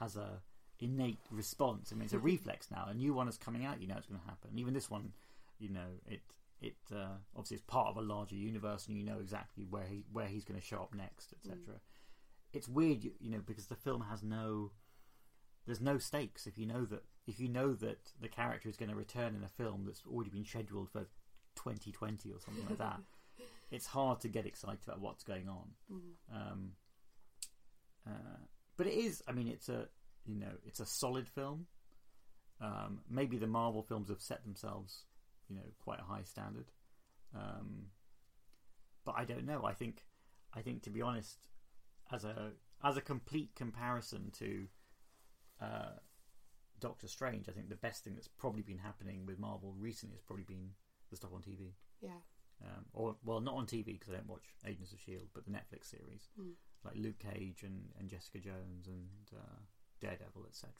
as 0.00 0.16
a 0.16 0.40
innate 0.80 1.20
response. 1.30 1.90
I 1.92 1.94
mean, 1.94 2.04
it's 2.04 2.14
a 2.14 2.18
reflex 2.18 2.70
now. 2.70 2.86
A 2.88 2.94
new 2.94 3.14
one 3.14 3.28
is 3.28 3.36
coming 3.36 3.64
out, 3.64 3.80
you 3.80 3.88
know 3.88 3.96
it's 3.96 4.06
going 4.06 4.20
to 4.20 4.26
happen. 4.26 4.50
Even 4.56 4.74
this 4.74 4.90
one, 4.90 5.12
you 5.58 5.68
know, 5.68 5.86
it 6.08 6.20
it 6.60 6.76
uh, 6.92 7.16
obviously 7.34 7.56
it's 7.56 7.66
part 7.66 7.88
of 7.88 7.96
a 7.96 8.02
larger 8.02 8.36
universe, 8.36 8.86
and 8.86 8.96
you 8.96 9.04
know 9.04 9.18
exactly 9.20 9.64
where 9.68 9.84
he 9.84 10.04
where 10.12 10.26
he's 10.26 10.44
going 10.44 10.58
to 10.58 10.66
show 10.66 10.78
up 10.78 10.94
next, 10.94 11.32
etc. 11.32 11.80
It's 12.52 12.68
weird, 12.68 13.02
you, 13.02 13.12
you 13.18 13.30
know, 13.30 13.42
because 13.44 13.66
the 13.66 13.74
film 13.74 14.02
has 14.10 14.22
no 14.22 14.70
there's 15.66 15.80
no 15.80 15.98
stakes 15.98 16.46
if 16.46 16.58
you 16.58 16.66
know 16.66 16.84
that 16.84 17.04
if 17.26 17.40
you 17.40 17.48
know 17.48 17.72
that 17.72 18.12
the 18.20 18.28
character 18.28 18.68
is 18.68 18.76
going 18.76 18.90
to 18.90 18.96
return 18.96 19.34
in 19.34 19.42
a 19.42 19.48
film 19.48 19.84
that's 19.86 20.02
already 20.10 20.30
been 20.30 20.44
scheduled 20.44 20.90
for 20.90 21.06
2020 21.56 22.30
or 22.30 22.40
something 22.40 22.66
like 22.68 22.78
that. 22.78 23.00
It's 23.70 23.86
hard 23.86 24.20
to 24.20 24.28
get 24.28 24.46
excited 24.46 24.78
about 24.86 25.00
what's 25.00 25.24
going 25.24 25.48
on. 25.48 25.70
Mm. 25.92 26.00
Um, 26.32 26.70
uh, 28.06 28.38
but 28.76 28.86
it 28.86 28.92
is. 28.92 29.20
I 29.26 29.32
mean, 29.32 29.48
it's 29.48 29.68
a 29.68 29.88
you 30.26 30.38
know, 30.38 30.52
it's 30.66 30.80
a 30.80 30.86
solid 30.86 31.28
film. 31.28 31.66
Um, 32.60 33.00
maybe 33.10 33.36
the 33.36 33.46
Marvel 33.46 33.82
films 33.82 34.08
have 34.08 34.20
set 34.22 34.44
themselves, 34.44 35.04
you 35.48 35.56
know, 35.56 35.62
quite 35.78 36.00
a 36.00 36.04
high 36.04 36.22
standard. 36.22 36.66
Um, 37.34 37.86
but 39.04 39.14
I 39.18 39.24
don't 39.24 39.44
know. 39.44 39.64
I 39.64 39.72
think, 39.72 40.04
I 40.54 40.60
think 40.62 40.82
to 40.84 40.90
be 40.90 41.02
honest, 41.02 41.48
as 42.12 42.24
a 42.24 42.52
as 42.82 42.96
a 42.96 43.00
complete 43.00 43.50
comparison 43.56 44.30
to 44.38 44.66
uh, 45.60 45.96
Doctor 46.80 47.08
Strange, 47.08 47.48
I 47.48 47.52
think 47.52 47.68
the 47.68 47.76
best 47.76 48.04
thing 48.04 48.14
that's 48.14 48.28
probably 48.28 48.62
been 48.62 48.78
happening 48.78 49.26
with 49.26 49.38
Marvel 49.38 49.74
recently 49.78 50.16
has 50.16 50.22
probably 50.22 50.44
been 50.44 50.70
the 51.10 51.16
stuff 51.16 51.32
on 51.34 51.40
TV. 51.40 51.72
Yeah. 52.00 52.20
Um, 52.62 52.84
or 52.92 53.16
well, 53.24 53.40
not 53.40 53.54
on 53.56 53.66
TV 53.66 53.86
because 53.98 54.10
I 54.10 54.16
don't 54.16 54.28
watch 54.28 54.44
Agents 54.66 54.92
of 54.92 55.00
Shield, 55.00 55.28
but 55.34 55.44
the 55.44 55.50
Netflix 55.50 55.90
series 55.90 56.28
Mm. 56.40 56.52
like 56.84 56.94
Luke 56.96 57.18
Cage 57.18 57.62
and, 57.64 57.88
and 57.98 58.08
Jessica 58.08 58.38
Jones 58.38 58.86
and 58.86 59.08
uh, 59.36 59.60
Daredevil, 60.00 60.46
etc. 60.48 60.72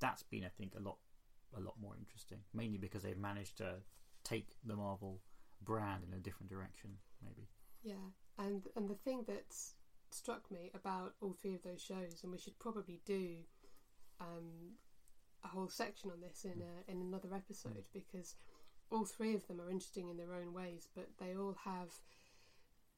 That's 0.00 0.22
been, 0.22 0.44
I 0.44 0.48
think, 0.48 0.74
a 0.76 0.80
lot 0.80 0.98
a 1.56 1.60
lot 1.60 1.74
more 1.80 1.96
interesting. 1.98 2.38
Mainly 2.54 2.78
because 2.78 3.02
they've 3.02 3.18
managed 3.18 3.58
to 3.58 3.76
take 4.24 4.48
the 4.64 4.76
Marvel 4.76 5.20
brand 5.62 6.04
in 6.04 6.16
a 6.16 6.20
different 6.20 6.50
direction. 6.50 6.90
Maybe. 7.22 7.48
Yeah, 7.82 8.12
and 8.38 8.62
and 8.76 8.88
the 8.88 8.94
thing 8.94 9.24
that 9.26 9.54
struck 10.10 10.50
me 10.50 10.70
about 10.74 11.14
all 11.20 11.34
three 11.40 11.54
of 11.54 11.62
those 11.62 11.82
shows, 11.82 12.20
and 12.22 12.32
we 12.32 12.38
should 12.38 12.58
probably 12.58 13.00
do 13.04 13.36
um, 14.20 14.76
a 15.44 15.48
whole 15.48 15.68
section 15.68 16.10
on 16.10 16.20
this 16.20 16.44
in 16.44 16.62
a, 16.62 16.90
in 16.90 17.00
another 17.00 17.34
episode 17.34 17.84
because 17.92 18.34
all 18.90 19.04
three 19.04 19.34
of 19.34 19.46
them 19.46 19.60
are 19.60 19.70
interesting 19.70 20.08
in 20.08 20.16
their 20.16 20.34
own 20.34 20.52
ways, 20.52 20.88
but 20.94 21.08
they 21.18 21.36
all 21.36 21.56
have 21.64 21.92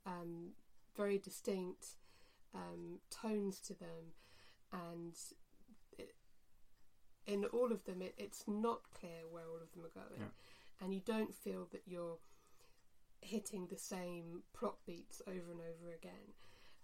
um, 0.07 0.51
very 0.97 1.19
distinct 1.19 1.97
um, 2.55 2.99
tones 3.11 3.61
to 3.61 3.75
them, 3.75 4.15
and 4.73 5.15
in 7.27 7.45
all 7.47 7.73
of 7.73 7.85
them, 7.85 8.03
it, 8.03 8.15
it's 8.17 8.45
not 8.49 8.83
clear 8.99 9.27
where 9.31 9.45
all 9.49 9.61
of 9.63 9.71
them 9.73 9.85
are 9.85 9.89
going, 10.09 10.21
Yeah. 10.21 10.85
and 10.85 10.93
you 10.95 11.01
don't 11.01 11.35
feel 11.35 11.67
that 11.73 11.83
you're 11.87 12.19
hitting 13.21 13.67
the 13.67 13.77
same 13.79 14.43
plot 14.53 14.77
beats 14.87 15.21
over 15.27 15.51
and 15.53 15.61
over 15.61 15.93
again. 15.95 16.35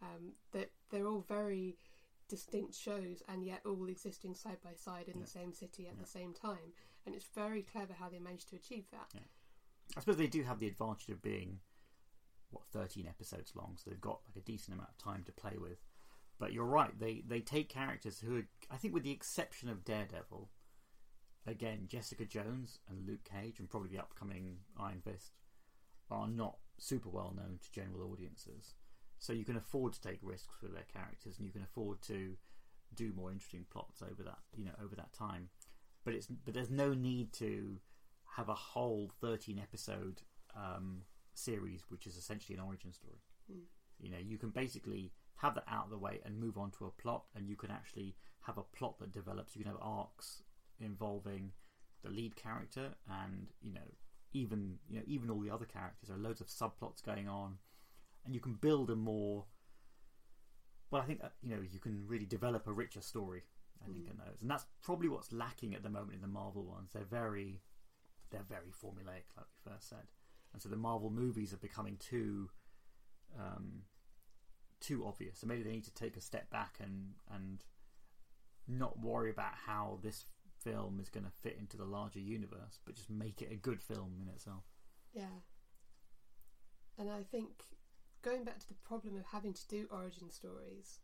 Um, 0.03 0.33
that 0.53 0.71
they're 0.91 1.07
all 1.07 1.25
very 1.27 1.79
distinct 2.29 2.75
shows 2.75 3.23
and 3.29 3.43
yet 3.45 3.63
all 3.65 3.89
existing 3.89 4.35
side 4.35 4.59
by 4.63 4.75
side 4.75 5.09
in 5.09 5.19
Yeah. 5.19 5.25
the 5.25 5.31
same 5.31 5.53
city 5.55 5.87
at 5.89 5.95
Yeah. 5.95 6.01
the 6.03 6.07
same 6.07 6.35
time, 6.35 6.75
and 7.07 7.15
it's 7.15 7.25
very 7.27 7.63
clever 7.63 7.95
how 7.95 8.09
they 8.11 8.19
managed 8.19 8.49
to 8.51 8.57
achieve 8.57 8.91
that. 8.91 9.15
I 9.97 10.01
suppose 10.01 10.17
they 10.19 10.27
do 10.27 10.43
have 10.43 10.59
the 10.59 10.67
advantage 10.67 11.09
of 11.09 11.23
being 11.23 11.61
what 12.51 12.67
thirteen 12.67 13.07
episodes 13.07 13.55
long, 13.57 13.77
so 13.79 13.89
they've 13.91 14.01
got 14.01 14.23
like 14.27 14.37
a 14.37 14.41
decent 14.41 14.75
amount 14.75 14.91
of 14.91 14.99
time 14.99 15.25
to 15.25 15.33
play 15.33 15.57
with. 15.57 15.79
But 16.39 16.53
you're 16.53 16.65
right; 16.65 16.99
they 16.99 17.23
they 17.27 17.41
take 17.41 17.69
characters 17.69 18.21
who, 18.21 18.39
are, 18.39 18.47
I 18.71 18.77
think, 18.77 18.93
with 18.95 19.05
the 19.05 19.11
exception 19.11 19.69
of 19.69 19.85
Daredevil, 19.85 20.51
again 21.47 21.87
Jessica 21.89 22.25
Jones 22.25 22.79
and 22.89 23.07
Luke 23.07 23.25
Cage, 23.25 23.59
and 23.59 23.71
probably 23.71 23.91
the 23.91 23.99
upcoming 23.99 24.59
Iron 24.79 25.01
Fist, 25.03 25.33
are 26.11 26.29
not 26.29 26.59
super 26.79 27.09
well 27.09 27.33
known 27.35 27.59
to 27.63 27.73
general 27.73 28.11
audiences. 28.13 28.75
So 29.19 29.33
you 29.33 29.45
can 29.45 29.57
afford 29.57 29.95
to 29.95 30.01
take 30.01 30.19
risks 30.23 30.61
with 30.61 30.75
their 30.75 30.87
characters, 30.93 31.39
and 31.39 31.47
you 31.47 31.53
can 31.53 31.63
afford 31.63 32.03
to 32.03 32.37
do 32.95 33.13
more 33.17 33.33
interesting 33.33 33.65
plots 33.71 34.03
over 34.03 34.23
that 34.23 34.39
you 34.55 34.65
know 34.65 34.77
over 34.83 34.95
that 34.97 35.13
time. 35.13 35.49
But 36.05 36.15
it's 36.15 36.27
but 36.27 36.55
there's 36.55 36.71
no 36.71 36.93
need 36.93 37.33
to 37.35 37.79
have 38.37 38.49
a 38.49 38.55
whole 38.55 39.11
13 39.21 39.59
episode 39.59 40.21
um, 40.55 41.03
series, 41.35 41.85
which 41.89 42.07
is 42.07 42.17
essentially 42.17 42.57
an 42.57 42.63
origin 42.63 42.93
story. 42.93 43.23
Mm. 43.51 43.63
You 43.99 44.11
know, 44.11 44.19
you 44.19 44.37
can 44.37 44.51
basically 44.51 45.13
have 45.37 45.55
that 45.55 45.65
out 45.69 45.85
of 45.85 45.91
the 45.91 45.99
way 45.99 46.21
and 46.25 46.39
move 46.39 46.57
on 46.59 46.71
to 46.73 46.87
a 46.87 46.91
plot, 46.91 47.25
and 47.35 47.49
you 47.49 47.57
can 47.57 47.71
actually 47.71 48.17
have 48.43 48.59
a 48.59 48.63
plot 48.63 48.99
that 48.99 49.13
develops. 49.13 49.55
You 49.57 49.63
can 49.63 49.73
have 49.73 49.81
arcs 49.83 50.43
involving 50.81 51.53
the 52.03 52.11
lead 52.11 52.37
character, 52.37 52.95
and 53.09 53.49
you 53.63 53.73
know, 53.73 53.89
even 54.33 54.79
you 54.89 54.97
know, 54.97 55.05
even 55.07 55.31
all 55.31 55.41
the 55.41 55.51
other 55.51 55.65
characters. 55.67 56.09
There 56.09 56.17
are 56.17 56.21
loads 56.21 56.41
of 56.41 56.47
subplots 56.49 57.03
going 57.05 57.29
on, 57.29 57.59
and 58.25 58.35
you 58.35 58.41
can 58.41 58.55
build 58.55 58.91
a 58.91 58.97
more. 58.97 59.45
Well, 60.91 61.03
I 61.03 61.05
think 61.07 61.21
uh, 61.23 61.29
you 61.43 61.55
know 61.55 61.63
you 61.63 61.81
can 61.81 62.05
really 62.07 62.27
develop 62.27 62.67
a 62.67 62.73
richer 62.73 63.01
story. 63.01 63.43
I 63.83 63.93
think 63.93 64.07
Mm. 64.07 64.11
in 64.13 64.17
those, 64.17 64.41
and 64.41 64.51
that's 64.51 64.65
probably 64.83 65.09
what's 65.09 65.33
lacking 65.33 65.75
at 65.75 65.83
the 65.83 65.91
moment 65.91 66.15
in 66.15 66.23
the 66.23 66.27
Marvel 66.29 66.65
ones. 66.65 66.93
They're 66.95 67.05
very, 67.05 67.61
they're 68.31 68.43
very 68.49 68.73
formulaic, 68.73 69.29
like 69.37 69.47
we 69.53 69.71
first 69.71 69.91
said, 69.91 70.07
and 70.53 70.63
so 70.63 70.71
the 70.71 70.77
Marvel 70.77 71.11
movies 71.11 71.53
are 71.53 71.59
becoming 71.59 71.99
too, 71.99 72.49
um, 73.39 73.83
too 74.81 75.05
obvious. 75.07 75.39
So 75.39 75.47
maybe 75.47 75.63
they 75.63 75.73
need 75.73 75.85
to 75.85 75.95
take 75.95 76.17
a 76.17 76.21
step 76.21 76.51
back 76.51 76.79
and 76.81 77.15
and 77.33 77.65
not 78.69 78.99
worry 78.99 79.31
about 79.31 79.55
how 79.67 79.99
this 80.03 80.25
film 80.63 80.99
is 81.01 81.09
going 81.09 81.25
to 81.25 81.31
fit 81.43 81.57
into 81.59 81.77
the 81.77 81.85
larger 81.85 82.19
universe, 82.19 82.81
but 82.85 82.97
just 82.97 83.11
make 83.11 83.41
it 83.41 83.53
a 83.53 83.57
good 83.57 83.81
film 83.81 84.17
in 84.21 84.29
itself. 84.29 84.65
Yeah. 85.15 85.41
And 86.99 87.11
I 87.11 87.23
think 87.23 87.51
going 88.23 88.45
back 88.45 88.59
to 88.59 88.69
the 88.69 88.75
problem 88.75 89.17
of 89.17 89.27
having 89.27 89.53
to 89.53 89.69
do 89.69 89.87
origin 89.91 90.31
stories, 90.31 90.99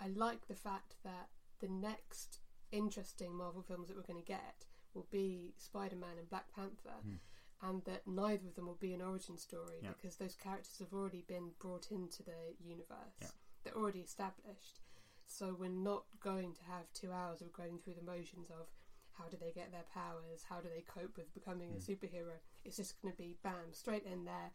I 0.00 0.08
like 0.08 0.46
the 0.46 0.54
fact 0.54 0.94
that 1.04 1.28
the 1.60 1.68
next 1.68 2.38
interesting 2.70 3.34
Marvel 3.34 3.62
films 3.62 3.88
that 3.88 3.96
we're 3.96 4.02
going 4.02 4.22
to 4.22 4.26
get 4.26 4.66
will 4.94 5.06
be 5.10 5.54
Spider 5.56 5.96
Man 5.96 6.18
and 6.18 6.28
Black 6.28 6.46
Panther, 6.54 7.00
Hmm. 7.02 7.16
And 7.62 7.84
that 7.84 8.06
neither 8.06 8.46
of 8.48 8.54
them 8.54 8.66
will 8.66 8.74
be 8.74 8.92
an 8.92 9.00
origin 9.02 9.36
story 9.38 9.78
Yeah. 9.82 9.92
because 9.92 10.16
those 10.16 10.34
characters 10.36 10.78
have 10.78 10.92
already 10.92 11.22
been 11.22 11.52
brought 11.58 11.90
into 11.90 12.22
the 12.22 12.54
universe. 12.60 13.16
Yeah. 13.20 13.28
They're 13.64 13.76
already 13.76 14.00
established. 14.00 14.80
So 15.26 15.54
we're 15.54 15.68
not 15.70 16.04
going 16.20 16.54
to 16.54 16.64
have 16.64 16.92
two 16.92 17.10
hours 17.12 17.40
of 17.40 17.52
going 17.52 17.78
through 17.78 17.94
the 17.94 18.02
motions 18.02 18.50
of 18.50 18.68
how 19.12 19.24
do 19.28 19.36
they 19.36 19.50
get 19.52 19.72
their 19.72 19.84
powers, 19.92 20.44
how 20.48 20.60
do 20.60 20.68
they 20.68 20.82
cope 20.82 21.16
with 21.16 21.32
becoming 21.34 21.72
a 21.72 21.76
Mm. 21.78 21.86
superhero. 21.86 22.38
It's 22.64 22.76
just 22.76 23.00
going 23.00 23.12
to 23.12 23.18
be 23.18 23.32
bam, 23.42 23.72
straight 23.72 24.04
in 24.04 24.24
there. 24.24 24.52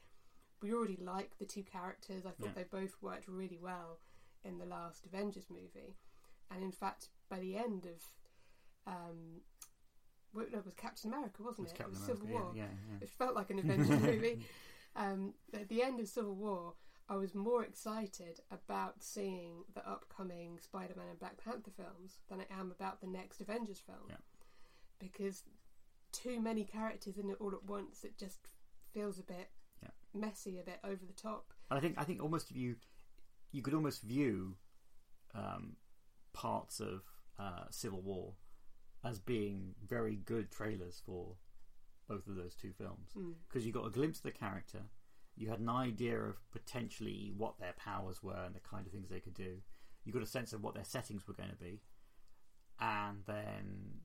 We 0.62 0.72
already 0.74 0.98
like 0.98 1.38
the 1.40 1.46
two 1.46 1.64
characters. 1.64 2.26
I 2.26 2.32
thought 2.32 2.48
Yeah. 2.50 2.54
they 2.54 2.64
both 2.66 3.02
worked 3.02 3.28
really 3.28 3.58
well 3.58 4.00
in 4.44 4.60
the 4.60 4.66
last 4.66 5.06
Avengers 5.08 5.50
movie. 5.50 5.98
And 6.52 6.64
in 6.64 6.72
fact, 6.72 7.10
by 7.30 7.40
the 7.40 7.58
end 7.58 7.86
of. 7.88 8.14
Um, 8.88 9.42
well, 10.34 10.46
no, 10.52 10.60
it 10.60 10.66
was 10.66 10.74
Captain 10.76 11.12
America, 11.14 11.44
wasn't 11.44 11.68
it? 11.68 11.76
Captain 11.76 11.88
it 11.96 12.00
was 12.00 12.00
America, 12.04 12.22
Civil 12.26 12.34
War. 12.42 12.52
yeah, 12.56 12.64
yeah, 12.64 12.70
yeah. 12.92 12.98
It 13.02 13.10
felt 13.10 13.36
like 13.36 13.50
an 13.50 13.60
Avengers 13.64 14.00
movie. 14.02 14.46
Um, 14.96 15.34
at 15.54 15.70
the 15.70 15.82
end 15.84 16.00
of 16.00 16.08
Civil 16.08 16.36
War, 16.36 16.74
I 17.10 17.16
was 17.16 17.34
more 17.36 17.64
excited 17.64 18.40
about 18.52 19.04
seeing 19.04 19.64
the 19.74 19.88
upcoming 19.88 20.60
Spider 20.62 20.94
Man 20.98 21.08
and 21.10 21.20
Black 21.20 21.44
Panther 21.44 21.72
films 21.76 22.20
than 22.30 22.40
I 22.42 22.60
am 22.60 22.72
about 22.72 23.02
the 23.02 23.08
next 23.08 23.42
Avengers 23.42 23.80
film. 23.80 24.00
Yeah. 24.10 24.16
Because 25.00 25.44
too 26.12 26.40
many 26.40 26.64
characters 26.64 27.18
in 27.18 27.30
it 27.30 27.38
all 27.40 27.54
at 27.54 27.64
once, 27.66 28.04
it 28.04 28.18
just 28.18 28.48
feels 28.94 29.20
a 29.20 29.24
bit 29.24 29.50
Yeah. 29.82 29.90
messy, 30.14 30.60
a 30.60 30.64
bit 30.64 30.80
over 30.84 31.06
the 31.06 31.14
top. 31.14 31.54
And 31.70 31.78
I 31.78 31.82
think 31.82 31.96
I 31.98 32.04
think 32.04 32.22
almost 32.22 32.52
if 32.52 32.58
you 32.58 32.76
you 33.52 33.62
could 33.62 33.74
almost 33.74 34.04
view 34.04 34.56
um, 35.34 35.76
parts 36.34 36.80
of 36.80 37.02
uh, 37.40 37.66
Civil 37.70 38.02
War 38.02 38.36
as 39.04 39.20
being 39.20 39.74
very 39.88 40.16
good 40.16 40.52
trailers 40.52 41.02
for 41.06 41.36
both 42.08 42.28
of 42.28 42.36
those 42.36 42.56
two 42.56 42.72
films 42.74 43.12
Mm. 43.16 43.36
because 43.48 43.66
you 43.66 43.72
got 43.72 43.86
a 43.86 43.90
glimpse 43.90 44.20
of 44.20 44.24
the 44.24 44.32
character, 44.32 44.82
you 45.36 45.50
had 45.50 45.60
an 45.60 45.70
idea 45.70 46.20
of 46.20 46.52
potentially 46.52 47.32
what 47.36 47.58
their 47.60 47.74
powers 47.74 48.22
were 48.22 48.44
and 48.46 48.54
the 48.54 48.60
kind 48.60 48.86
of 48.86 48.92
things 48.92 49.10
they 49.10 49.20
could 49.22 49.34
do. 49.34 49.62
You 50.04 50.12
got 50.14 50.22
a 50.22 50.28
sense 50.28 50.52
of 50.54 50.62
what 50.62 50.74
their 50.76 50.84
settings 50.84 51.28
were 51.28 51.34
going 51.34 51.50
to 51.50 51.56
be, 51.56 51.82
and 52.80 53.24
then 53.26 54.02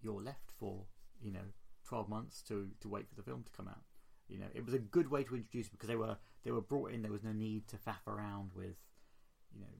you're 0.00 0.22
left 0.22 0.50
for 0.58 0.84
you 1.20 1.32
know 1.32 1.52
twelve 1.84 2.08
months 2.08 2.42
to 2.42 2.70
to 2.80 2.88
wait 2.88 3.08
for 3.08 3.14
the 3.14 3.22
film 3.22 3.42
to 3.44 3.50
come 3.50 3.68
out. 3.68 3.82
You 4.28 4.38
know, 4.38 4.46
it 4.54 4.64
was 4.64 4.74
a 4.74 4.78
good 4.78 5.10
way 5.10 5.22
to 5.24 5.36
introduce 5.36 5.68
because 5.68 5.88
they 5.88 5.96
were 5.96 6.16
they 6.44 6.50
were 6.52 6.60
brought 6.60 6.92
in. 6.92 7.02
There 7.02 7.12
was 7.12 7.22
no 7.22 7.32
need 7.32 7.66
to 7.68 7.76
faff 7.76 8.06
around 8.06 8.50
with 8.54 8.76
you 9.52 9.60
know 9.60 9.74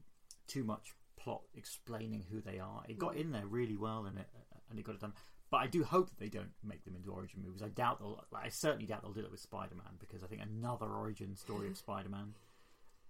too 0.46 0.64
much 0.64 0.94
plot 1.26 1.42
explaining 1.54 2.22
who 2.30 2.40
they 2.40 2.58
are. 2.60 2.84
It 2.88 2.98
got 2.98 3.14
Mm. 3.14 3.20
in 3.20 3.30
there 3.32 3.46
really 3.46 3.76
well, 3.76 4.06
and 4.06 4.16
it 4.18 4.28
and 4.70 4.78
it 4.78 4.84
got 4.84 4.94
it 4.94 5.00
done. 5.00 5.12
But 5.50 5.58
I 5.58 5.66
do 5.66 5.82
hope 5.84 6.08
that 6.10 6.18
they 6.18 6.28
don't 6.28 6.52
make 6.62 6.84
them 6.84 6.94
into 6.96 7.12
origin 7.12 7.42
movies. 7.42 7.62
I 7.62 7.68
doubt 7.68 7.98
they'll. 7.98 8.24
I 8.32 8.48
certainly 8.48 8.86
doubt 8.86 9.02
they'll 9.02 9.12
do 9.12 9.24
it 9.24 9.30
with 9.30 9.40
Spider 9.40 9.74
Man 9.74 9.96
because 9.98 10.22
I 10.22 10.26
think 10.28 10.40
another 10.42 10.86
origin 10.86 11.34
story 11.36 11.66
of 11.68 11.76
Spider 11.86 12.08
Man 12.08 12.34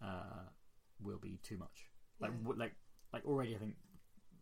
uh, 0.01 0.45
will 1.01 1.19
be 1.19 1.39
too 1.43 1.59
much. 1.59 1.91
Like 2.21 2.31
Yeah. 2.33 2.39
w- 2.39 2.59
like 2.59 2.75
like 3.13 3.25
already, 3.27 3.55
I 3.55 3.59
think 3.59 3.77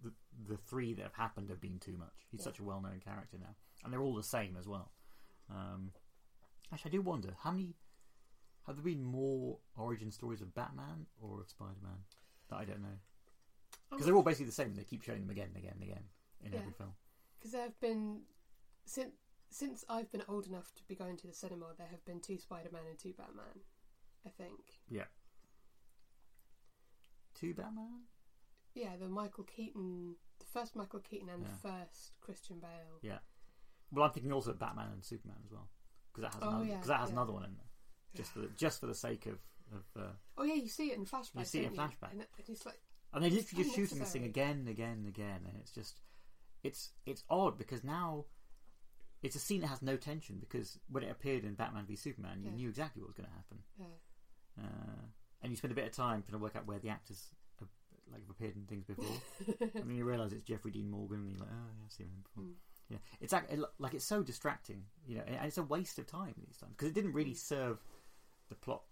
the 0.02 0.12
the 0.46 0.56
three 0.56 0.94
that 0.94 1.02
have 1.02 1.14
happened 1.14 1.50
have 1.50 1.60
been 1.60 1.78
too 1.80 1.96
much. 1.96 2.26
He's 2.30 2.40
Yeah. 2.40 2.44
such 2.44 2.58
a 2.60 2.64
well 2.64 2.80
known 2.80 3.00
character 3.00 3.38
now, 3.38 3.54
and 3.82 3.92
they're 3.92 4.02
all 4.02 4.14
the 4.14 4.22
same 4.22 4.56
as 4.56 4.66
well. 4.68 4.92
Um, 5.50 5.92
actually, 6.72 6.90
I 6.90 6.92
do 6.92 7.02
wonder 7.02 7.34
how 7.40 7.50
many 7.52 7.74
have 8.66 8.76
there 8.76 8.84
been 8.84 9.02
more 9.04 9.60
origin 9.76 10.10
stories 10.10 10.40
of 10.40 10.54
Batman 10.54 11.06
or 11.20 11.40
of 11.40 11.48
Spider 11.50 11.80
Man 11.82 12.04
that 12.48 12.56
I 12.56 12.64
don't 12.64 12.80
know. 12.82 12.98
Because 13.94 14.06
they're 14.06 14.16
all 14.16 14.22
basically 14.22 14.46
the 14.46 14.52
same. 14.52 14.74
They 14.74 14.84
keep 14.84 15.02
showing 15.02 15.20
them 15.20 15.30
again 15.30 15.48
and 15.54 15.56
again 15.56 15.72
and 15.74 15.82
again 15.82 16.04
in 16.42 16.52
Yeah. 16.52 16.58
every 16.60 16.72
film. 16.72 16.94
Because 17.38 17.52
there 17.52 17.62
have 17.62 17.78
been 17.80 18.22
since 18.84 19.14
since 19.50 19.84
I've 19.88 20.10
been 20.10 20.24
old 20.28 20.46
enough 20.46 20.74
to 20.74 20.82
be 20.84 20.94
going 20.96 21.16
to 21.18 21.26
the 21.26 21.32
cinema, 21.32 21.74
there 21.78 21.86
have 21.88 22.04
been 22.04 22.20
two 22.20 22.38
Spider 22.38 22.70
Man 22.72 22.82
and 22.88 22.98
two 22.98 23.12
Batman. 23.12 23.62
I 24.26 24.30
think. 24.30 24.80
Yeah. 24.88 25.04
Two 27.34 27.54
Batman. 27.54 28.04
Yeah, 28.74 28.96
the 28.96 29.08
Michael 29.08 29.44
Keaton, 29.44 30.16
the 30.38 30.46
first 30.46 30.74
Michael 30.74 31.00
Keaton 31.00 31.28
and 31.28 31.42
Yeah. 31.42 31.48
the 31.50 31.56
first 31.56 32.12
Christian 32.20 32.58
Bale. 32.60 32.98
Yeah. 33.02 33.18
Well, 33.92 34.04
I'm 34.06 34.12
thinking 34.12 34.32
also 34.32 34.50
of 34.52 34.58
Batman 34.58 34.90
and 34.92 35.04
Superman 35.04 35.40
as 35.44 35.52
well 35.52 35.68
because 36.12 36.22
that 36.22 36.34
has 36.34 36.42
Oh, 36.42 36.48
another, 36.48 36.64
yeah, 36.64 36.78
'cause 36.78 36.86
that 36.88 37.00
has 37.00 37.08
yeah. 37.10 37.14
another 37.14 37.32
one 37.32 37.44
in 37.44 37.54
there 37.56 37.70
just 38.14 38.32
for 38.32 38.40
the, 38.40 38.48
just 38.48 38.80
for 38.80 38.86
the 38.86 38.94
sake 38.94 39.26
of 39.26 39.40
of. 39.72 39.84
Uh, 39.96 40.12
Oh 40.36 40.42
yeah, 40.44 40.54
you 40.54 40.68
see 40.68 40.90
it 40.90 40.98
in 40.98 41.06
flashback. 41.06 41.38
You 41.38 41.44
see 41.44 41.60
it 41.60 41.66
in 41.66 41.74
don't 41.74 41.90
flashback. 41.90 42.10
and, 42.12 42.20
it- 42.22 42.30
and 42.36 42.48
it's 42.48 42.66
like 42.66 42.80
And 43.14 43.24
they 43.24 43.30
literally 43.30 43.64
just 43.64 43.76
shooting 43.76 43.98
this 43.98 44.12
thing 44.12 44.24
again 44.24 44.56
and 44.58 44.68
again 44.68 44.92
and 44.98 45.06
again, 45.08 45.40
and 45.46 45.56
it's 45.60 45.70
just 45.70 46.00
it's 46.62 46.90
it's 47.06 47.22
odd 47.30 47.56
because 47.58 47.84
now 47.84 48.24
it's 49.22 49.36
a 49.36 49.38
scene 49.38 49.60
that 49.60 49.68
has 49.68 49.82
no 49.82 49.96
tension 49.96 50.36
because 50.40 50.78
when 50.90 51.02
it 51.04 51.10
appeared 51.10 51.44
in 51.44 51.54
Batman 51.54 51.86
v 51.86 51.96
Superman, 51.96 52.42
you 52.42 52.50
Yeah. 52.50 52.56
knew 52.56 52.68
exactly 52.68 53.00
what 53.02 53.08
was 53.08 53.16
going 53.16 53.28
to 53.28 53.34
happen, 53.34 53.58
yeah. 53.78 54.64
uh, 54.64 55.02
and 55.42 55.52
you 55.52 55.56
spend 55.56 55.72
a 55.72 55.74
bit 55.74 55.86
of 55.86 55.92
time 55.92 56.22
trying 56.22 56.38
to 56.38 56.42
work 56.42 56.56
out 56.56 56.66
where 56.66 56.78
the 56.78 56.88
actors 56.90 57.28
have, 57.60 57.68
like 58.10 58.20
have 58.22 58.30
appeared 58.30 58.56
in 58.56 58.64
things 58.66 58.84
before, 58.84 59.16
and 59.74 59.88
then 59.88 59.96
you 59.96 60.04
realise 60.04 60.32
it's 60.32 60.42
Jeffrey 60.42 60.72
Dean 60.72 60.90
Morgan, 60.90 61.20
and 61.20 61.30
you're 61.30 61.40
like, 61.40 61.48
oh 61.52 61.70
yeah, 61.78 61.84
I've 61.84 61.92
seen 61.92 62.08
him 62.08 62.22
before. 62.22 62.44
Mm. 62.44 62.54
Yeah, 62.90 62.98
it's 63.20 63.32
it, 63.32 63.60
like 63.78 63.94
it's 63.94 64.04
so 64.04 64.22
distracting, 64.22 64.82
you 65.06 65.16
know, 65.16 65.22
and 65.26 65.46
it's 65.46 65.56
a 65.56 65.62
waste 65.62 65.98
of 65.98 66.06
time 66.06 66.34
these 66.46 66.58
times 66.58 66.72
because 66.76 66.88
it 66.88 66.94
didn't 66.94 67.12
really 67.14 67.32
serve 67.34 67.78
the 68.50 68.54
plot, 68.54 68.82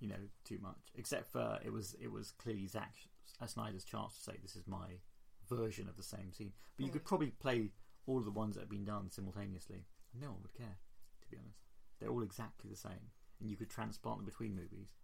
you 0.00 0.08
know, 0.08 0.16
too 0.44 0.58
much. 0.60 0.90
Except 0.96 1.30
for 1.30 1.58
it 1.64 1.72
was 1.72 1.94
it 2.00 2.10
was 2.10 2.32
clearly 2.32 2.66
Zack 2.66 2.94
uh, 3.40 3.46
Snyder's 3.46 3.84
chance 3.84 4.14
to 4.14 4.22
say 4.22 4.38
this 4.42 4.56
is 4.56 4.66
my 4.66 5.00
version 5.48 5.88
of 5.88 5.96
the 5.96 6.02
same 6.02 6.32
scene. 6.32 6.52
But 6.76 6.86
you 6.86 6.92
could 6.92 7.04
probably 7.04 7.30
play 7.30 7.70
all 8.06 8.18
of 8.18 8.24
the 8.24 8.30
ones 8.30 8.54
that 8.54 8.60
have 8.60 8.70
been 8.70 8.84
done 8.84 9.10
simultaneously. 9.10 9.84
No 10.18 10.28
one 10.28 10.42
would 10.42 10.54
care, 10.54 10.78
to 11.22 11.28
be 11.30 11.36
honest. 11.36 11.60
They're 12.00 12.10
all 12.10 12.22
exactly 12.22 12.70
the 12.70 12.76
same, 12.76 13.12
and 13.40 13.50
you 13.50 13.56
could 13.56 13.70
transplant 13.70 14.18
them 14.18 14.26
between 14.26 14.54
movies. 14.54 14.94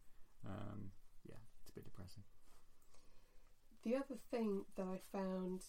Um, 0.47 0.91
yeah, 1.29 1.41
it's 1.63 1.71
a 1.71 1.75
bit 1.75 1.85
depressing. 1.85 2.23
The 3.85 3.97
other 3.97 4.17
thing 4.31 4.65
that 4.77 4.87
I 4.87 4.99
found 5.13 5.65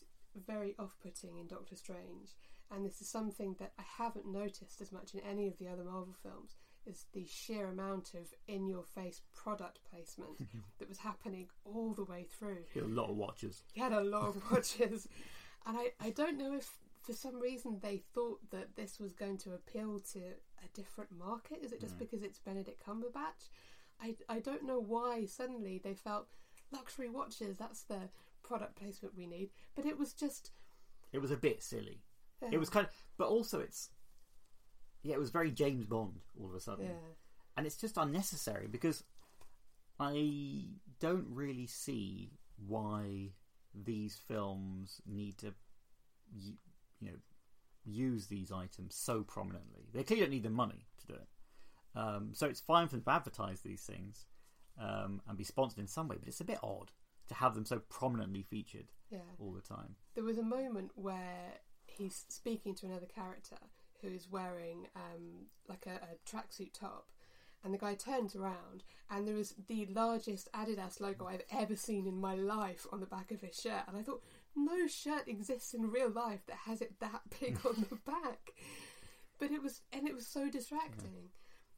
very 0.48 0.76
off-putting 0.80 1.38
in 1.38 1.48
Doctor 1.48 1.76
Strange, 1.76 2.36
and 2.72 2.86
this 2.86 3.02
is 3.02 3.10
something 3.10 3.56
that 3.60 3.74
I 3.80 3.84
haven't 3.98 4.26
noticed 4.26 4.82
as 4.82 4.92
much 4.92 5.14
in 5.14 5.20
any 5.22 5.48
of 5.48 5.58
the 5.58 5.68
other 5.68 5.84
Marvel 5.84 6.16
films, 6.22 6.56
is 6.86 7.06
the 7.14 7.26
sheer 7.26 7.68
amount 7.68 8.14
of 8.14 8.34
in-your-face 8.48 9.22
product 9.34 9.80
placement 9.90 10.38
that 10.80 10.88
was 10.90 11.00
happening 11.00 11.48
all 11.64 11.94
the 11.94 12.04
way 12.06 12.26
through. 12.38 12.60
He 12.74 12.80
had 12.80 12.90
a 12.90 12.92
lot 12.94 13.10
of 13.10 13.16
watches. 13.18 13.64
He 13.74 13.80
had 13.82 13.94
a 13.94 14.02
lot 14.04 14.28
of 14.30 14.42
watches, 14.52 15.08
and 15.66 15.78
I, 15.78 15.92
I 16.00 16.10
don't 16.12 16.38
know 16.38 16.54
if 16.56 16.72
for 17.02 17.14
some 17.14 17.40
reason 17.40 17.80
they 17.82 17.98
thought 18.14 18.40
that 18.52 18.76
this 18.76 19.00
was 19.00 19.14
going 19.14 19.38
to 19.40 19.54
appeal 19.54 20.00
to 20.14 20.20
a 20.20 20.68
different 20.74 21.12
market. 21.12 21.60
Is 21.64 21.72
it 21.72 21.80
just 21.82 21.96
Mm. 21.96 22.00
because 22.00 22.24
it's 22.24 22.40
Benedict 22.40 22.84
Cumberbatch? 22.86 23.50
I, 24.02 24.16
I 24.28 24.40
don't 24.40 24.64
know 24.66 24.80
why 24.80 25.26
suddenly 25.26 25.80
they 25.84 25.94
felt 25.94 26.28
luxury 26.72 27.08
watches. 27.10 27.58
That's 27.58 27.84
the 27.84 28.10
product 28.44 28.76
placement 28.76 29.16
we 29.16 29.28
need. 29.28 29.52
But 29.76 29.86
it 29.86 29.98
was 29.98 30.14
just 30.14 30.52
It 31.14 31.20
was 31.20 31.32
a 31.32 31.38
bit 31.38 31.62
silly. 31.64 32.02
It 32.52 32.58
was 32.60 32.70
kind 32.70 32.86
of, 32.86 32.92
but 33.18 33.28
also 33.30 33.60
it's, 33.60 33.90
yeah, 35.06 35.16
it 35.16 35.20
was 35.20 35.30
very 35.30 35.52
James 35.52 35.86
Bond 35.86 36.20
all 36.40 36.50
of 36.50 36.56
a 36.56 36.60
sudden. 36.60 36.86
yeah 36.86 37.14
and 37.58 37.66
it's 37.66 37.78
just 37.78 37.98
unnecessary 37.98 38.68
because 38.68 39.04
I 40.00 40.66
don't 41.00 41.28
really 41.30 41.68
see 41.68 42.32
why 42.68 43.32
these 43.74 44.20
films 44.28 45.02
need 45.06 45.38
to, 45.40 45.54
you 46.34 46.54
know, 47.02 47.18
use 47.86 48.28
these 48.28 48.52
items 48.52 48.96
so 48.96 49.24
prominently. 49.24 49.88
They 49.94 50.04
clearly 50.04 50.24
don't 50.26 50.32
need 50.32 50.44
the 50.44 50.50
money 50.50 50.88
to 51.00 51.08
do 51.08 51.14
it. 51.14 51.28
Um, 51.98 52.32
so 52.34 52.48
it's 52.48 52.60
fine 52.60 52.88
for 52.88 52.96
them 52.96 53.04
to 53.04 53.12
advertise 53.12 53.62
these 53.62 53.84
things 53.84 54.26
um, 54.82 55.22
and 55.28 55.38
be 55.38 55.46
sponsored 55.46 55.80
in 55.80 55.88
some 55.88 56.08
way, 56.08 56.18
but 56.20 56.28
it's 56.28 56.42
a 56.42 56.46
bit 56.46 56.60
odd 56.62 56.92
to 57.28 57.34
have 57.36 57.56
them 57.56 57.66
so 57.66 57.80
prominently 57.90 58.44
featured 58.44 58.92
yeah. 59.10 59.20
all 59.40 59.52
the 59.52 59.62
time. 59.62 59.96
There 60.14 60.24
was 60.24 60.38
a 60.38 60.44
moment 60.44 60.92
where 60.96 61.54
he's 61.86 62.26
speaking 62.28 62.76
to 62.76 62.86
another 62.86 63.06
character 63.06 63.56
who 64.02 64.10
is 64.10 64.28
wearing 64.30 64.88
um, 64.96 65.48
like 65.68 65.86
a, 65.88 65.96
a 65.96 66.18
tracksuit 66.30 66.74
top, 66.74 67.08
and 67.64 67.74
the 67.74 67.78
guy 67.78 67.96
turns 67.96 68.36
around, 68.36 68.84
and 69.10 69.28
there 69.28 69.38
is 69.38 69.56
the 69.68 69.86
largest 69.88 70.52
Adidas 70.54 71.00
logo 71.02 71.26
I've 71.28 71.44
ever 71.52 71.76
seen 71.76 72.06
in 72.08 72.20
my 72.20 72.36
life 72.36 72.86
on 72.92 73.00
the 73.00 73.06
back 73.08 73.32
of 73.32 73.42
his 73.42 73.60
shirt, 73.60 73.84
and 73.88 73.98
I 73.98 74.02
thought 74.04 74.24
no 74.56 74.88
shirt 74.88 75.28
exists 75.28 75.74
in 75.74 75.90
real 75.92 76.10
life 76.10 76.46
that 76.48 76.58
has 76.66 76.82
it 76.82 77.00
that 77.00 77.22
big 77.40 77.58
on 77.66 77.86
the 77.90 77.96
back, 78.06 78.52
but 79.40 79.52
it 79.52 79.62
was 79.64 79.82
and 79.92 80.08
it 80.08 80.14
was 80.14 80.28
so 80.28 80.50
distracting, 80.50 81.30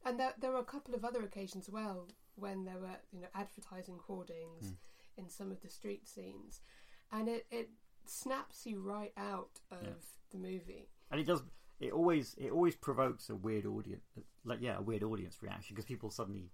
and 0.04 0.18
there 0.20 0.34
there 0.40 0.52
were 0.52 0.58
a 0.58 0.64
couple 0.64 0.94
of 0.94 1.04
other 1.04 1.22
occasions 1.24 1.68
as 1.68 1.72
well 1.72 2.08
when 2.36 2.64
there 2.64 2.78
were 2.78 2.96
you 3.12 3.20
know 3.20 3.28
advertising 3.34 3.98
hoardings 4.06 4.72
in 5.16 5.28
some 5.28 5.50
of 5.50 5.60
the 5.62 5.68
street 5.70 6.06
scenes, 6.06 6.60
and 7.12 7.28
it 7.28 7.46
it 7.50 7.70
snaps 8.04 8.64
you 8.66 8.80
right 8.80 9.12
out 9.16 9.58
of 9.70 9.82
Yeah. 9.82 9.90
the 10.30 10.38
movie. 10.38 10.88
and 11.10 11.20
it 11.20 11.26
does 11.26 11.42
it 11.80 11.92
always 11.92 12.34
it 12.38 12.50
always 12.50 12.74
provokes 12.74 13.30
a 13.30 13.36
weird 13.36 13.66
audience 13.66 14.02
like 14.44 14.58
yeah 14.60 14.78
a 14.78 14.82
weird 14.82 15.02
audience 15.02 15.38
reaction 15.42 15.74
because 15.74 15.84
people 15.84 16.10
suddenly 16.10 16.50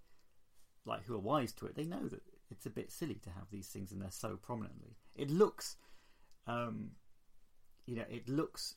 like 0.85 1.03
who 1.05 1.15
are 1.15 1.19
wise 1.19 1.51
to 1.51 1.65
it 1.65 1.75
they 1.75 1.83
know 1.83 2.07
that 2.07 2.21
it's 2.51 2.65
a 2.65 2.69
bit 2.69 2.91
silly 2.91 3.15
to 3.15 3.29
have 3.29 3.49
these 3.51 3.67
things 3.67 3.91
in 3.91 3.99
there 3.99 4.11
so 4.11 4.37
prominently. 4.37 4.95
It 5.15 5.29
looks 5.29 5.77
um 6.47 6.91
you 7.85 7.95
know 7.95 8.05
it 8.09 8.29
looks 8.29 8.75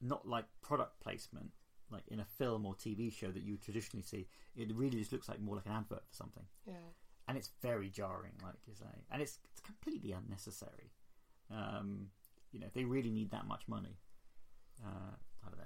not 0.00 0.26
like 0.26 0.46
product 0.62 1.00
placement 1.00 1.50
like 1.90 2.04
in 2.08 2.20
a 2.20 2.24
film 2.24 2.64
or 2.64 2.74
tv 2.74 3.12
show 3.12 3.30
that 3.30 3.42
you 3.42 3.56
traditionally 3.58 4.02
see. 4.02 4.26
It 4.56 4.74
really 4.74 4.98
just 4.98 5.12
looks 5.12 5.28
like 5.28 5.40
more 5.40 5.56
like 5.56 5.66
an 5.66 5.72
advert 5.72 6.02
for 6.08 6.14
something. 6.14 6.44
Yeah, 6.66 6.74
and 7.28 7.36
it's 7.36 7.50
very 7.60 7.90
jarring, 7.90 8.32
like 8.42 8.54
you 8.66 8.74
say, 8.74 9.04
and 9.10 9.20
it's 9.20 9.38
it's 9.50 9.60
completely 9.60 10.12
unnecessary. 10.12 10.90
Um, 11.50 12.08
you 12.50 12.60
know, 12.60 12.66
if 12.66 12.72
they 12.72 12.84
really 12.84 13.10
need 13.10 13.30
that 13.30 13.46
much 13.46 13.62
money, 13.68 13.98
uh, 14.82 15.14
I 15.44 15.48
don't 15.48 15.58
know. 15.58 15.64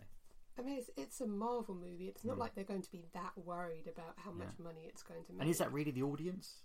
I 0.59 0.63
mean 0.63 0.79
it's 0.79 0.91
it's 0.97 1.21
a 1.21 1.27
Marvel 1.27 1.75
movie. 1.75 2.09
It's 2.09 2.25
not 2.25 2.37
Mm. 2.37 2.41
like 2.41 2.55
they're 2.55 2.65
going 2.65 2.83
to 2.83 2.91
be 2.91 3.05
that 3.13 3.33
worried 3.37 3.87
about 3.87 4.15
how 4.19 4.31
much 4.33 4.59
money 4.59 4.85
it's 4.87 5.03
going 5.03 5.25
to 5.25 5.33
make. 5.33 5.41
And 5.43 5.51
is 5.51 5.59
that 5.59 5.73
really 5.73 5.91
the 5.91 6.03
audience? 6.03 6.63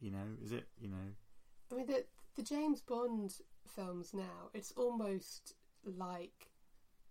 You 0.00 0.10
know, 0.10 0.36
is 0.42 0.52
it? 0.52 0.68
You 0.80 0.88
know, 0.88 1.06
I 1.72 1.74
mean 1.74 1.86
the 1.86 2.04
the 2.36 2.42
James 2.42 2.80
Bond 2.82 3.34
films 3.66 4.12
now. 4.14 4.50
It's 4.54 4.72
almost 4.72 5.54
like 5.84 6.50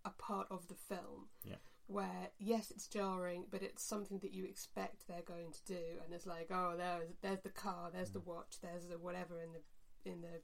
a 0.06 0.10
part 0.12 0.48
of 0.52 0.68
the 0.68 0.76
film. 0.76 1.28
Yeah. 1.44 1.56
Where 1.88 2.30
yes, 2.38 2.70
it's 2.72 2.88
jarring, 2.88 3.46
but 3.50 3.62
it's 3.64 3.82
something 3.82 4.20
that 4.20 4.34
you 4.34 4.44
expect 4.44 5.08
they're 5.08 5.22
going 5.22 5.52
to 5.54 5.64
do, 5.66 5.84
and 6.04 6.14
it's 6.14 6.26
like, 6.26 6.48
oh, 6.52 6.76
there's 6.78 7.14
there's 7.22 7.40
the 7.42 7.50
car, 7.50 7.90
there's 7.94 8.12
the 8.12 8.20
watch, 8.20 8.56
there's 8.62 8.88
the 8.88 8.98
whatever 8.98 9.42
in 9.42 9.54
the 9.54 10.10
in 10.12 10.22
the 10.22 10.42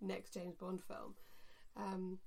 next 0.00 0.32
James 0.34 0.54
Bond 0.54 0.80
film. 0.82 1.14
Um, 1.76 2.18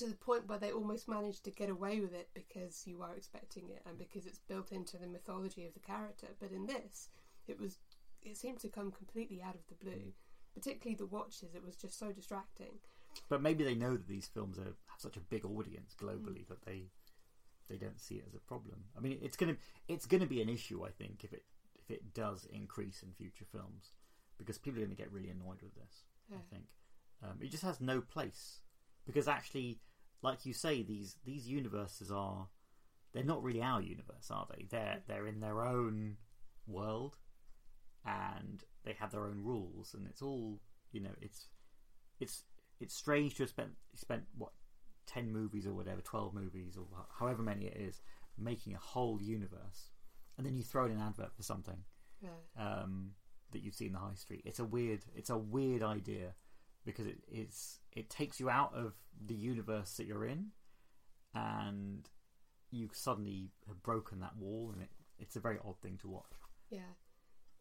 to 0.00 0.06
the 0.06 0.16
point 0.16 0.48
where 0.48 0.58
they 0.58 0.72
almost 0.72 1.08
manage 1.08 1.40
to 1.42 1.50
get 1.50 1.68
away 1.68 2.00
with 2.00 2.14
it 2.14 2.30
because 2.34 2.86
you 2.86 3.02
are 3.02 3.14
expecting 3.14 3.68
it 3.68 3.82
and 3.86 3.98
because 3.98 4.26
it's 4.26 4.38
built 4.38 4.72
into 4.72 4.96
the 4.96 5.06
mythology 5.06 5.66
of 5.66 5.74
the 5.74 5.80
character. 5.80 6.28
But 6.40 6.52
in 6.52 6.66
this, 6.66 7.10
it 7.46 7.60
was 7.60 7.78
it 8.22 8.36
seemed 8.36 8.60
to 8.60 8.68
come 8.68 8.90
completely 8.90 9.42
out 9.42 9.54
of 9.54 9.66
the 9.68 9.82
blue. 9.84 10.12
Particularly 10.54 10.96
the 10.96 11.06
watches, 11.06 11.54
it 11.54 11.64
was 11.64 11.76
just 11.76 11.98
so 11.98 12.12
distracting. 12.12 12.80
but 13.28 13.42
maybe 13.42 13.62
they 13.62 13.74
know 13.74 13.92
that 13.92 14.08
these 14.08 14.26
films 14.26 14.58
are, 14.58 14.64
have 14.64 14.98
such 14.98 15.16
a 15.16 15.20
big 15.20 15.44
audience 15.44 15.94
globally 16.00 16.46
that 16.48 16.64
they 16.64 16.90
they 17.68 17.76
don't 17.76 18.00
see 18.00 18.16
it 18.16 18.24
as 18.26 18.34
a 18.34 18.40
problem. 18.40 18.84
I 18.96 19.00
mean, 19.00 19.18
it's 19.22 19.36
gonna 19.36 19.56
it's 19.86 20.06
gonna 20.06 20.26
be 20.26 20.40
an 20.40 20.48
issue, 20.48 20.84
I 20.84 20.90
think, 20.90 21.24
if 21.24 21.32
it 21.34 21.44
if 21.78 21.90
it 21.90 22.14
does 22.14 22.46
increase 22.50 23.02
in 23.02 23.12
future 23.12 23.44
films, 23.52 23.92
because 24.38 24.56
people 24.56 24.80
are 24.80 24.84
gonna 24.84 24.94
get 24.94 25.12
really 25.12 25.30
annoyed 25.30 25.60
with 25.62 25.74
this. 25.74 26.04
Yeah. 26.30 26.38
I 26.38 26.54
think 26.54 26.64
um, 27.22 27.38
it 27.42 27.50
just 27.50 27.64
has 27.64 27.80
no 27.82 28.00
place 28.00 28.60
because 29.06 29.28
actually, 29.28 29.78
like 30.22 30.44
you 30.46 30.52
say, 30.52 30.82
these 30.82 31.16
these 31.24 31.46
universes 31.48 32.10
are 32.10 32.48
they're 33.12 33.24
not 33.24 33.42
really 33.42 33.62
our 33.62 33.80
universe, 33.82 34.30
are 34.30 34.46
they? 34.50 34.66
They're 34.70 35.00
they're 35.06 35.26
in 35.26 35.40
their 35.40 35.62
own 35.64 36.16
world, 36.66 37.16
and 38.04 38.62
they 38.84 38.94
have 38.98 39.12
their 39.12 39.26
own 39.26 39.42
rules, 39.42 39.94
and 39.94 40.06
it's 40.06 40.22
all 40.22 40.60
you 40.92 41.00
know. 41.00 41.14
It's 41.20 41.48
it's 42.20 42.44
it's 42.80 42.94
strange 42.94 43.34
to 43.36 43.42
have 43.44 43.50
spent 43.50 43.70
spent 43.94 44.24
what 44.36 44.52
ten 45.06 45.32
movies 45.32 45.66
or 45.66 45.72
whatever, 45.74 46.00
twelve 46.00 46.34
movies 46.34 46.76
or 46.76 46.86
however 47.18 47.42
many 47.42 47.66
it 47.66 47.76
is, 47.76 48.00
making 48.38 48.74
a 48.74 48.78
whole 48.78 49.20
universe, 49.20 49.90
and 50.36 50.46
then 50.46 50.56
you 50.56 50.62
throw 50.62 50.86
in 50.86 50.92
an 50.92 51.00
advert 51.00 51.34
for 51.36 51.42
something 51.42 51.78
Yeah. 52.22 52.30
um, 52.56 53.12
that 53.52 53.62
you 53.62 53.70
see 53.72 53.86
in 53.86 53.92
the 53.92 53.98
high 53.98 54.14
street. 54.14 54.42
It's 54.44 54.60
a 54.60 54.64
weird, 54.64 55.04
it's 55.16 55.30
a 55.30 55.36
weird 55.38 55.82
idea 55.82 56.34
because 56.84 57.06
it 57.06 57.18
is 57.30 57.78
it 57.92 58.10
takes 58.10 58.40
you 58.40 58.48
out 58.48 58.72
of 58.74 58.94
the 59.26 59.34
universe 59.34 59.96
that 59.96 60.06
you're 60.06 60.24
in, 60.24 60.46
and 61.34 62.08
you 62.70 62.88
suddenly 62.92 63.50
have 63.66 63.82
broken 63.82 64.20
that 64.20 64.36
wall, 64.36 64.70
and 64.72 64.82
it, 64.82 64.90
it's 65.18 65.36
a 65.36 65.40
very 65.40 65.58
odd 65.64 65.78
thing 65.82 65.98
to 66.02 66.08
watch. 66.08 66.32
Yeah. 66.70 66.94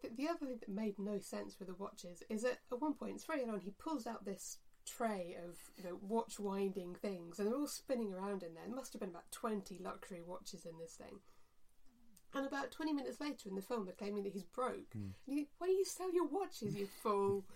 The, 0.02 0.10
the 0.16 0.30
other 0.30 0.40
thing 0.40 0.58
that 0.60 0.70
made 0.70 0.98
no 0.98 1.20
sense 1.20 1.58
with 1.60 1.68
the 1.68 1.76
watches 1.76 2.24
is 2.30 2.44
that 2.44 2.60
at 2.72 2.82
one 2.82 2.94
point, 2.94 3.16
it's 3.16 3.26
very 3.26 3.42
early 3.42 3.52
on, 3.52 3.60
he 3.60 3.72
pulls 3.72 4.08
out 4.08 4.24
this 4.26 4.58
tray 4.86 5.36
of 5.48 5.58
you 5.78 5.84
know 5.84 6.00
watch 6.02 6.40
winding 6.40 6.96
things, 6.96 7.40
and 7.40 7.48
they're 7.48 7.58
all 7.58 7.68
spinning 7.68 8.14
around 8.14 8.44
in 8.44 8.54
there. 8.54 8.64
There 8.66 8.76
must 8.76 8.94
have 8.94 9.02
been 9.02 9.10
about 9.10 9.32
twenty 9.32 9.80
luxury 9.84 10.22
watches 10.26 10.66
in 10.66 10.78
this 10.80 10.94
thing. 10.94 11.20
And 12.34 12.46
about 12.46 12.72
twenty 12.72 12.94
minutes 12.94 13.20
later 13.20 13.50
in 13.50 13.56
the 13.56 13.62
film, 13.62 13.86
they're 13.86 13.94
claiming 13.94 14.24
that 14.24 14.34
he's 14.34 14.44
broke. 14.44 14.94
Hmm. 14.94 15.10
And 15.28 15.38
you, 15.38 15.46
why 15.58 15.68
do 15.68 15.74
you 15.74 15.86
sell 15.86 16.14
your 16.14 16.28
watches, 16.28 16.76
you 16.76 16.88
fool? 17.02 17.46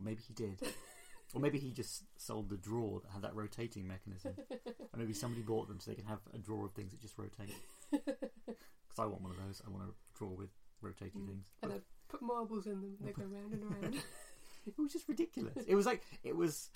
Maybe 0.00 0.22
he 0.26 0.32
did. 0.34 0.60
or 1.34 1.40
maybe 1.40 1.58
he 1.58 1.70
just 1.72 2.04
sold 2.16 2.48
the 2.48 2.56
drawer 2.56 3.00
that 3.00 3.10
had 3.12 3.22
that 3.22 3.34
rotating 3.34 3.86
mechanism. 3.86 4.34
and 4.66 4.96
maybe 4.96 5.12
somebody 5.12 5.42
bought 5.42 5.68
them 5.68 5.80
so 5.80 5.90
they 5.90 5.96
can 5.96 6.06
have 6.06 6.20
a 6.34 6.38
drawer 6.38 6.66
of 6.66 6.72
things 6.72 6.92
that 6.92 7.00
just 7.02 7.18
rotate. 7.18 7.54
Because 8.48 8.98
I 8.98 9.06
want 9.06 9.22
one 9.22 9.32
of 9.32 9.38
those. 9.44 9.60
I 9.66 9.70
want 9.70 9.84
a 9.84 10.18
drawer 10.18 10.34
with 10.34 10.50
rotating 10.80 11.22
Mm. 11.22 11.26
things. 11.28 11.44
and 11.62 11.72
I 11.72 11.80
put 12.08 12.22
marbles 12.22 12.66
in 12.66 12.80
them, 12.80 12.96
and 12.98 13.08
they 13.08 13.12
go 13.12 13.24
round 13.24 13.52
and 13.52 13.62
around. 13.64 13.94
it 14.66 14.74
was 14.78 14.92
just 14.92 15.08
ridiculous. 15.08 15.64
It 15.66 15.74
was 15.74 15.84
like 15.86 16.02
it 16.22 16.34
was. 16.36 16.70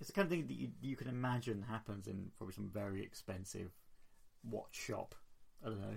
It's 0.00 0.08
the 0.08 0.12
kind 0.12 0.26
of 0.26 0.30
thing 0.30 0.46
that 0.48 0.54
you, 0.54 0.70
you 0.82 0.96
can 0.96 1.08
imagine 1.08 1.62
happens 1.62 2.06
in 2.06 2.30
probably 2.36 2.52
some 2.54 2.68
very 2.68 3.02
expensive 3.02 3.70
watch 4.48 4.74
shop. 4.76 5.14
I 5.64 5.68
don't 5.70 5.80
know, 5.80 5.96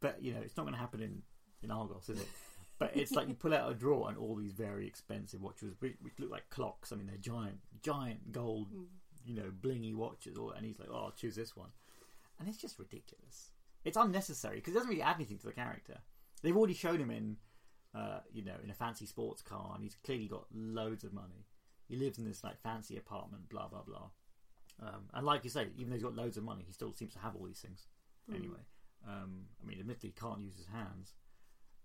but 0.00 0.22
you 0.22 0.32
know 0.34 0.40
it's 0.40 0.56
not 0.56 0.64
going 0.64 0.74
to 0.74 0.80
happen 0.80 1.00
in 1.00 1.22
in 1.62 1.70
Argos, 1.70 2.08
is 2.08 2.20
it? 2.20 2.28
But 2.80 2.96
it's 2.96 3.12
like 3.12 3.28
you 3.28 3.34
pull 3.34 3.54
out 3.54 3.70
a 3.70 3.74
drawer 3.74 4.08
and 4.08 4.16
all 4.18 4.34
these 4.34 4.52
very 4.52 4.86
expensive 4.86 5.40
watches, 5.42 5.74
which, 5.78 5.94
which 6.00 6.18
look 6.18 6.30
like 6.30 6.48
clocks. 6.50 6.92
I 6.92 6.96
mean, 6.96 7.06
they're 7.06 7.16
giant, 7.18 7.58
giant 7.82 8.32
gold, 8.32 8.72
Mm. 8.72 8.86
you 9.24 9.34
know, 9.34 9.52
blingy 9.60 9.94
watches. 9.94 10.36
All, 10.38 10.50
and 10.50 10.64
he's 10.66 10.78
like, 10.80 10.88
"Oh, 10.90 11.04
I'll 11.04 11.10
choose 11.12 11.36
this 11.36 11.54
one," 11.54 11.68
and 12.38 12.48
it's 12.48 12.58
just 12.58 12.78
ridiculous. 12.78 13.50
It's 13.84 13.96
unnecessary 13.96 14.56
because 14.56 14.72
it 14.72 14.76
doesn't 14.76 14.88
really 14.90 15.02
add 15.02 15.16
anything 15.16 15.38
to 15.38 15.46
the 15.46 15.52
character. 15.52 15.98
They've 16.42 16.56
already 16.56 16.74
shown 16.74 16.98
him 17.00 17.10
in, 17.10 17.36
uh, 17.94 18.20
you 18.32 18.42
know, 18.42 18.56
in 18.64 18.70
a 18.70 18.74
fancy 18.74 19.04
sports 19.06 19.42
car, 19.42 19.72
and 19.74 19.84
he's 19.84 19.96
clearly 20.02 20.26
got 20.26 20.46
loads 20.54 21.04
of 21.04 21.12
money. 21.12 21.44
He 21.86 21.96
lives 21.96 22.18
in 22.18 22.24
this 22.24 22.42
like 22.42 22.58
fancy 22.62 22.96
apartment, 22.96 23.48
blah 23.50 23.68
blah 23.68 23.82
blah. 23.82 24.08
Um, 24.82 25.10
and 25.12 25.26
like 25.26 25.44
you 25.44 25.50
say, 25.50 25.68
even 25.76 25.90
though 25.90 25.96
he's 25.96 26.02
got 26.02 26.14
loads 26.16 26.38
of 26.38 26.44
money, 26.44 26.64
he 26.66 26.72
still 26.72 26.94
seems 26.94 27.12
to 27.12 27.18
have 27.18 27.36
all 27.36 27.44
these 27.46 27.60
things. 27.60 27.88
Mm. 28.30 28.36
Anyway, 28.36 28.60
um, 29.06 29.48
I 29.62 29.66
mean, 29.66 29.78
admittedly, 29.80 30.14
he 30.16 30.18
can't 30.18 30.40
use 30.40 30.56
his 30.56 30.66
hands, 30.66 31.12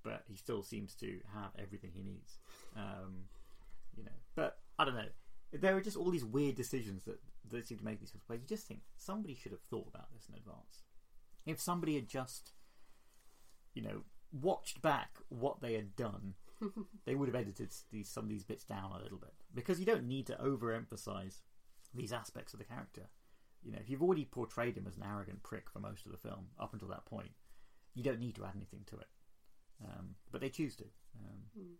but 0.05 0.23
he 0.29 0.37
still 0.37 0.63
seems 0.63 0.95
to 0.95 1.19
have 1.33 1.51
everything 1.59 1.91
he 1.93 2.03
needs. 2.03 2.37
Um, 2.77 3.25
you 3.97 4.03
know, 4.03 4.11
but 4.35 4.59
I 4.79 4.85
don't 4.85 4.95
know. 4.95 5.09
There 5.51 5.75
are 5.75 5.81
just 5.81 5.97
all 5.97 6.11
these 6.11 6.23
weird 6.23 6.55
decisions 6.55 7.03
that 7.03 7.19
that 7.51 7.67
seem 7.67 7.79
to 7.79 7.85
make 7.85 7.99
these 7.99 8.11
films. 8.11 8.23
Where 8.27 8.37
you 8.37 8.45
just 8.47 8.67
think 8.67 8.81
somebody 8.95 9.35
should 9.35 9.51
have 9.51 9.61
thought 9.69 9.87
about 9.93 10.13
this 10.13 10.27
in 10.29 10.35
advance. 10.35 10.83
If 11.45 11.59
somebody 11.59 11.95
had 11.95 12.07
just, 12.07 12.53
you 13.73 13.81
know, 13.81 14.03
watched 14.31 14.81
back 14.81 15.17
what 15.29 15.61
they 15.61 15.73
had 15.73 15.95
done, 15.95 16.35
they 17.05 17.15
would 17.15 17.27
have 17.27 17.35
edited 17.35 17.73
these 17.91 18.07
some 18.07 18.25
of 18.25 18.29
these 18.29 18.43
bits 18.43 18.63
down 18.63 18.91
a 18.91 19.01
little 19.01 19.17
bit 19.17 19.33
because 19.53 19.79
you 19.79 19.85
don't 19.85 20.07
need 20.07 20.27
to 20.27 20.35
overemphasize 20.35 21.41
these 21.93 22.13
aspects 22.13 22.53
of 22.53 22.59
the 22.59 22.65
character. 22.65 23.09
You 23.63 23.71
know, 23.71 23.79
if 23.81 23.89
you've 23.89 24.03
already 24.03 24.25
portrayed 24.25 24.77
him 24.77 24.85
as 24.87 24.97
an 24.97 25.03
arrogant 25.03 25.41
prick 25.41 25.69
for 25.71 25.79
most 25.79 26.05
of 26.05 26.11
the 26.11 26.17
film 26.17 26.47
up 26.59 26.73
until 26.73 26.89
that 26.89 27.05
point, 27.05 27.31
you 27.95 28.03
don't 28.03 28.19
need 28.19 28.35
to 28.35 28.45
add 28.45 28.53
anything 28.55 28.81
to 28.87 28.97
it. 28.97 29.07
Um, 29.83 30.15
but 30.31 30.41
they 30.41 30.49
choose 30.49 30.75
to. 30.77 30.83
Um, 31.19 31.41
Mm. 31.59 31.75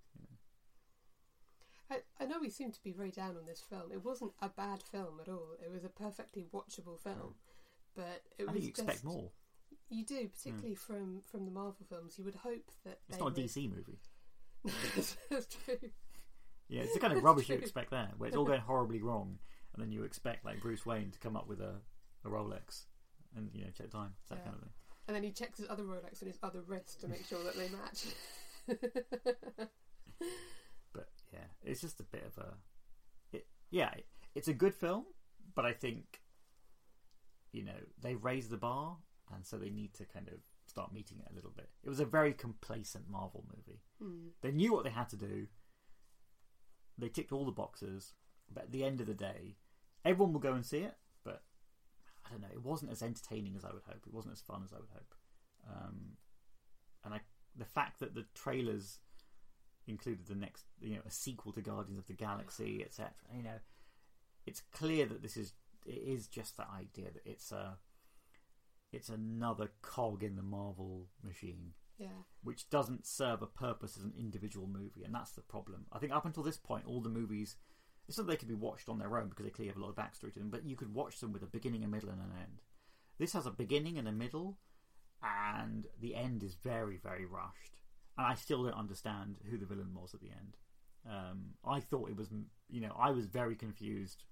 I, 1.91 1.97
I 2.19 2.25
know 2.25 2.39
we 2.41 2.49
seem 2.49 2.71
to 2.71 2.83
be 2.83 2.91
very 2.91 3.11
down 3.11 3.37
on 3.37 3.45
this 3.45 3.61
film. 3.61 3.91
It 3.91 4.03
wasn't 4.03 4.31
a 4.41 4.49
bad 4.49 4.81
film 4.81 5.19
at 5.21 5.29
all. 5.29 5.49
It 5.63 5.71
was 5.71 5.83
a 5.83 5.89
perfectly 5.89 6.47
watchable 6.53 6.99
film. 6.99 7.35
But 7.95 8.23
it 8.39 8.43
I 8.43 8.45
was 8.45 8.53
think 8.53 8.63
you 8.63 8.69
expect 8.69 8.91
just, 8.93 9.05
more. 9.05 9.29
You 9.89 10.03
do, 10.03 10.27
particularly 10.27 10.75
from 10.75 11.21
from 11.29 11.45
the 11.45 11.51
Marvel 11.51 11.85
films. 11.87 12.15
You 12.17 12.23
would 12.25 12.35
hope 12.35 12.71
that 12.85 12.99
It's 13.07 13.19
not 13.19 13.25
a 13.25 13.33
would- 13.33 13.35
DC 13.35 13.69
movie. 13.69 13.99
That's 15.29 15.45
true. 15.45 15.77
Yeah, 16.67 16.81
it's 16.81 16.93
the 16.95 16.99
kind 16.99 17.13
of 17.13 17.23
rubbish 17.23 17.49
you 17.49 17.55
expect 17.55 17.91
there, 17.91 18.09
where 18.17 18.27
it's 18.27 18.35
all 18.35 18.45
going 18.45 18.61
horribly 18.61 19.01
wrong, 19.03 19.37
and 19.73 19.81
then 19.83 19.91
you 19.91 20.03
expect 20.03 20.43
like 20.43 20.59
Bruce 20.61 20.85
Wayne 20.87 21.11
to 21.11 21.19
come 21.19 21.37
up 21.37 21.47
with 21.47 21.61
a, 21.61 21.75
a 22.25 22.29
Rolex 22.29 22.85
and 23.37 23.51
you 23.53 23.63
know 23.63 23.69
check 23.77 23.91
time, 23.91 24.13
that 24.29 24.39
Yeah. 24.39 24.43
kind 24.45 24.55
of 24.55 24.61
thing. 24.63 24.71
And 25.07 25.15
then 25.15 25.23
he 25.23 25.31
checks 25.31 25.59
his 25.59 25.69
other 25.69 25.83
Rolex 25.83 26.21
on 26.21 26.27
his 26.27 26.39
other 26.41 26.61
wrist 26.65 27.01
to 27.01 27.07
make 27.07 27.25
sure 27.25 27.43
that 27.43 27.55
they 27.55 27.69
match. 27.69 28.05
But 30.95 31.09
yeah, 31.33 31.47
it's 31.63 31.81
just 31.81 31.99
a 31.99 32.03
bit 32.03 32.23
of 32.25 32.37
a, 32.43 32.53
it, 33.33 33.47
yeah, 33.69 33.91
it, 33.95 34.05
it's 34.33 34.47
a 34.47 34.53
good 34.53 34.73
film, 34.73 35.05
but 35.53 35.65
I 35.65 35.73
think, 35.73 36.21
you 37.51 37.63
know, 37.63 37.73
they 38.01 38.15
raised 38.15 38.49
the 38.49 38.57
bar, 38.57 38.97
and 39.33 39.45
so 39.45 39.57
they 39.57 39.69
need 39.69 39.93
to 39.95 40.05
kind 40.05 40.29
of 40.29 40.35
start 40.67 40.93
meeting 40.93 41.19
it 41.19 41.31
a 41.31 41.35
little 41.35 41.51
bit. 41.55 41.69
It 41.83 41.89
was 41.89 41.99
a 41.99 42.05
very 42.05 42.33
complacent 42.33 43.09
Marvel 43.09 43.45
movie. 43.53 43.81
Hmm. 44.01 44.29
They 44.41 44.51
knew 44.51 44.71
what 44.71 44.85
they 44.85 44.89
had 44.89 45.09
to 45.09 45.17
do. 45.17 45.47
They 46.97 47.09
ticked 47.09 47.33
all 47.33 47.45
the 47.45 47.51
boxes, 47.51 48.13
but 48.51 48.63
at 48.63 48.71
the 48.71 48.85
end 48.85 49.01
of 49.01 49.07
the 49.07 49.13
day, 49.13 49.57
everyone 50.05 50.31
will 50.31 50.39
go 50.39 50.53
and 50.53 50.65
see 50.65 50.79
it. 50.79 50.95
I 52.25 52.31
don't 52.31 52.41
know, 52.41 52.47
it 52.51 52.63
wasn't 52.63 52.91
as 52.91 53.01
entertaining 53.03 53.55
as 53.55 53.63
I 53.63 53.71
would 53.73 53.83
hope. 53.87 54.01
It 54.07 54.13
wasn't 54.13 54.33
as 54.33 54.41
fun 54.41 54.61
as 54.65 54.73
I 54.73 54.77
would 54.77 54.89
hope. 54.93 55.13
Um, 55.69 56.17
and 57.03 57.13
I, 57.13 57.19
the 57.55 57.65
fact 57.65 57.99
that 57.99 58.15
the 58.15 58.25
trailers 58.33 58.99
included 59.87 60.25
the 60.27 60.35
next, 60.35 60.65
you 60.81 60.95
know, 60.95 61.01
a 61.05 61.11
sequel 61.11 61.51
to 61.53 61.61
Guardians 61.61 61.99
of 61.99 62.07
the 62.07 62.13
Galaxy, 62.13 62.83
etc. 62.83 63.11
You 63.35 63.43
know, 63.43 63.59
it's 64.45 64.61
clear 64.73 65.05
that 65.05 65.21
this 65.21 65.37
is 65.37 65.53
it 65.85 65.91
is 66.03 66.27
just 66.27 66.57
that 66.57 66.69
idea 66.75 67.11
that 67.13 67.25
it's 67.25 67.51
a 67.51 67.77
it's 68.91 69.09
another 69.09 69.69
cog 69.81 70.23
in 70.23 70.35
the 70.35 70.41
Marvel 70.41 71.07
machine 71.23 71.73
Yeah. 71.99 72.23
which 72.41 72.69
doesn't 72.69 73.05
serve 73.05 73.41
a 73.41 73.47
purpose 73.47 73.97
as 73.97 74.03
an 74.03 74.13
individual 74.17 74.67
movie, 74.67 75.03
and 75.03 75.13
that's 75.13 75.31
the 75.33 75.41
problem. 75.41 75.85
I 75.91 75.99
think 75.99 76.11
up 76.11 76.25
until 76.25 76.43
this 76.43 76.57
point, 76.57 76.85
all 76.87 77.01
the 77.01 77.09
movies, 77.09 77.55
it's 78.07 78.17
not 78.17 78.27
they 78.27 78.35
could 78.35 78.47
be 78.47 78.53
watched 78.53 78.89
on 78.89 78.99
their 78.99 79.17
own 79.17 79.29
because 79.29 79.45
they 79.45 79.51
clearly 79.51 79.69
have 79.69 79.77
a 79.77 79.81
lot 79.81 79.89
of 79.89 79.95
backstory 79.95 80.31
to 80.33 80.39
them, 80.39 80.49
but 80.49 80.65
you 80.65 80.75
could 80.75 80.93
watch 80.93 81.19
them 81.19 81.33
with 81.33 81.43
a 81.43 81.47
beginning, 81.47 81.83
a 81.83 81.87
middle, 81.87 82.09
and 82.09 82.19
an 82.19 82.31
end. 82.39 82.61
This 83.17 83.33
has 83.33 83.45
a 83.45 83.51
beginning 83.51 83.97
and 83.97 84.07
a 84.07 84.11
middle, 84.11 84.57
and 85.23 85.87
the 85.99 86.15
end 86.15 86.43
is 86.43 86.55
very, 86.55 86.97
very 86.97 87.25
rushed. 87.25 87.77
And 88.17 88.27
I 88.27 88.35
still 88.35 88.63
don't 88.63 88.73
understand 88.73 89.37
who 89.49 89.57
the 89.57 89.65
villain 89.65 89.93
was 89.93 90.13
at 90.13 90.21
the 90.21 90.29
end. 90.29 90.57
Um, 91.09 91.55
I 91.65 91.79
thought 91.79 92.09
it 92.09 92.15
was, 92.15 92.29
you 92.69 92.81
know, 92.81 92.95
I 92.97 93.11
was 93.11 93.25
very 93.25 93.55
confused. 93.55 94.23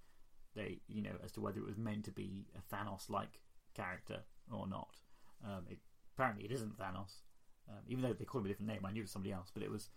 They, 0.56 0.82
you 0.88 1.02
know, 1.02 1.18
as 1.24 1.32
to 1.34 1.42
whether 1.42 1.60
it 1.60 1.66
was 1.66 1.78
meant 1.78 2.06
to 2.06 2.12
be 2.12 2.46
a 2.56 2.76
Thanos-like 2.76 3.40
character 3.74 4.20
or 4.52 4.68
not. 4.68 4.98
Um, 5.44 5.66
it, 5.70 5.80
apparently, 6.16 6.46
it 6.46 6.52
isn't 6.52 6.78
Thanos. 6.78 7.22
Um, 7.68 7.80
even 7.88 8.04
though 8.04 8.14
they 8.14 8.26
called 8.26 8.44
him 8.44 8.48
a 8.48 8.50
different 8.50 8.70
name, 8.70 8.86
I 8.86 8.92
knew 8.92 9.02
it 9.02 9.06
was 9.06 9.12
somebody 9.12 9.34
else. 9.34 9.50
But 9.54 9.64
it 9.64 9.72
was, 9.72 9.90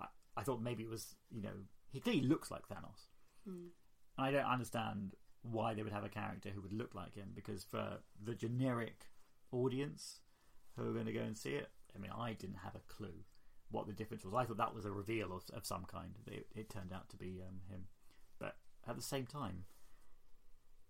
I, 0.00 0.06
I 0.36 0.42
thought 0.42 0.62
maybe 0.62 0.82
it 0.82 0.90
was, 0.90 1.14
you 1.30 1.42
know, 1.42 1.54
he 1.92 2.00
clearly 2.00 2.22
looks 2.22 2.50
like 2.50 2.68
Thanos. 2.68 3.08
And 3.46 3.70
I 4.18 4.30
don't 4.30 4.44
understand 4.44 5.14
why 5.42 5.74
they 5.74 5.82
would 5.82 5.92
have 5.92 6.04
a 6.04 6.08
character 6.08 6.50
who 6.50 6.60
would 6.60 6.72
look 6.72 6.94
like 6.94 7.14
him 7.14 7.30
because 7.34 7.64
for 7.64 7.98
the 8.22 8.34
generic 8.34 9.06
audience 9.52 10.20
who 10.76 10.88
are 10.90 10.92
going 10.92 11.06
to 11.06 11.12
go 11.12 11.20
and 11.20 11.36
see 11.36 11.50
it, 11.50 11.70
I 11.94 11.98
mean, 11.98 12.12
I 12.16 12.34
didn't 12.34 12.58
have 12.62 12.74
a 12.74 12.92
clue 12.92 13.24
what 13.70 13.86
the 13.86 13.92
difference 13.92 14.24
was. 14.24 14.34
I 14.34 14.44
thought 14.44 14.58
that 14.58 14.74
was 14.74 14.84
a 14.84 14.90
reveal 14.90 15.32
of, 15.32 15.44
of 15.54 15.64
some 15.64 15.84
kind. 15.84 16.10
It, 16.26 16.46
it 16.54 16.68
turned 16.70 16.92
out 16.92 17.08
to 17.10 17.16
be 17.16 17.40
um, 17.46 17.60
him. 17.70 17.84
But 18.38 18.56
at 18.88 18.96
the 18.96 19.02
same 19.02 19.26
time, 19.26 19.64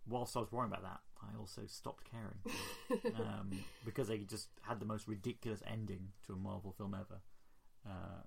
whilst 0.06 0.36
I 0.36 0.40
was 0.40 0.50
worrying 0.50 0.72
about 0.72 0.82
that, 0.82 1.00
I 1.22 1.38
also 1.38 1.62
stopped 1.66 2.04
caring 2.10 3.14
um, 3.16 3.50
because 3.84 4.08
they 4.08 4.18
just 4.18 4.48
had 4.62 4.80
the 4.80 4.86
most 4.86 5.06
ridiculous 5.06 5.62
ending 5.66 6.08
to 6.26 6.32
a 6.32 6.36
Marvel 6.36 6.72
film 6.72 6.94
ever, 6.94 7.20
uh, 7.86 8.22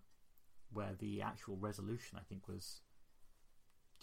where 0.71 0.91
the 0.97 1.21
actual 1.21 1.57
resolution 1.57 2.17
I 2.19 2.23
think 2.29 2.47
was 2.47 2.81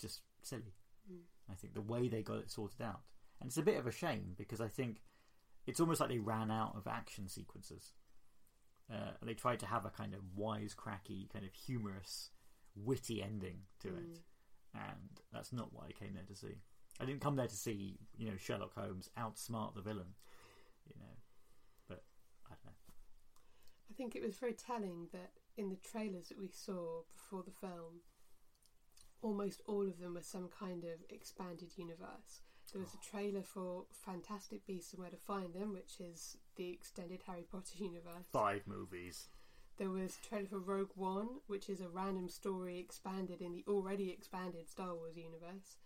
just 0.01 0.23
silly. 0.43 0.75
Mm. 1.11 1.21
I 1.51 1.55
think 1.55 1.75
the 1.75 1.81
way 1.81 2.09
they 2.09 2.23
got 2.23 2.39
it 2.39 2.51
sorted 2.51 2.83
out, 2.83 3.01
and 3.41 3.49
it's 3.49 3.57
a 3.59 3.63
bit 3.63 3.79
of 3.79 3.87
a 3.87 3.93
shame 3.93 4.35
because 4.37 4.61
I 4.61 4.69
think 4.69 5.03
it's 5.67 5.81
almost 5.81 6.01
like 6.01 6.09
they 6.11 6.19
ran 6.19 6.51
out 6.51 6.75
of 6.77 6.87
action 6.87 7.29
sequences. 7.29 7.93
Uh, 8.93 9.13
and 9.21 9.29
they 9.31 9.35
tried 9.35 9.61
to 9.61 9.67
have 9.67 9.85
a 9.85 9.91
kind 9.91 10.15
of 10.15 10.21
wisecracky, 10.37 11.33
kind 11.33 11.45
of 11.45 11.53
humorous, 11.53 12.31
witty 12.75 13.23
ending 13.23 13.61
to 13.81 13.89
it, 13.89 14.19
Mm. 14.75 14.81
and 14.91 15.21
that's 15.33 15.53
not 15.53 15.73
what 15.73 15.87
I 15.87 15.93
came 15.93 16.15
there 16.15 16.25
to 16.25 16.35
see. 16.35 16.57
I 16.99 17.05
didn't 17.05 17.21
come 17.21 17.37
there 17.37 17.47
to 17.47 17.57
see, 17.57 17.99
you 18.17 18.29
know, 18.29 18.37
Sherlock 18.37 18.75
Holmes 18.75 19.09
outsmart 19.17 19.75
the 19.75 19.81
villain, 19.81 20.15
you 20.87 20.95
know. 21.01 21.17
But 21.89 22.03
I 22.47 22.55
don't 22.63 22.65
know. 22.67 22.95
I 23.91 23.95
think 23.95 24.15
it 24.17 24.23
was 24.23 24.39
very 24.39 24.55
telling 24.55 25.09
that 25.13 25.31
in 25.57 25.69
the 25.71 25.77
trailers 25.77 26.29
that 26.29 26.39
we 26.39 26.49
saw 26.49 27.03
before 27.15 27.43
the 27.43 27.53
film, 27.53 28.01
almost 29.23 29.63
all 29.67 29.87
of 29.87 29.99
them 29.99 30.15
were 30.15 30.23
some 30.23 30.49
kind 30.49 30.85
of 30.85 31.01
expanded 31.09 31.71
universe. 31.77 32.43
There 32.73 32.81
was 32.81 32.95
a 32.95 33.11
trailer 33.11 33.43
for 33.43 33.85
Fantastic 34.05 34.65
Beasts 34.67 34.93
and 34.93 35.01
Where 35.03 35.11
to 35.11 35.17
Find 35.17 35.53
Them, 35.53 35.73
which 35.73 35.99
is 35.99 36.37
the 36.57 36.71
extended 36.71 37.21
Harry 37.27 37.45
Potter 37.51 37.75
universe. 37.79 38.27
Five 38.33 38.63
movies. 38.67 39.29
There 39.77 39.91
was 39.91 40.17
a 40.23 40.29
trailer 40.29 40.47
for 40.47 40.59
Rogue 40.59 40.91
One, 40.95 41.29
which 41.49 41.69
is 41.69 41.81
a 41.81 41.89
random 41.89 42.29
story 42.29 42.79
expanded 42.79 43.41
in 43.41 43.53
the 43.55 43.65
already 43.67 44.11
expanded 44.11 44.69
Star 44.69 44.95
Wars 44.95 45.17
universe. 45.17 45.79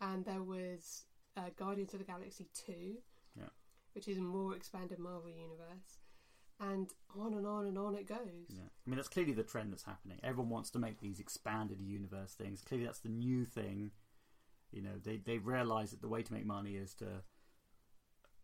And 0.00 0.24
there 0.24 0.42
was 0.42 1.04
uh, 1.36 1.50
Guardians 1.56 1.92
of 1.92 2.00
the 2.00 2.04
Galaxy 2.04 2.48
2, 2.66 2.96
Yeah. 3.38 3.44
which 3.94 4.08
is 4.08 4.18
a 4.18 4.22
more 4.22 4.56
expanded 4.56 4.98
Marvel 4.98 5.30
universe. 5.30 5.98
And 6.60 6.92
on 7.18 7.34
and 7.34 7.46
on 7.46 7.66
and 7.66 7.78
on 7.78 7.94
it 7.94 8.06
goes. 8.06 8.18
Yeah. 8.48 8.62
I 8.64 8.90
mean, 8.90 8.96
that's 8.96 9.08
clearly 9.08 9.32
the 9.32 9.42
trend 9.42 9.72
that's 9.72 9.84
happening. 9.84 10.18
Everyone 10.22 10.50
wants 10.50 10.70
to 10.70 10.78
make 10.78 11.00
these 11.00 11.20
expanded 11.20 11.80
universe 11.80 12.32
things. 12.32 12.62
Clearly, 12.62 12.86
that's 12.86 13.00
the 13.00 13.08
new 13.08 13.44
thing. 13.44 13.90
You 14.72 14.82
know, 14.82 14.98
they 15.02 15.18
they 15.18 15.38
realise 15.38 15.90
that 15.90 16.00
the 16.00 16.08
way 16.08 16.22
to 16.22 16.32
make 16.32 16.46
money 16.46 16.76
is 16.76 16.94
to 16.94 17.06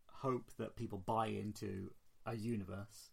hope 0.08 0.50
that 0.58 0.76
people 0.76 0.98
buy 0.98 1.26
into 1.26 1.90
a 2.26 2.34
universe, 2.34 3.10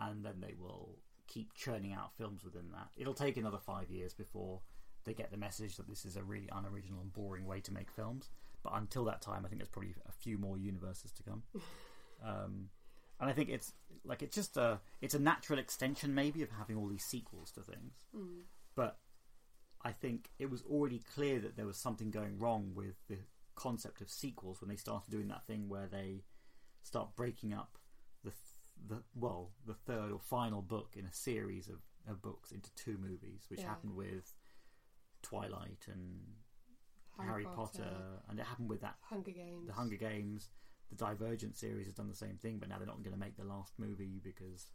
and 0.00 0.24
then 0.24 0.40
they 0.40 0.54
will 0.58 0.98
keep 1.26 1.54
churning 1.54 1.92
out 1.92 2.16
films 2.16 2.44
within 2.44 2.70
that. 2.72 2.88
It'll 2.96 3.14
take 3.14 3.36
another 3.36 3.58
five 3.58 3.90
years 3.90 4.14
before 4.14 4.60
they 5.04 5.14
get 5.14 5.30
the 5.30 5.36
message 5.36 5.76
that 5.76 5.88
this 5.88 6.04
is 6.04 6.16
a 6.16 6.22
really 6.22 6.48
unoriginal 6.52 7.00
and 7.00 7.12
boring 7.12 7.46
way 7.46 7.60
to 7.60 7.72
make 7.72 7.90
films. 7.90 8.30
But 8.62 8.72
until 8.74 9.04
that 9.04 9.22
time, 9.22 9.44
I 9.44 9.48
think 9.48 9.60
there's 9.60 9.68
probably 9.68 9.94
a 10.08 10.12
few 10.12 10.38
more 10.38 10.58
universes 10.58 11.12
to 11.12 11.22
come. 11.22 11.42
um, 12.24 12.68
and 13.20 13.30
I 13.30 13.32
think 13.32 13.48
it's 13.48 13.72
like 14.04 14.22
it's 14.22 14.34
just 14.34 14.56
a 14.56 14.80
it's 15.00 15.14
a 15.14 15.18
natural 15.18 15.58
extension 15.58 16.14
maybe 16.14 16.42
of 16.42 16.50
having 16.50 16.76
all 16.76 16.88
these 16.88 17.04
sequels 17.04 17.50
to 17.52 17.62
things. 17.62 17.94
Mm. 18.14 18.42
But 18.74 18.98
I 19.82 19.92
think 19.92 20.30
it 20.38 20.50
was 20.50 20.62
already 20.62 21.00
clear 21.14 21.38
that 21.40 21.56
there 21.56 21.66
was 21.66 21.76
something 21.76 22.10
going 22.10 22.38
wrong 22.38 22.72
with 22.74 22.96
the 23.08 23.18
concept 23.54 24.00
of 24.00 24.10
sequels 24.10 24.60
when 24.60 24.68
they 24.68 24.76
started 24.76 25.10
doing 25.10 25.28
that 25.28 25.46
thing 25.46 25.68
where 25.68 25.86
they 25.86 26.24
start 26.82 27.16
breaking 27.16 27.52
up 27.54 27.78
the 28.22 28.30
th- 28.30 28.40
the 28.88 29.02
well 29.14 29.52
the 29.66 29.74
third 29.74 30.12
or 30.12 30.20
final 30.20 30.60
book 30.60 30.94
in 30.96 31.06
a 31.06 31.12
series 31.12 31.68
of, 31.68 31.80
of 32.08 32.20
books 32.20 32.52
into 32.52 32.70
two 32.74 32.98
movies, 32.98 33.46
which 33.48 33.60
Yeah. 33.60 33.68
happened 33.68 33.94
with 33.96 34.34
Twilight 35.22 35.86
and 35.88 36.20
Harry, 37.18 37.44
Potter. 37.46 38.20
and 38.28 38.38
it 38.38 38.44
happened 38.44 38.68
with 38.68 38.82
that 38.82 38.96
Hunger 39.00 39.30
Games. 39.30 39.66
the 39.66 39.72
Hunger 39.72 39.96
Games, 39.96 40.50
the 40.90 40.96
Divergent 40.96 41.56
series 41.56 41.86
has 41.86 41.94
done 41.94 42.08
the 42.08 42.14
same 42.14 42.36
thing, 42.36 42.58
but 42.58 42.68
now 42.68 42.78
they're 42.78 42.86
not 42.86 43.02
going 43.02 43.14
to 43.14 43.20
make 43.20 43.36
the 43.36 43.44
last 43.44 43.72
movie 43.78 44.20
because 44.22 44.70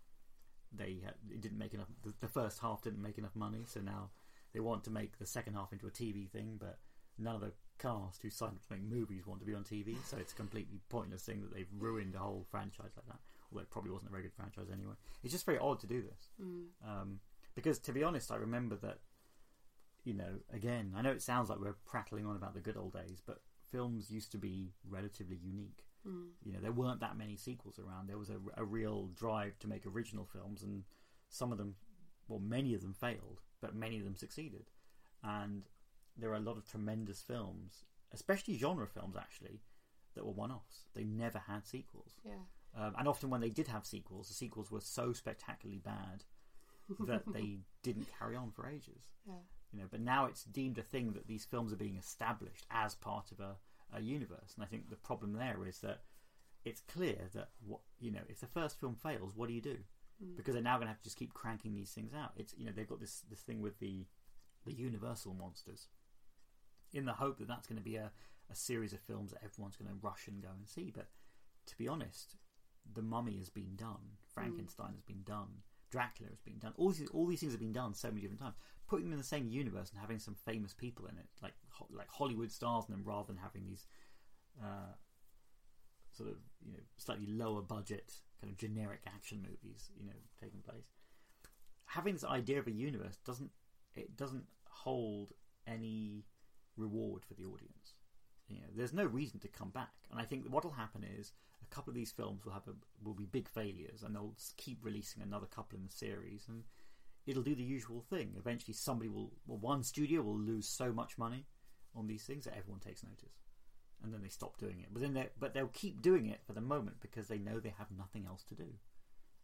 they 0.72 1.00
had, 1.04 1.16
it 1.30 1.42
didn't 1.42 1.58
make 1.58 1.74
enough. 1.74 1.88
The, 2.04 2.14
the 2.22 2.28
first 2.28 2.60
half 2.60 2.82
didn't 2.82 3.02
make 3.02 3.18
enough 3.18 3.36
money, 3.36 3.64
so 3.66 3.80
now 3.80 4.10
they 4.54 4.60
want 4.60 4.84
to 4.86 4.90
make 4.90 5.20
the 5.20 5.26
second 5.26 5.54
half 5.54 5.72
into 5.72 5.88
a 5.88 5.92
TV 5.92 6.30
thing, 6.30 6.58
but 6.60 6.80
none 7.18 7.36
of 7.36 7.42
the 7.42 7.54
cast 7.80 8.22
who 8.22 8.30
signed 8.30 8.54
up 8.56 8.68
to 8.68 8.74
make 8.74 8.84
movies 8.84 9.26
want 9.26 9.40
to 9.40 9.46
be 9.46 9.54
on 9.54 9.64
TV, 9.64 9.96
so 10.06 10.18
it's 10.18 10.34
a 10.34 10.36
completely 10.36 10.80
pointless 10.90 11.24
thing 11.24 11.42
that 11.42 11.54
they've 11.54 11.68
ruined 11.78 12.16
a 12.16 12.20
whole 12.20 12.46
franchise 12.50 12.92
like 12.96 13.08
that. 13.08 13.20
Although 13.52 13.64
it 13.64 13.70
probably 13.70 13.92
wasn't 13.92 14.10
a 14.10 14.12
very 14.12 14.24
good 14.24 14.34
franchise 14.34 14.68
anyway. 14.72 14.94
It's 15.24 15.34
just 15.34 15.46
very 15.46 15.60
odd 15.60 15.80
to 15.82 15.88
do 15.88 16.02
this. 16.02 16.30
Mm. 16.42 16.66
Um, 16.88 17.20
because 17.56 17.80
to 17.80 17.92
be 17.92 18.04
honest, 18.04 18.32
I 18.32 18.38
remember 18.38 18.76
that, 18.78 19.00
you 20.04 20.14
know, 20.14 20.40
again, 20.54 20.94
I 20.96 21.02
know 21.02 21.12
it 21.12 21.22
sounds 21.22 21.50
like 21.50 21.60
we're 21.60 21.76
prattling 21.86 22.26
on 22.26 22.36
about 22.36 22.54
the 22.54 22.62
good 22.62 22.78
old 22.78 22.94
days, 22.94 23.22
but 23.26 23.42
films 23.72 24.10
used 24.10 24.32
to 24.32 24.38
be 24.38 24.74
relatively 24.88 25.38
unique. 25.38 25.84
Mm. 26.08 26.30
You 26.44 26.54
know, 26.54 26.60
there 26.62 26.72
weren't 26.72 27.00
that 27.02 27.18
many 27.18 27.36
sequels 27.36 27.80
around. 27.80 28.08
There 28.08 28.18
was 28.18 28.30
a, 28.30 28.38
a 28.58 28.64
real 28.64 29.10
drive 29.16 29.60
to 29.60 29.68
make 29.68 29.86
original 29.86 30.26
films, 30.26 30.64
and 30.64 30.84
some 31.30 31.52
of 31.52 31.58
them, 31.58 31.76
well, 32.28 32.40
many 32.40 32.74
of 32.74 32.82
them 32.82 32.94
failed, 32.94 33.42
but 33.62 33.76
many 33.76 33.98
of 34.00 34.04
them 34.04 34.16
succeeded. 34.16 34.72
And 35.24 35.64
there 36.18 36.32
are 36.32 36.36
a 36.36 36.40
lot 36.40 36.58
of 36.58 36.70
tremendous 36.70 37.22
films, 37.22 37.86
especially 38.14 38.58
genre 38.58 38.88
films, 38.88 39.16
actually, 39.18 39.62
that 40.16 40.26
were 40.26 40.32
one 40.32 40.52
offs. 40.52 40.88
They 40.94 41.04
never 41.04 41.40
had 41.40 41.66
sequels. 41.68 42.14
Yeah. 42.26 42.34
Um, 42.78 42.96
and 42.98 43.08
often 43.08 43.30
when 43.30 43.42
they 43.42 43.50
did 43.50 43.68
have 43.68 43.86
sequels, 43.86 44.28
the 44.28 44.34
sequels 44.34 44.72
were 44.72 44.82
so 44.82 45.14
spectacularly 45.14 45.80
bad 45.80 46.24
that 47.08 47.24
they 47.34 47.60
didn't 47.84 48.08
carry 48.18 48.36
on 48.36 48.52
for 48.52 48.68
ages. 48.68 49.10
Yeah. 49.28 49.34
You 49.72 49.80
know, 49.80 49.86
but 49.90 50.02
now 50.02 50.26
it's 50.26 50.44
deemed 50.44 50.78
a 50.78 50.84
thing 50.84 51.14
that 51.14 51.28
these 51.28 51.46
films 51.46 51.72
are 51.72 51.78
being 51.78 51.96
established 51.96 52.66
as 52.70 52.96
part 52.96 53.32
of 53.32 53.40
a, 53.40 53.56
a 53.94 54.02
universe. 54.02 54.54
And 54.56 54.64
I 54.64 54.68
think 54.68 54.90
the 54.90 54.96
problem 54.96 55.34
there 55.34 55.66
is 55.68 55.80
that 55.80 56.02
it's 56.64 56.82
clear 56.82 57.30
that 57.34 57.50
what 57.66 57.82
you 58.00 58.12
know, 58.12 58.22
if 58.30 58.40
the 58.40 58.48
first 58.48 58.80
film 58.80 58.96
fails, 58.96 59.34
what 59.36 59.48
do 59.48 59.54
you 59.54 59.62
do? 59.62 59.78
Mm. 60.24 60.38
Because 60.38 60.54
they're 60.54 60.64
now 60.64 60.76
going 60.76 60.88
to 60.88 60.92
have 60.94 61.00
to 61.00 61.04
just 61.04 61.18
keep 61.18 61.34
cranking 61.34 61.74
these 61.74 61.92
things 61.92 62.14
out. 62.14 62.32
It's 62.36 62.54
you 62.58 62.66
know 62.66 62.72
they've 62.76 62.88
got 62.88 63.00
this 63.00 63.24
this 63.30 63.42
thing 63.42 63.62
with 63.62 63.80
the 63.80 64.06
the 64.66 64.74
Universal 64.74 65.34
monsters, 65.34 65.88
in 66.94 67.06
the 67.06 67.14
hope 67.14 67.40
that 67.40 67.48
that's 67.48 67.68
going 67.68 67.78
to 67.78 67.84
be 67.84 67.96
a, 67.96 68.12
a 68.52 68.56
series 68.56 68.94
of 68.94 69.00
films 69.00 69.32
that 69.32 69.44
everyone's 69.44 69.76
going 69.76 69.90
to 69.90 69.98
rush 70.02 70.28
and 70.28 70.42
go 70.42 70.50
and 70.56 70.68
see. 70.68 70.92
But 70.96 71.08
to 71.68 71.78
be 71.78 71.88
honest, 71.88 72.36
the 72.94 73.02
Mummy 73.02 73.38
has 73.38 73.50
been 73.50 73.76
done, 73.76 74.18
Frankenstein 74.34 74.94
has 74.94 75.04
been 75.04 75.24
done, 75.26 75.64
Dracula 75.92 76.30
has 76.30 76.40
been 76.40 76.58
done. 76.58 76.74
All 76.78 76.90
these 76.90 77.10
all 77.10 77.28
these 77.28 77.40
things 77.40 77.54
have 77.54 77.60
been 77.60 77.74
done 77.74 77.94
so 77.94 78.08
many 78.10 78.22
different 78.22 78.42
times. 78.42 78.56
Putting 78.88 79.06
them 79.06 79.14
in 79.14 79.20
the 79.20 79.26
same 79.26 79.48
universe 79.48 79.92
and 79.92 80.00
having 80.00 80.20
some 80.20 80.36
famous 80.46 80.74
people 80.74 81.06
in 81.06 81.18
it, 81.18 81.28
like 81.42 81.54
ho- 81.70 81.88
like 81.92 82.10
Hollywood 82.10 82.52
stars 82.52 82.86
and 82.88 82.98
them, 82.98 83.04
rather 83.06 83.28
than 83.28 83.38
having 83.38 83.66
these 83.66 83.86
uh, 84.62 84.94
sort 86.12 86.30
of 86.30 86.38
you 86.66 86.74
know 86.74 86.80
slightly 86.98 87.28
lower 87.28 87.62
budget 87.62 88.14
kind 88.42 88.52
of 88.52 88.58
generic 88.58 89.02
action 89.08 89.42
movies, 89.42 89.92
you 89.98 90.06
know, 90.06 90.14
taking 90.42 90.62
place. 90.62 90.90
Having 91.86 92.14
this 92.14 92.24
idea 92.24 92.60
of 92.60 92.68
a 92.68 92.72
universe 92.72 93.18
doesn't 93.26 93.52
it 93.96 94.18
doesn't 94.18 94.46
hold 94.66 95.34
any 95.68 96.26
reward 96.78 97.24
for 97.26 97.34
the 97.36 97.44
audience. 97.44 97.94
You 98.48 98.58
know, 98.58 98.68
there's 98.76 98.94
no 98.94 99.06
reason 99.06 99.40
to 99.42 99.48
come 99.48 99.70
back, 99.70 99.94
and 100.10 100.20
I 100.20 100.24
think 100.24 100.46
what 100.48 100.64
will 100.64 100.72
happen 100.72 101.06
is 101.20 101.34
couple 101.72 101.92
of 101.92 101.96
these 101.96 102.12
films 102.12 102.46
will 102.46 102.54
have 102.54 102.68
a, 102.68 102.74
will 103.04 103.14
be 103.14 103.26
big 103.26 103.48
failures, 103.50 104.04
and 104.04 104.16
they'll 104.16 104.36
keep 104.58 104.84
releasing 104.84 105.22
another 105.22 105.48
couple 105.48 105.78
in 105.78 105.86
the 105.86 105.92
series, 105.92 106.46
and 106.48 106.64
it'll 107.26 107.44
do 107.44 107.56
the 107.56 107.64
usual 107.64 108.02
thing. 108.10 108.34
Eventually, 108.38 108.74
somebody 108.74 109.10
will, 109.10 109.32
well, 109.48 109.58
one 109.58 109.84
studio 109.84 110.22
will 110.22 110.40
lose 110.40 110.68
so 110.68 110.92
much 110.92 111.18
money 111.18 111.46
on 111.96 112.08
these 112.08 112.24
things 112.24 112.46
that 112.46 112.58
everyone 112.58 112.80
takes 112.80 113.04
notice, 113.04 113.40
and 114.04 114.14
then 114.14 114.22
they 114.22 114.30
stop 114.30 114.58
doing 114.58 114.80
it. 114.82 114.90
But 114.92 115.02
then, 115.02 115.26
but 115.40 115.54
they'll 115.54 115.68
keep 115.68 116.02
doing 116.02 116.28
it 116.28 116.42
for 116.46 116.54
the 116.54 116.62
moment 116.62 116.98
because 117.02 117.28
they 117.28 117.40
know 117.40 117.60
they 117.60 117.74
have 117.78 117.92
nothing 117.98 118.26
else 118.28 118.44
to 118.46 118.56
do. 118.56 118.68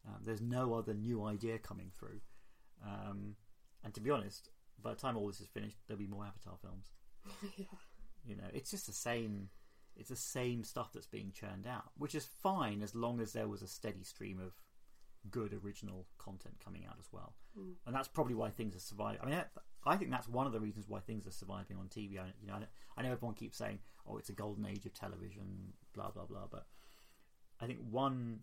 Um, 0.08 0.22
there's 0.24 0.42
no 0.42 0.74
other 0.74 0.94
new 0.94 1.26
idea 1.26 1.58
coming 1.58 1.92
through, 1.98 2.22
um, 2.86 3.36
and 3.84 3.94
to 3.94 4.02
be 4.02 4.12
honest, 4.12 4.50
by 4.82 4.92
the 4.92 5.00
time 5.00 5.18
all 5.18 5.28
this 5.28 5.42
is 5.42 5.48
finished, 5.48 5.78
there'll 5.88 6.00
be 6.00 6.08
more 6.08 6.26
Avatar 6.26 6.58
films. 6.62 6.86
yeah. 7.58 7.66
You 8.26 8.36
know, 8.36 8.48
it's 8.54 8.72
just 8.72 8.88
the 8.88 8.94
same. 8.94 9.50
It's 9.98 10.10
the 10.10 10.16
same 10.16 10.64
stuff 10.64 10.92
that's 10.94 11.08
being 11.08 11.32
churned 11.32 11.68
out, 11.68 11.92
which 11.98 12.16
is 12.16 12.30
fine 12.42 12.82
as 12.82 12.96
long 12.96 13.20
as 13.20 13.34
there 13.34 13.48
was 13.48 13.62
a 13.62 13.68
steady 13.68 14.04
stream 14.04 14.40
of 14.40 14.54
good 15.32 15.58
original 15.64 16.06
content 16.18 16.56
coming 16.64 16.86
out 16.88 16.96
as 17.00 17.08
well. 17.12 17.34
Mm. 17.58 17.74
And 17.86 17.96
that's 17.96 18.08
probably 18.08 18.36
why 18.36 18.50
things 18.50 18.76
are 18.76 18.80
surviving. 18.80 19.20
I 19.22 19.26
mean, 19.26 19.42
I, 19.86 19.98
think 19.98 20.12
that's 20.12 20.28
one 20.28 20.48
of 20.48 20.54
the 20.54 20.60
reasons 20.60 20.86
why 20.88 21.00
things 21.00 21.28
are 21.28 21.32
surviving 21.32 21.78
on 21.78 21.88
TV. 21.88 22.20
I, 22.20 22.32
you 22.42 22.48
know, 22.48 22.56
I 22.56 22.60
know, 22.60 22.66
I 22.98 23.02
know 23.04 23.12
everyone 23.12 23.36
keeps 23.36 23.58
saying, 23.58 23.80
"Oh, 24.08 24.18
it's 24.18 24.30
a 24.30 24.34
golden 24.34 24.66
age 24.66 24.86
of 24.86 24.94
television," 24.94 25.74
blah 25.94 26.12
blah 26.12 26.26
blah. 26.26 26.48
But 26.50 26.68
I 27.60 27.66
think 27.66 27.80
one 27.90 28.42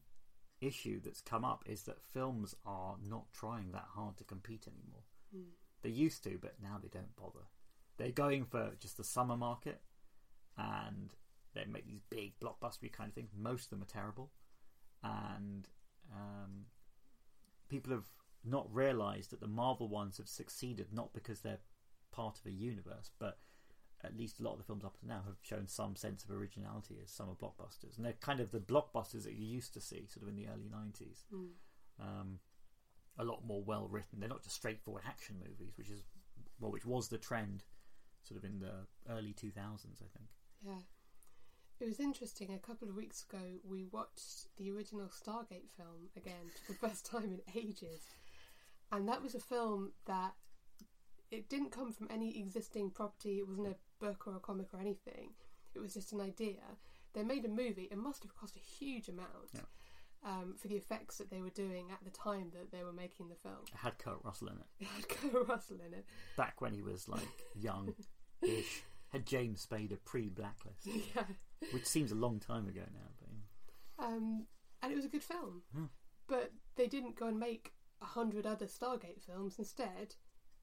issue 0.60 1.00
that's 1.00 1.20
come 1.20 1.44
up 1.44 1.64
is 1.66 1.82
that 1.84 2.02
films 2.12 2.54
are 2.64 2.96
not 3.08 3.32
trying 3.32 3.72
that 3.72 3.86
hard 3.94 4.16
to 4.18 4.24
compete 4.24 4.66
anymore. 4.66 5.02
Mm. 5.34 5.52
They 5.82 5.90
used 5.90 6.24
to, 6.24 6.38
but 6.40 6.54
now 6.62 6.78
they 6.82 6.88
don't 6.88 7.14
bother. 7.16 7.46
They're 7.96 8.10
going 8.10 8.44
for 8.44 8.72
just 8.80 8.96
the 8.96 9.04
summer 9.04 9.36
market, 9.36 9.80
and 10.56 11.14
they 11.54 11.64
make 11.64 11.86
these 11.86 12.02
big 12.10 12.38
blockbustery 12.40 12.92
kind 12.92 13.08
of 13.08 13.14
things. 13.14 13.30
Most 13.36 13.64
of 13.64 13.70
them 13.70 13.82
are 13.82 13.86
terrible, 13.86 14.30
and 15.02 15.68
um, 16.12 16.66
people 17.68 17.92
have 17.92 18.06
not 18.44 18.72
realised 18.72 19.30
that 19.30 19.40
the 19.40 19.46
Marvel 19.46 19.88
ones 19.88 20.18
have 20.18 20.28
succeeded 20.28 20.88
not 20.92 21.14
because 21.14 21.40
they're 21.40 21.60
part 22.12 22.38
of 22.38 22.46
a 22.46 22.50
universe, 22.52 23.10
but 23.18 23.38
at 24.02 24.16
least 24.16 24.38
a 24.38 24.42
lot 24.42 24.52
of 24.52 24.58
the 24.58 24.64
films 24.64 24.84
up 24.84 24.98
to 24.98 25.06
now 25.06 25.22
have 25.24 25.36
shown 25.42 25.66
some 25.66 25.96
sense 25.96 26.24
of 26.24 26.30
originality 26.30 26.96
as 27.02 27.10
some 27.10 27.26
summer 27.26 27.36
blockbusters, 27.40 27.96
and 27.96 28.04
they're 28.04 28.12
kind 28.20 28.40
of 28.40 28.50
the 28.50 28.60
blockbusters 28.60 29.24
that 29.24 29.34
you 29.34 29.46
used 29.46 29.72
to 29.74 29.80
see, 29.80 30.06
sort 30.06 30.22
of 30.22 30.28
in 30.28 30.36
the 30.36 30.46
early 30.48 30.68
nineties. 30.70 31.24
Mm. 31.32 31.48
Um, 32.00 32.38
a 33.16 33.24
lot 33.24 33.46
more 33.46 33.62
well 33.62 33.86
written. 33.88 34.18
They're 34.18 34.28
not 34.28 34.42
just 34.42 34.56
straightforward 34.56 35.04
action 35.06 35.36
movies, 35.38 35.74
which 35.78 35.88
is 35.88 36.02
well, 36.60 36.72
which 36.72 36.84
was 36.84 37.08
the 37.08 37.18
trend, 37.18 37.62
sort 38.22 38.38
of 38.38 38.44
in 38.44 38.58
the 38.58 38.86
early 39.10 39.32
two 39.32 39.50
thousands, 39.50 40.02
I 40.02 40.18
think. 40.18 40.28
Yeah. 40.66 40.82
It 41.80 41.86
was 41.86 42.00
interesting. 42.00 42.52
A 42.52 42.58
couple 42.66 42.88
of 42.88 42.94
weeks 42.96 43.24
ago, 43.28 43.42
we 43.68 43.84
watched 43.90 44.46
the 44.56 44.70
original 44.70 45.08
Stargate 45.08 45.68
film 45.76 46.08
again 46.16 46.50
for 46.66 46.72
the 46.72 46.78
first 46.88 47.04
time 47.06 47.24
in 47.32 47.40
ages. 47.60 48.00
And 48.92 49.08
that 49.08 49.22
was 49.22 49.34
a 49.34 49.40
film 49.40 49.92
that 50.06 50.34
it 51.30 51.48
didn't 51.48 51.72
come 51.72 51.92
from 51.92 52.08
any 52.10 52.38
existing 52.38 52.90
property. 52.90 53.38
It 53.38 53.48
wasn't 53.48 53.68
a 53.68 53.76
book 53.98 54.24
or 54.26 54.36
a 54.36 54.40
comic 54.40 54.68
or 54.72 54.80
anything. 54.80 55.30
It 55.74 55.80
was 55.80 55.94
just 55.94 56.12
an 56.12 56.20
idea. 56.20 56.60
They 57.12 57.24
made 57.24 57.44
a 57.44 57.48
movie. 57.48 57.88
It 57.90 57.98
must 57.98 58.22
have 58.22 58.34
cost 58.36 58.56
a 58.56 58.60
huge 58.60 59.08
amount 59.08 59.28
Yeah. 59.52 59.60
um, 60.24 60.54
for 60.56 60.68
the 60.68 60.76
effects 60.76 61.18
that 61.18 61.30
they 61.30 61.40
were 61.40 61.50
doing 61.50 61.86
at 61.90 62.04
the 62.04 62.10
time 62.10 62.50
that 62.54 62.70
they 62.70 62.84
were 62.84 62.92
making 62.92 63.28
the 63.28 63.34
film. 63.34 63.64
It 63.72 63.78
had 63.78 63.98
Kurt 63.98 64.22
Russell 64.24 64.48
in 64.48 64.54
it 64.58 64.66
It 64.80 64.86
had 64.86 65.08
Kurt 65.08 65.48
Russell 65.48 65.78
in 65.84 65.92
it. 65.94 66.04
back 66.36 66.60
when 66.60 66.72
he 66.72 66.82
was 66.82 67.08
like 67.08 67.26
young 67.56 67.94
ish. 68.42 68.82
Had 69.08 69.26
James 69.26 69.64
Spader 69.64 69.98
pre 70.04 70.28
Blacklist, 70.28 70.86
yeah. 71.14 71.22
Which 71.72 71.86
seems 71.86 72.12
a 72.12 72.16
long 72.16 72.40
time 72.40 72.66
ago 72.68 72.82
now. 72.92 73.08
But 73.20 73.28
yeah. 73.30 74.06
Um, 74.06 74.46
and 74.82 74.92
it 74.92 74.96
was 74.96 75.04
a 75.04 75.08
good 75.08 75.22
film. 75.22 75.62
Hmm. 75.74 75.84
But 76.26 76.52
they 76.76 76.86
didn't 76.86 77.16
go 77.16 77.26
and 77.26 77.38
make 77.38 77.72
a 78.02 78.06
hundred 78.06 78.46
other 78.46 78.66
Stargate 78.66 79.22
films. 79.26 79.56
Instead, 79.58 80.14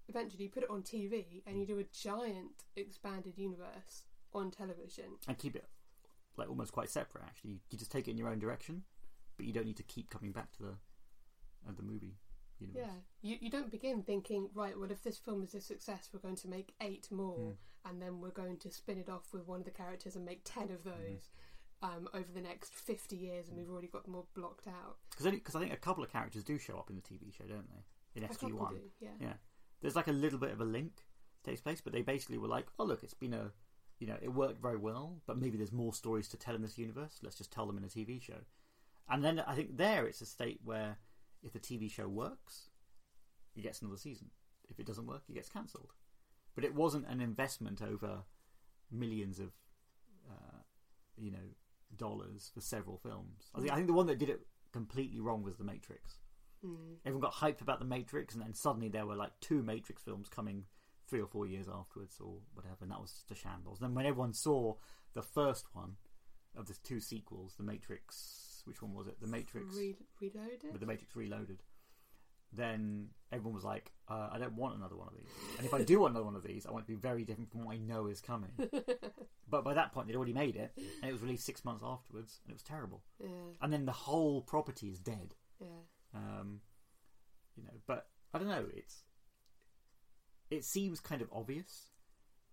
eventually 0.08 0.44
you 0.44 0.50
put 0.50 0.64
it 0.64 0.70
on 0.70 0.84
TV 0.84 1.42
and 1.46 1.60
you 1.60 1.66
do 1.66 1.80
a 1.80 1.84
giant 1.84 2.64
expanded 2.76 3.38
universe 3.38 4.04
on 4.34 4.52
television. 4.52 5.06
and 5.28 5.38
keep 5.38 5.56
it 5.56 5.66
like 6.38 6.50
almost 6.50 6.72
quite 6.72 6.90
separate. 6.90 7.24
Actually, 7.26 7.60
you 7.70 7.78
just 7.78 7.92
take 7.92 8.08
it 8.08 8.12
in 8.12 8.18
your 8.18 8.30
own 8.30 8.40
direction, 8.40 8.84
but 9.38 9.46
you 9.46 9.54
don't 9.54 9.66
need 9.66 9.78
to 9.78 9.84
keep 9.84 10.10
coming 10.10 10.32
back 10.32 10.52
to 10.54 10.64
the 10.64 10.74
of 11.68 11.78
the 11.78 11.84
movie 11.84 12.16
universe. 12.62 12.84
Yeah, 12.86 13.30
you 13.30 13.38
you 13.42 13.50
don't 13.50 13.72
begin 13.72 14.04
thinking 14.04 14.50
right. 14.54 14.78
Well, 14.80 14.92
if 14.92 15.04
this 15.04 15.18
film 15.18 15.44
is 15.44 15.54
a 15.56 15.62
success, 15.62 16.10
we're 16.14 16.20
going 16.20 16.36
to 16.38 16.48
make 16.48 16.74
eight 16.82 17.08
more, 17.12 17.38
Mm. 17.38 17.56
and 17.90 18.02
then 18.02 18.22
we're 18.22 18.30
going 18.32 18.58
to 18.60 18.72
spin 18.72 18.98
it 19.00 19.10
off 19.10 19.34
with 19.34 19.48
one 19.48 19.60
of 19.60 19.66
the 19.66 19.72
characters 19.72 20.16
and 20.16 20.24
make 20.26 20.42
ten 20.44 20.72
of 20.72 20.84
those 20.84 21.30
um, 21.82 22.08
over 22.14 22.32
the 22.34 22.42
next 22.42 22.74
fifty 22.74 23.16
years, 23.16 23.48
and 23.50 23.58
we've 23.58 23.70
already 23.70 23.88
got 23.88 24.06
them 24.06 24.16
all 24.16 24.28
blocked 24.36 24.68
out. 24.68 24.98
Because 25.10 25.56
I 25.56 25.60
think 25.60 25.74
a 25.74 25.78
couple 25.78 26.04
of 26.04 26.12
characters 26.12 26.44
do 26.44 26.58
show 26.58 26.78
up 26.78 26.90
in 26.90 26.96
the 26.96 27.02
TV 27.02 27.32
show, 27.36 27.46
don't 27.46 27.68
they? 27.70 27.84
In 28.20 28.24
A 28.24 28.28
couple 28.28 28.50
SG 28.50 28.54
One, 28.54 28.74
do, 28.76 28.82
yeah. 29.00 29.10
yeah. 29.20 29.34
There's 29.82 29.96
like 29.96 30.08
a 30.08 30.12
little 30.14 30.38
bit 30.40 30.52
of 30.52 30.62
a 30.62 30.66
link 30.66 30.92
takes 31.44 31.62
place, 31.62 31.82
but 31.82 31.92
they 31.94 32.02
basically 32.04 32.38
were 32.38 32.48
like, 32.48 32.68
"Oh, 32.78 32.84
look, 32.84 33.04
it's 33.04 33.14
been 33.16 33.34
a, 33.34 33.52
you 34.00 34.06
know, 34.08 34.18
it 34.22 34.30
worked 34.30 34.62
very 34.62 34.78
well, 34.78 35.22
but 35.26 35.38
maybe 35.40 35.58
there's 35.58 35.72
more 35.72 35.94
stories 35.94 36.28
to 36.30 36.38
tell 36.38 36.54
in 36.56 36.62
this 36.62 36.78
universe. 36.78 37.20
Let's 37.24 37.38
just 37.38 37.52
tell 37.52 37.66
them 37.66 37.78
in 37.78 37.84
a 37.84 37.88
TV 37.88 38.22
show." 38.22 38.42
And 39.10 39.24
then 39.24 39.40
I 39.40 39.56
think 39.56 39.78
there 39.78 40.06
it's 40.06 40.22
a 40.22 40.26
state 40.26 40.60
where 40.64 40.98
if 41.44 41.54
the 41.54 41.60
TV 41.60 41.90
show 41.90 42.08
works, 42.08 42.70
it 43.56 43.62
gets 43.62 43.82
another 43.82 43.98
season. 43.98 44.30
If 44.70 44.80
it 44.80 44.86
doesn't 44.86 45.08
work, 45.08 45.24
it 45.30 45.34
gets 45.34 45.50
cancelled. 45.50 45.94
But 46.56 46.64
it 46.64 46.76
wasn't 46.76 47.08
an 47.08 47.22
investment 47.22 47.82
over 47.82 48.24
millions 48.92 49.40
of, 49.40 49.52
uh, 50.30 50.60
you 51.18 51.32
know, 51.32 51.56
dollars 51.98 52.52
for 52.54 52.62
several 52.62 52.98
films. 52.98 53.50
I 53.56 53.60
think 53.60 53.72
I 53.72 53.76
think 53.76 53.88
the 53.88 53.94
one 53.94 54.08
that 54.08 54.20
did 54.20 54.30
it 54.30 54.42
completely 54.72 55.20
wrong 55.20 55.44
was 55.44 55.58
The 55.58 55.64
Matrix. 55.64 56.20
Mm. 56.66 56.98
Everyone 57.06 57.22
got 57.22 57.34
hyped 57.34 57.62
about 57.62 57.80
The 57.80 57.86
Matrix, 57.86 58.34
and 58.34 58.44
then 58.44 58.54
suddenly 58.54 58.90
there 58.90 59.06
were 59.06 59.16
like 59.16 59.32
two 59.42 59.64
Matrix 59.64 60.02
films 60.04 60.30
coming 60.30 60.66
three 61.08 61.22
or 61.22 61.28
four 61.28 61.46
years 61.46 61.68
afterwards, 61.68 62.18
or 62.22 62.38
whatever, 62.54 62.78
and 62.82 62.92
that 62.92 63.02
was 63.02 63.12
just 63.12 63.32
a 63.32 63.36
shambles. 63.36 63.80
then 63.80 63.94
when 63.94 64.06
everyone 64.06 64.34
saw 64.34 64.76
the 65.14 65.22
first 65.22 65.66
one 65.74 65.96
of 66.56 66.68
the 66.68 66.76
two 66.84 67.00
sequels, 67.00 67.56
The 67.58 67.64
Matrix, 67.64 68.51
which 68.66 68.82
one 68.82 68.94
was 68.94 69.08
it? 69.08 69.20
The 69.22 69.28
Matrix 69.28 69.76
Re- 69.76 69.96
reloaded. 70.22 70.72
with 70.72 70.80
The 70.82 70.88
Matrix 70.88 71.16
Reloaded. 71.16 71.64
Then 72.54 73.08
everyone 73.32 73.56
was 73.56 73.64
like, 73.64 73.94
uh, 74.10 74.28
"I 74.32 74.38
don't 74.38 74.56
want 74.58 74.76
another 74.76 74.98
one 74.98 75.08
of 75.08 75.14
these." 75.16 75.30
And 75.58 75.66
if 75.66 75.74
I 75.74 75.84
do 75.84 76.02
want 76.02 76.12
another 76.12 76.26
one 76.26 76.36
of 76.36 76.44
these, 76.44 76.66
I 76.66 76.72
want 76.72 76.84
it 76.84 76.92
to 76.92 76.98
be 76.98 77.02
very 77.02 77.24
different 77.24 77.50
from 77.50 77.64
what 77.64 77.76
I 77.76 77.78
know 77.78 78.08
is 78.08 78.20
coming. 78.20 78.52
but 79.50 79.64
by 79.64 79.74
that 79.74 79.94
point, 79.94 80.08
they'd 80.08 80.18
already 80.18 80.34
made 80.34 80.58
it, 80.58 80.74
and 80.76 81.10
it 81.10 81.14
was 81.14 81.22
released 81.22 81.46
six 81.46 81.64
months 81.64 81.82
afterwards, 81.86 82.40
and 82.44 82.52
it 82.52 82.56
was 82.56 82.64
terrible. 82.64 83.04
yeah, 83.22 83.28
And 83.62 83.72
then 83.72 83.86
the 83.86 83.94
whole 83.94 84.42
property 84.42 84.90
is 84.90 85.00
dead. 85.00 85.36
yeah. 85.62 85.68
Um, 86.14 86.60
you 87.56 87.64
know, 87.64 87.80
but 87.88 88.08
I 88.34 88.38
don't 88.40 88.50
know. 88.50 88.66
It's 88.74 89.04
it 90.50 90.66
seems 90.66 91.00
kind 91.00 91.22
of 91.22 91.30
obvious 91.32 91.92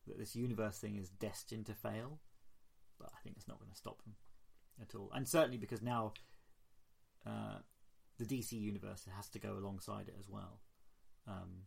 that 0.06 0.16
this 0.16 0.36
universe 0.36 0.78
thing 0.78 0.96
is 0.96 1.08
destined 1.10 1.66
to 1.66 1.74
fail, 1.74 2.20
but 3.00 3.10
I 3.12 3.18
think 3.24 3.36
it's 3.36 3.48
not 3.48 3.58
going 3.58 3.70
to 3.72 3.76
stop 3.76 4.00
them 4.04 4.14
at 4.80 4.94
all. 4.94 5.10
And 5.14 5.28
certainly 5.28 5.58
because 5.58 5.82
now 5.82 6.12
uh, 7.26 7.58
the 8.18 8.24
DC 8.24 8.52
universe 8.52 9.06
has 9.14 9.28
to 9.30 9.38
go 9.38 9.52
alongside 9.58 10.08
it 10.08 10.16
as 10.18 10.28
well. 10.28 10.60
Um, 11.26 11.64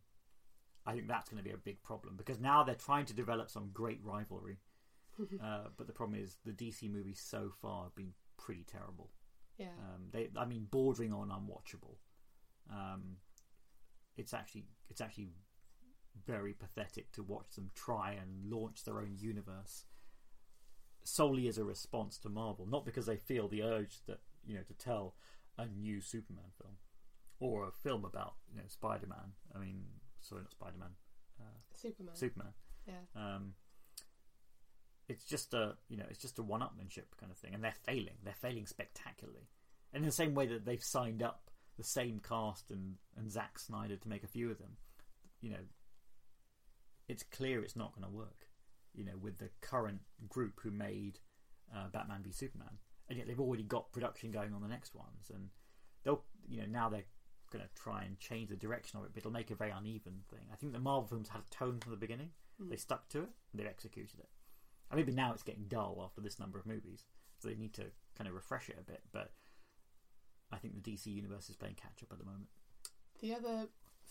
I 0.84 0.94
think 0.94 1.08
that's 1.08 1.28
going 1.28 1.42
to 1.42 1.48
be 1.48 1.54
a 1.54 1.58
big 1.58 1.82
problem 1.82 2.16
because 2.16 2.40
now 2.40 2.64
they're 2.64 2.74
trying 2.74 3.06
to 3.06 3.14
develop 3.14 3.50
some 3.50 3.70
great 3.72 4.00
rivalry, 4.02 4.58
uh, 5.42 5.64
but 5.76 5.86
the 5.86 5.92
problem 5.92 6.20
is 6.20 6.36
the 6.44 6.52
DC 6.52 6.90
movies 6.90 7.22
so 7.24 7.52
far 7.60 7.84
have 7.84 7.94
been 7.94 8.12
pretty 8.36 8.64
terrible. 8.70 9.10
Yeah. 9.58 9.66
Um, 9.66 10.08
they, 10.10 10.28
I 10.36 10.44
mean, 10.44 10.66
bordering 10.70 11.12
on 11.12 11.28
unwatchable. 11.28 11.96
Um, 12.70 13.16
it's 14.16 14.34
actually 14.34 14.64
it's 14.90 15.00
actually 15.00 15.30
very 16.26 16.52
pathetic 16.52 17.10
to 17.12 17.22
watch 17.22 17.54
them 17.54 17.70
try 17.74 18.12
and 18.12 18.50
launch 18.50 18.84
their 18.84 18.98
own 18.98 19.16
universe 19.18 19.84
solely 21.04 21.48
as 21.48 21.58
a 21.58 21.64
response 21.64 22.18
to 22.18 22.28
Marvel, 22.28 22.66
not 22.66 22.84
because 22.84 23.06
they 23.06 23.16
feel 23.16 23.48
the 23.48 23.62
urge 23.62 24.00
that 24.06 24.20
you 24.46 24.54
know 24.54 24.62
to 24.62 24.74
tell 24.74 25.14
a 25.58 25.66
new 25.66 26.00
Superman 26.00 26.50
film 26.60 26.74
or 27.40 27.66
a 27.66 27.72
film 27.72 28.04
about 28.04 28.34
you 28.50 28.56
know 28.56 28.66
Spider 28.68 29.06
Man. 29.06 29.32
I 29.54 29.58
mean, 29.58 29.84
sorry, 30.20 30.42
not 30.42 30.52
Spider 30.52 30.78
Man, 30.78 30.90
uh, 31.40 31.58
Superman. 31.76 32.14
Superman. 32.14 32.52
yeah. 32.86 32.94
Um, 33.16 33.54
it's 35.08 35.24
just 35.24 35.52
a 35.54 35.74
you 35.88 35.96
know 35.96 36.06
it's 36.08 36.20
just 36.20 36.38
a 36.38 36.42
one-upmanship 36.42 37.18
kind 37.18 37.30
of 37.30 37.38
thing, 37.38 37.54
and 37.54 37.62
they're 37.62 37.74
failing. 37.84 38.16
They're 38.24 38.34
failing 38.40 38.66
spectacularly, 38.66 39.48
and 39.92 40.02
in 40.02 40.06
the 40.06 40.12
same 40.12 40.34
way 40.34 40.46
that 40.46 40.64
they've 40.64 40.82
signed 40.82 41.22
up 41.22 41.50
the 41.76 41.84
same 41.84 42.20
cast 42.26 42.70
and 42.70 42.96
and 43.16 43.30
Zack 43.30 43.58
Snyder 43.58 43.96
to 43.96 44.08
make 44.08 44.24
a 44.24 44.28
few 44.28 44.50
of 44.50 44.58
them, 44.58 44.76
you 45.40 45.50
know, 45.50 45.64
it's 47.08 47.24
clear 47.24 47.62
it's 47.62 47.76
not 47.76 47.94
going 47.94 48.06
to 48.06 48.16
work. 48.16 48.46
You 48.94 49.04
know, 49.04 49.16
with 49.20 49.38
the 49.38 49.50
current 49.60 50.00
group 50.28 50.60
who 50.62 50.70
made 50.70 51.18
uh, 51.74 51.88
Batman 51.92 52.22
v 52.22 52.30
Superman, 52.32 52.78
and 53.08 53.18
yet 53.18 53.26
they've 53.26 53.40
already 53.40 53.62
got 53.62 53.92
production 53.92 54.30
going 54.30 54.52
on 54.52 54.62
the 54.62 54.68
next 54.68 54.94
ones, 54.94 55.30
and 55.32 55.48
they'll 56.04 56.24
you 56.48 56.60
know 56.60 56.66
now 56.66 56.88
they're 56.88 57.04
going 57.52 57.64
to 57.64 57.82
try 57.82 58.02
and 58.02 58.18
change 58.18 58.48
the 58.48 58.56
direction 58.56 58.98
of 58.98 59.04
it, 59.04 59.10
but 59.12 59.20
it'll 59.20 59.30
make 59.30 59.50
a 59.50 59.54
very 59.54 59.70
uneven 59.70 60.20
thing. 60.30 60.46
I 60.52 60.56
think 60.56 60.72
the 60.72 60.78
Marvel 60.78 61.06
films 61.06 61.28
had 61.28 61.42
a 61.42 61.54
tone 61.54 61.78
from 61.80 61.90
the 61.90 61.98
beginning. 61.98 62.30
They 62.70 62.76
stuck 62.76 63.08
to 63.10 63.18
it. 63.18 63.28
And 63.52 63.60
they've 63.60 63.66
executed 63.66 64.20
it. 64.20 64.28
And 64.90 64.98
maybe 64.98 65.12
now 65.12 65.32
it's 65.32 65.42
getting 65.42 65.64
dull 65.68 66.00
after 66.04 66.20
this 66.20 66.38
number 66.38 66.58
of 66.58 66.66
movies, 66.66 67.04
so 67.38 67.48
they 67.48 67.54
need 67.54 67.74
to 67.74 67.86
kind 68.16 68.28
of 68.28 68.34
refresh 68.34 68.68
it 68.68 68.78
a 68.78 68.84
bit. 68.84 69.02
But 69.12 69.32
I 70.52 70.58
think 70.58 70.74
the 70.74 70.90
DC 70.90 71.06
universe 71.06 71.48
is 71.48 71.56
playing 71.56 71.76
catch 71.76 72.02
up 72.02 72.12
at 72.12 72.18
the 72.18 72.24
moment. 72.24 72.48
The 73.20 73.34
other 73.34 73.68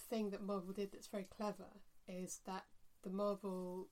thing 0.10 0.32
that 0.32 0.42
Marvel 0.42 0.74
did 0.74 0.92
that's 0.92 1.08
very 1.08 1.28
clever 1.36 1.68
is 2.08 2.40
that 2.46 2.66
the 3.04 3.10
Marvel 3.10 3.88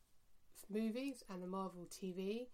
movies 0.70 1.24
and 1.30 1.42
the 1.44 1.48
Marvel 1.48 1.88
TV 1.90 2.48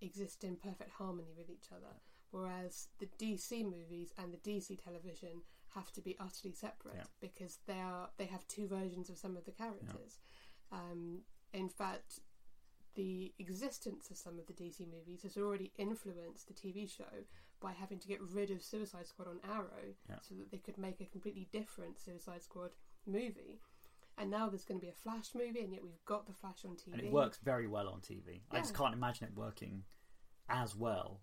exist 0.00 0.44
in 0.44 0.56
perfect 0.56 0.90
harmony 0.90 1.32
with 1.36 1.50
each 1.50 1.68
other, 1.72 1.94
whereas 2.30 2.88
the 2.98 3.06
DC 3.18 3.64
movies 3.64 4.12
and 4.18 4.32
the 4.32 4.38
DC 4.38 4.82
television 4.82 5.42
have 5.74 5.90
to 5.92 6.00
be 6.00 6.16
utterly 6.18 6.52
separate 6.54 6.96
Yeah. 6.96 7.04
because 7.20 7.58
they 7.66 7.80
are 7.80 8.10
they 8.16 8.26
have 8.26 8.46
two 8.48 8.66
versions 8.68 9.10
of 9.10 9.18
some 9.18 9.36
of 9.36 9.44
the 9.44 9.52
characters. 9.52 10.18
Um, 10.72 11.22
in 11.52 11.68
fact, 11.68 12.20
the 12.94 13.32
existence 13.38 14.10
of 14.10 14.16
some 14.16 14.38
of 14.38 14.46
the 14.46 14.52
DC 14.52 14.80
movies 14.90 15.22
has 15.22 15.36
already 15.36 15.72
influenced 15.78 16.48
the 16.48 16.54
TV 16.54 16.88
show 16.88 17.24
by 17.60 17.72
having 17.72 17.98
to 17.98 18.08
get 18.08 18.20
rid 18.20 18.50
of 18.50 18.62
Suicide 18.62 19.06
Squad 19.06 19.28
on 19.28 19.40
Arrow 19.48 19.94
Yeah. 20.08 20.18
so 20.20 20.34
that 20.36 20.50
they 20.50 20.58
could 20.58 20.78
make 20.78 21.00
a 21.00 21.06
completely 21.06 21.48
different 21.52 21.98
Suicide 21.98 22.42
Squad 22.42 22.70
movie. 23.06 23.60
And 24.20 24.30
now 24.30 24.48
there's 24.48 24.64
going 24.64 24.80
to 24.80 24.84
be 24.84 24.90
a 24.90 24.94
Flash 25.02 25.28
movie, 25.34 25.60
and 25.60 25.72
yet 25.72 25.82
we've 25.82 26.04
got 26.04 26.26
the 26.26 26.32
Flash 26.32 26.64
on 26.64 26.72
TV. 26.72 26.92
And 26.92 27.00
it 27.02 27.12
works 27.12 27.38
very 27.42 27.66
well 27.68 27.88
on 27.88 28.00
TV. 28.00 28.40
I 28.50 28.58
just 28.58 28.74
can't 28.74 28.92
imagine 28.94 29.28
it 29.28 29.34
working 29.36 29.84
as 30.48 30.74
well 30.74 31.20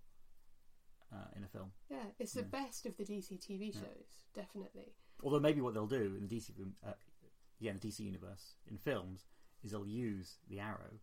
uh, 1.13 1.27
in 1.35 1.43
a 1.43 1.47
film. 1.47 1.71
Yeah, 1.89 2.03
it's 2.19 2.33
the 2.33 2.41
Yeah. 2.41 2.47
best 2.47 2.85
of 2.85 2.95
the 2.97 3.03
DC 3.03 3.37
TV 3.37 3.73
Yeah. 3.73 3.81
shows, 3.81 4.25
definitely. 4.33 4.93
Although 5.23 5.39
maybe 5.39 5.61
what 5.61 5.73
they'll 5.73 5.87
do 5.87 6.15
in 6.15 6.27
the 6.27 6.35
DC 6.35 6.53
uh, 6.83 6.93
yeah, 7.59 7.71
in 7.71 7.79
the 7.79 7.87
DC 7.87 7.99
universe 7.99 8.55
in 8.67 8.77
films 8.77 9.25
is 9.63 9.71
they'll 9.71 9.85
use 9.87 10.39
the 10.47 10.59
Arrow, 10.59 10.99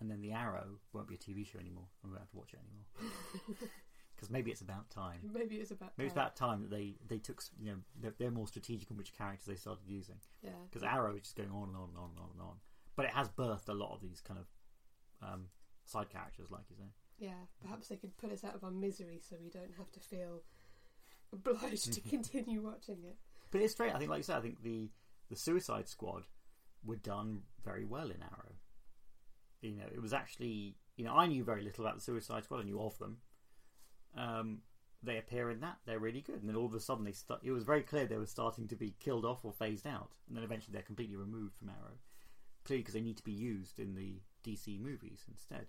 and 0.00 0.10
then 0.10 0.20
the 0.20 0.32
Arrow 0.32 0.78
won't 0.92 1.08
be 1.08 1.14
a 1.14 1.18
TV 1.18 1.44
show 1.46 1.58
anymore, 1.58 1.88
and 2.02 2.10
we 2.10 2.16
won't 2.16 2.22
have 2.22 2.30
to 2.30 2.36
watch 2.36 2.52
it 2.54 2.60
anymore. 2.60 3.70
Because 4.24 4.32
maybe 4.32 4.50
it's 4.50 4.60
about 4.62 4.88
time. 4.90 5.20
Maybe 5.32 5.56
it's 5.56 5.70
about 5.70 5.92
Maybe 5.98 6.06
it's 6.06 6.14
time. 6.14 6.24
about 6.24 6.36
time 6.36 6.62
that 6.62 6.70
they 6.70 6.94
they 7.06 7.18
took 7.18 7.42
you 7.60 7.66
know 7.72 7.76
they're, 8.00 8.14
they're 8.18 8.30
more 8.30 8.48
strategic 8.48 8.90
in 8.90 8.96
which 8.96 9.12
characters 9.16 9.46
they 9.46 9.56
started 9.56 9.84
using. 9.86 10.16
yeah. 10.42 10.50
Because 10.70 10.82
Arrow 10.82 11.14
is 11.14 11.22
just 11.22 11.36
going 11.36 11.50
on 11.50 11.68
and 11.68 11.76
on 11.76 11.88
and 11.90 11.98
on 11.98 12.10
and 12.10 12.18
on 12.20 12.28
and 12.32 12.40
on, 12.40 12.56
but 12.96 13.04
it 13.04 13.12
has 13.12 13.28
birthed 13.28 13.68
a 13.68 13.74
lot 13.74 13.92
of 13.94 14.00
these 14.00 14.20
kind 14.20 14.40
of 14.40 14.46
um, 15.28 15.46
side 15.84 16.08
characters, 16.10 16.50
like 16.50 16.62
you 16.70 16.76
say. 16.76 16.90
Yeah, 17.18 17.44
perhaps 17.62 17.88
they 17.88 17.96
could 17.96 18.16
put 18.16 18.32
us 18.32 18.42
out 18.44 18.54
of 18.54 18.64
our 18.64 18.70
misery 18.72 19.20
so 19.28 19.36
we 19.42 19.50
don't 19.50 19.74
have 19.78 19.90
to 19.92 20.00
feel 20.00 20.42
obliged 21.32 21.92
to 21.92 22.00
continue 22.08 22.60
watching 22.62 22.98
it. 23.04 23.16
But 23.50 23.60
it's 23.60 23.72
straight. 23.72 23.94
I 23.94 23.98
think, 23.98 24.10
like 24.10 24.18
you 24.18 24.24
said, 24.24 24.36
I 24.36 24.40
think 24.40 24.62
the 24.62 24.90
the 25.30 25.36
Suicide 25.36 25.88
Squad 25.88 26.24
were 26.84 26.96
done 26.96 27.42
very 27.64 27.84
well 27.84 28.10
in 28.10 28.22
Arrow. 28.22 28.52
You 29.62 29.72
know, 29.76 29.86
it 29.94 30.02
was 30.02 30.12
actually 30.12 30.76
you 30.96 31.04
know 31.04 31.14
I 31.14 31.26
knew 31.26 31.44
very 31.44 31.62
little 31.62 31.84
about 31.84 31.96
the 31.96 32.02
Suicide 32.02 32.44
Squad. 32.44 32.60
I 32.60 32.64
knew 32.64 32.80
of 32.80 32.98
them. 32.98 33.18
Um, 34.16 34.58
they 35.02 35.18
appear 35.18 35.50
in 35.50 35.60
that; 35.60 35.78
they're 35.84 35.98
really 35.98 36.20
good. 36.20 36.40
And 36.40 36.48
then 36.48 36.56
all 36.56 36.66
of 36.66 36.74
a 36.74 36.80
sudden, 36.80 37.04
they 37.04 37.12
start. 37.12 37.40
It 37.42 37.52
was 37.52 37.64
very 37.64 37.82
clear 37.82 38.06
they 38.06 38.16
were 38.16 38.26
starting 38.26 38.68
to 38.68 38.76
be 38.76 38.94
killed 39.00 39.24
off 39.24 39.44
or 39.44 39.52
phased 39.52 39.86
out, 39.86 40.12
and 40.28 40.36
then 40.36 40.44
eventually 40.44 40.72
they're 40.72 40.82
completely 40.82 41.16
removed 41.16 41.56
from 41.56 41.68
Arrow. 41.68 41.98
Clearly, 42.64 42.82
because 42.82 42.94
they 42.94 43.00
need 43.00 43.18
to 43.18 43.24
be 43.24 43.32
used 43.32 43.78
in 43.78 43.94
the 43.94 44.22
DC 44.44 44.80
movies 44.80 45.24
instead. 45.28 45.66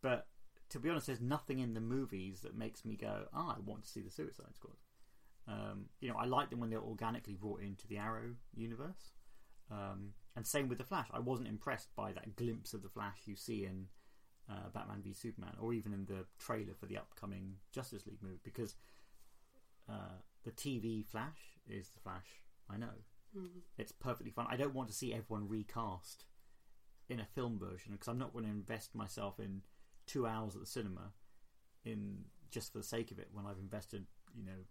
But 0.00 0.28
to 0.70 0.78
be 0.78 0.88
honest, 0.88 1.08
there's 1.08 1.20
nothing 1.20 1.58
in 1.58 1.74
the 1.74 1.80
movies 1.80 2.40
that 2.40 2.56
makes 2.56 2.84
me 2.84 2.96
go, 2.96 3.26
"Ah, 3.32 3.56
I 3.56 3.60
want 3.60 3.84
to 3.84 3.90
see 3.90 4.00
the 4.00 4.10
Suicide 4.10 4.54
Squad." 4.54 4.76
Um, 5.46 5.86
you 6.00 6.08
know, 6.08 6.16
I 6.16 6.26
like 6.26 6.50
them 6.50 6.60
when 6.60 6.70
they're 6.70 6.80
organically 6.80 7.34
brought 7.34 7.60
into 7.60 7.86
the 7.86 7.98
Arrow 7.98 8.36
universe. 8.54 9.12
Um, 9.70 10.14
and 10.36 10.46
same 10.46 10.68
with 10.68 10.78
the 10.78 10.84
Flash. 10.84 11.08
I 11.12 11.18
wasn't 11.18 11.48
impressed 11.48 11.94
by 11.94 12.12
that 12.12 12.36
glimpse 12.36 12.72
of 12.74 12.82
the 12.82 12.88
Flash 12.88 13.22
you 13.26 13.36
see 13.36 13.64
in 13.64 13.86
uh, 14.50 14.68
Batman 14.74 15.02
v 15.02 15.12
Superman, 15.12 15.54
or 15.60 15.72
even 15.72 15.92
in 15.92 16.06
the 16.06 16.26
trailer 16.38 16.74
for 16.78 16.86
the 16.86 16.98
upcoming 16.98 17.56
Justice 17.72 18.06
League 18.06 18.22
movie, 18.22 18.40
because 18.42 18.74
uh, 19.88 20.18
the 20.44 20.50
TV 20.50 21.06
Flash 21.06 21.58
is 21.68 21.88
the 21.90 22.00
Flash 22.00 22.26
I 22.72 22.76
know. 22.76 22.86
Mm. 23.36 23.62
It's 23.78 23.92
perfectly 23.92 24.30
fine. 24.30 24.46
I 24.48 24.56
don't 24.56 24.74
want 24.74 24.88
to 24.88 24.94
see 24.94 25.12
everyone 25.12 25.48
recast 25.48 26.24
in 27.08 27.20
a 27.20 27.24
film 27.24 27.58
version 27.58 27.92
because 27.92 28.08
I'm 28.08 28.18
not 28.18 28.32
going 28.32 28.44
to 28.44 28.50
invest 28.50 28.94
myself 28.94 29.40
in 29.40 29.62
two 30.06 30.26
hours 30.26 30.54
at 30.54 30.60
the 30.60 30.66
cinema 30.66 31.12
in 31.84 32.24
just 32.50 32.72
for 32.72 32.78
the 32.78 32.84
sake 32.84 33.10
of 33.10 33.18
it 33.18 33.28
when 33.32 33.46
I've 33.46 33.58
invested, 33.58 34.06
you 34.36 34.44
know, 34.44 34.64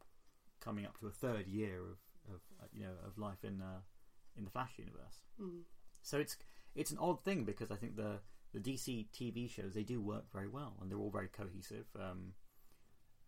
coming 0.60 0.86
up 0.86 0.98
to 1.00 1.08
a 1.08 1.12
third 1.12 1.48
year 1.48 1.80
of, 1.80 2.36
of 2.36 2.42
uh, 2.62 2.66
you 2.74 2.84
know 2.84 2.94
of 3.06 3.18
life 3.18 3.44
in 3.44 3.62
uh, 3.62 3.82
in 4.38 4.46
the 4.46 4.52
Flash 4.52 4.78
universe. 4.78 5.22
Mm. 5.42 5.62
So 6.02 6.20
it's 6.20 6.38
it's 6.76 6.92
an 6.92 6.98
odd 7.00 7.24
thing 7.24 7.44
because 7.46 7.72
I 7.72 7.76
think 7.76 7.96
the 7.96 8.20
the 8.54 8.60
DC 8.60 9.08
TV 9.14 9.50
shows 9.50 9.74
they 9.74 9.84
do 9.84 10.02
work 10.02 10.32
very 10.32 10.48
well 10.48 10.76
and 10.82 10.90
they're 10.90 11.00
all 11.00 11.12
very 11.12 11.28
cohesive. 11.28 11.86
Um, 11.96 12.34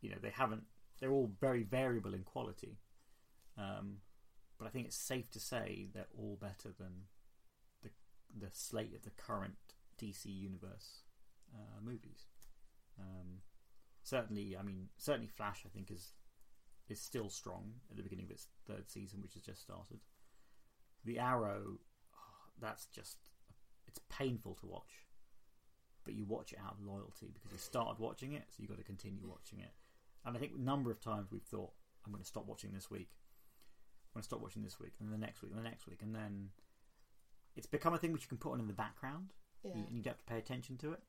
you 0.02 0.10
know, 0.10 0.18
they 0.22 0.32
haven't 0.32 0.64
they're 1.00 1.12
all 1.12 1.32
very 1.40 1.64
variable 1.64 2.14
in 2.14 2.24
quality, 2.24 2.78
um, 3.58 3.98
but 4.58 4.68
I 4.68 4.70
think 4.70 4.86
it's 4.86 4.96
safe 4.96 5.30
to 5.32 5.40
say 5.40 5.88
they're 5.94 6.06
all 6.18 6.38
better 6.40 6.74
than 6.78 7.08
the 7.84 7.90
the 8.38 8.50
slate 8.54 8.96
of 8.96 9.04
the 9.04 9.12
current 9.12 9.56
DC 10.00 10.26
universe 10.26 11.04
uh, 11.54 11.80
movies. 11.84 12.26
Um, 13.00 13.42
certainly, 14.04 14.56
I 14.60 14.64
mean, 14.64 14.90
certainly 14.98 15.28
Flash 15.28 15.64
I 15.66 15.70
think 15.70 15.92
is 15.92 16.14
is 16.90 17.00
still 17.00 17.30
strong 17.30 17.74
at 17.90 17.98
the 17.98 18.04
beginning 18.04 18.26
of 18.26 18.32
its 18.32 18.48
third 18.68 18.90
season, 18.90 19.22
which 19.22 19.34
has 19.34 19.44
just 19.44 19.62
started. 19.62 20.00
The 21.06 21.20
Arrow, 21.20 21.78
oh, 22.14 22.50
that's 22.60 22.86
just 22.88 23.18
it's 23.88 24.00
painful 24.10 24.56
to 24.56 24.68
watch, 24.68 25.06
but 26.04 26.14
you 26.14 26.26
watch 26.26 26.54
it 26.54 26.60
out 26.64 26.74
of 26.80 26.86
loyalty 26.86 27.32
because 27.34 27.52
you 27.52 27.58
started 27.58 28.00
watching 28.00 28.34
it, 28.34 28.44
so 28.50 28.56
you've 28.60 28.70
got 28.70 28.78
to 28.78 28.84
continue 28.84 29.28
watching 29.28 29.60
it. 29.60 29.72
And 30.26 30.36
I 30.36 30.40
think 30.40 30.54
a 30.58 30.62
number 30.62 30.92
of 30.92 31.00
times 31.02 31.28
we've 31.32 31.42
thought, 31.44 31.72
I'm 32.06 32.12
going 32.12 32.24
to 32.24 32.28
stop 32.28 32.46
watching 32.48 32.72
this 32.74 32.90
week. 32.90 33.10
I'm 34.14 34.20
going 34.20 34.22
to 34.24 34.26
stop 34.28 34.42
watching 34.42 34.64
this 34.64 34.80
week, 34.80 34.94
and 35.00 35.12
the 35.12 35.18
next 35.18 35.42
week, 35.42 35.52
and 35.56 35.60
the 35.60 35.70
next 35.70 35.88
week, 35.88 36.02
and 36.02 36.14
then 36.14 36.50
it's 37.56 37.68
become 37.68 37.94
a 37.94 37.98
thing 37.98 38.12
which 38.12 38.24
you 38.24 38.28
can 38.30 38.38
put 38.38 38.52
on 38.54 38.60
in 38.60 38.68
the 38.68 38.74
background, 38.74 39.34
Yeah. 39.64 39.72
and 39.74 39.88
you 39.96 40.02
don't 40.04 40.14
have 40.14 40.26
to 40.26 40.26
pay 40.26 40.38
attention 40.38 40.78
to 40.80 40.94
it. 40.94 41.02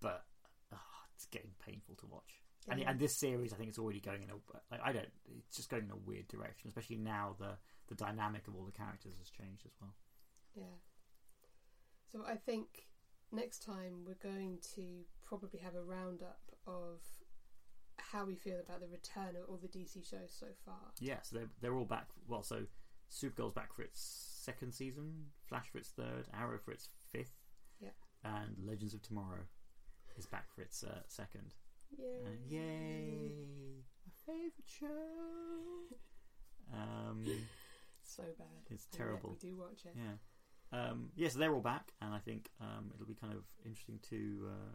But 0.00 0.24
ah, 0.72 0.80
it's 1.14 1.26
getting 1.26 1.50
painful 1.64 1.96
to 1.96 2.06
watch. 2.06 2.40
And, 2.70 2.82
and 2.82 2.98
this 3.00 3.18
series, 3.18 3.52
I 3.52 3.56
think 3.56 3.70
it's 3.70 3.78
already 3.78 4.00
going 4.00 4.22
in 4.22 4.28
a 4.30 4.34
like 4.70 4.80
I 4.84 4.92
don't. 4.92 5.08
It's 5.46 5.56
just 5.56 5.70
going 5.70 5.84
in 5.84 5.90
a 5.90 5.96
weird 5.96 6.28
direction, 6.28 6.68
especially 6.68 6.96
now 6.96 7.34
the 7.38 7.56
the 7.88 7.94
dynamic 7.94 8.46
of 8.46 8.54
all 8.54 8.64
the 8.64 8.72
characters 8.72 9.14
has 9.18 9.30
changed 9.30 9.64
as 9.64 9.72
well. 9.80 9.94
Yeah. 10.54 10.76
So 12.12 12.24
I 12.28 12.36
think 12.36 12.87
next 13.32 13.62
time 13.64 14.04
we're 14.06 14.14
going 14.30 14.58
to 14.74 15.04
probably 15.24 15.60
have 15.60 15.74
a 15.74 15.82
roundup 15.82 16.40
of 16.66 17.00
how 17.96 18.24
we 18.24 18.34
feel 18.36 18.58
about 18.60 18.80
the 18.80 18.86
return 18.88 19.36
of 19.36 19.48
all 19.48 19.58
the 19.60 19.68
DC 19.68 20.08
shows 20.08 20.34
so 20.38 20.46
far. 20.64 20.92
Yeah, 21.00 21.18
so 21.22 21.36
they're 21.36 21.50
they're 21.60 21.74
all 21.76 21.84
back. 21.84 22.08
Well, 22.26 22.42
so 22.42 22.62
Supergirl's 23.10 23.52
back 23.52 23.72
for 23.74 23.82
its 23.82 24.00
second 24.44 24.72
season, 24.72 25.26
Flash 25.48 25.66
for 25.70 25.78
its 25.78 25.90
third, 25.90 26.26
Arrow 26.38 26.58
for 26.58 26.72
its 26.72 26.88
fifth, 27.10 27.34
Yeah. 27.80 27.90
and 28.24 28.56
Legends 28.64 28.94
of 28.94 29.02
Tomorrow 29.02 29.42
is 30.16 30.26
back 30.26 30.46
for 30.54 30.62
its 30.62 30.82
uh, 30.84 31.00
second. 31.08 31.54
Yay! 31.96 32.04
Uh, 32.26 32.30
yay! 32.48 33.30
My 34.06 34.12
favorite 34.26 34.52
show. 34.66 35.96
Um, 36.70 37.24
So 38.02 38.22
bad. 38.38 38.46
It's 38.70 38.86
terrible. 38.92 39.38
we 39.42 39.48
do 39.50 39.56
watch 39.56 39.86
it. 39.86 39.92
yeah. 39.96 40.16
Um, 40.72 41.10
yeah, 41.16 41.28
so 41.28 41.38
they're 41.38 41.54
all 41.54 41.60
back, 41.60 41.92
and 42.02 42.14
I 42.14 42.18
think 42.18 42.50
um, 42.60 42.90
it'll 42.94 43.06
be 43.06 43.14
kind 43.14 43.32
of 43.32 43.44
interesting 43.64 43.98
to 44.10 44.48
uh, 44.48 44.74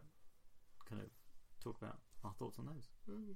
kind 0.88 1.00
of 1.00 1.08
talk 1.62 1.76
about 1.80 1.98
our 2.24 2.32
thoughts 2.38 2.58
on 2.58 2.66
those. 2.66 2.90
Mm. 3.10 3.34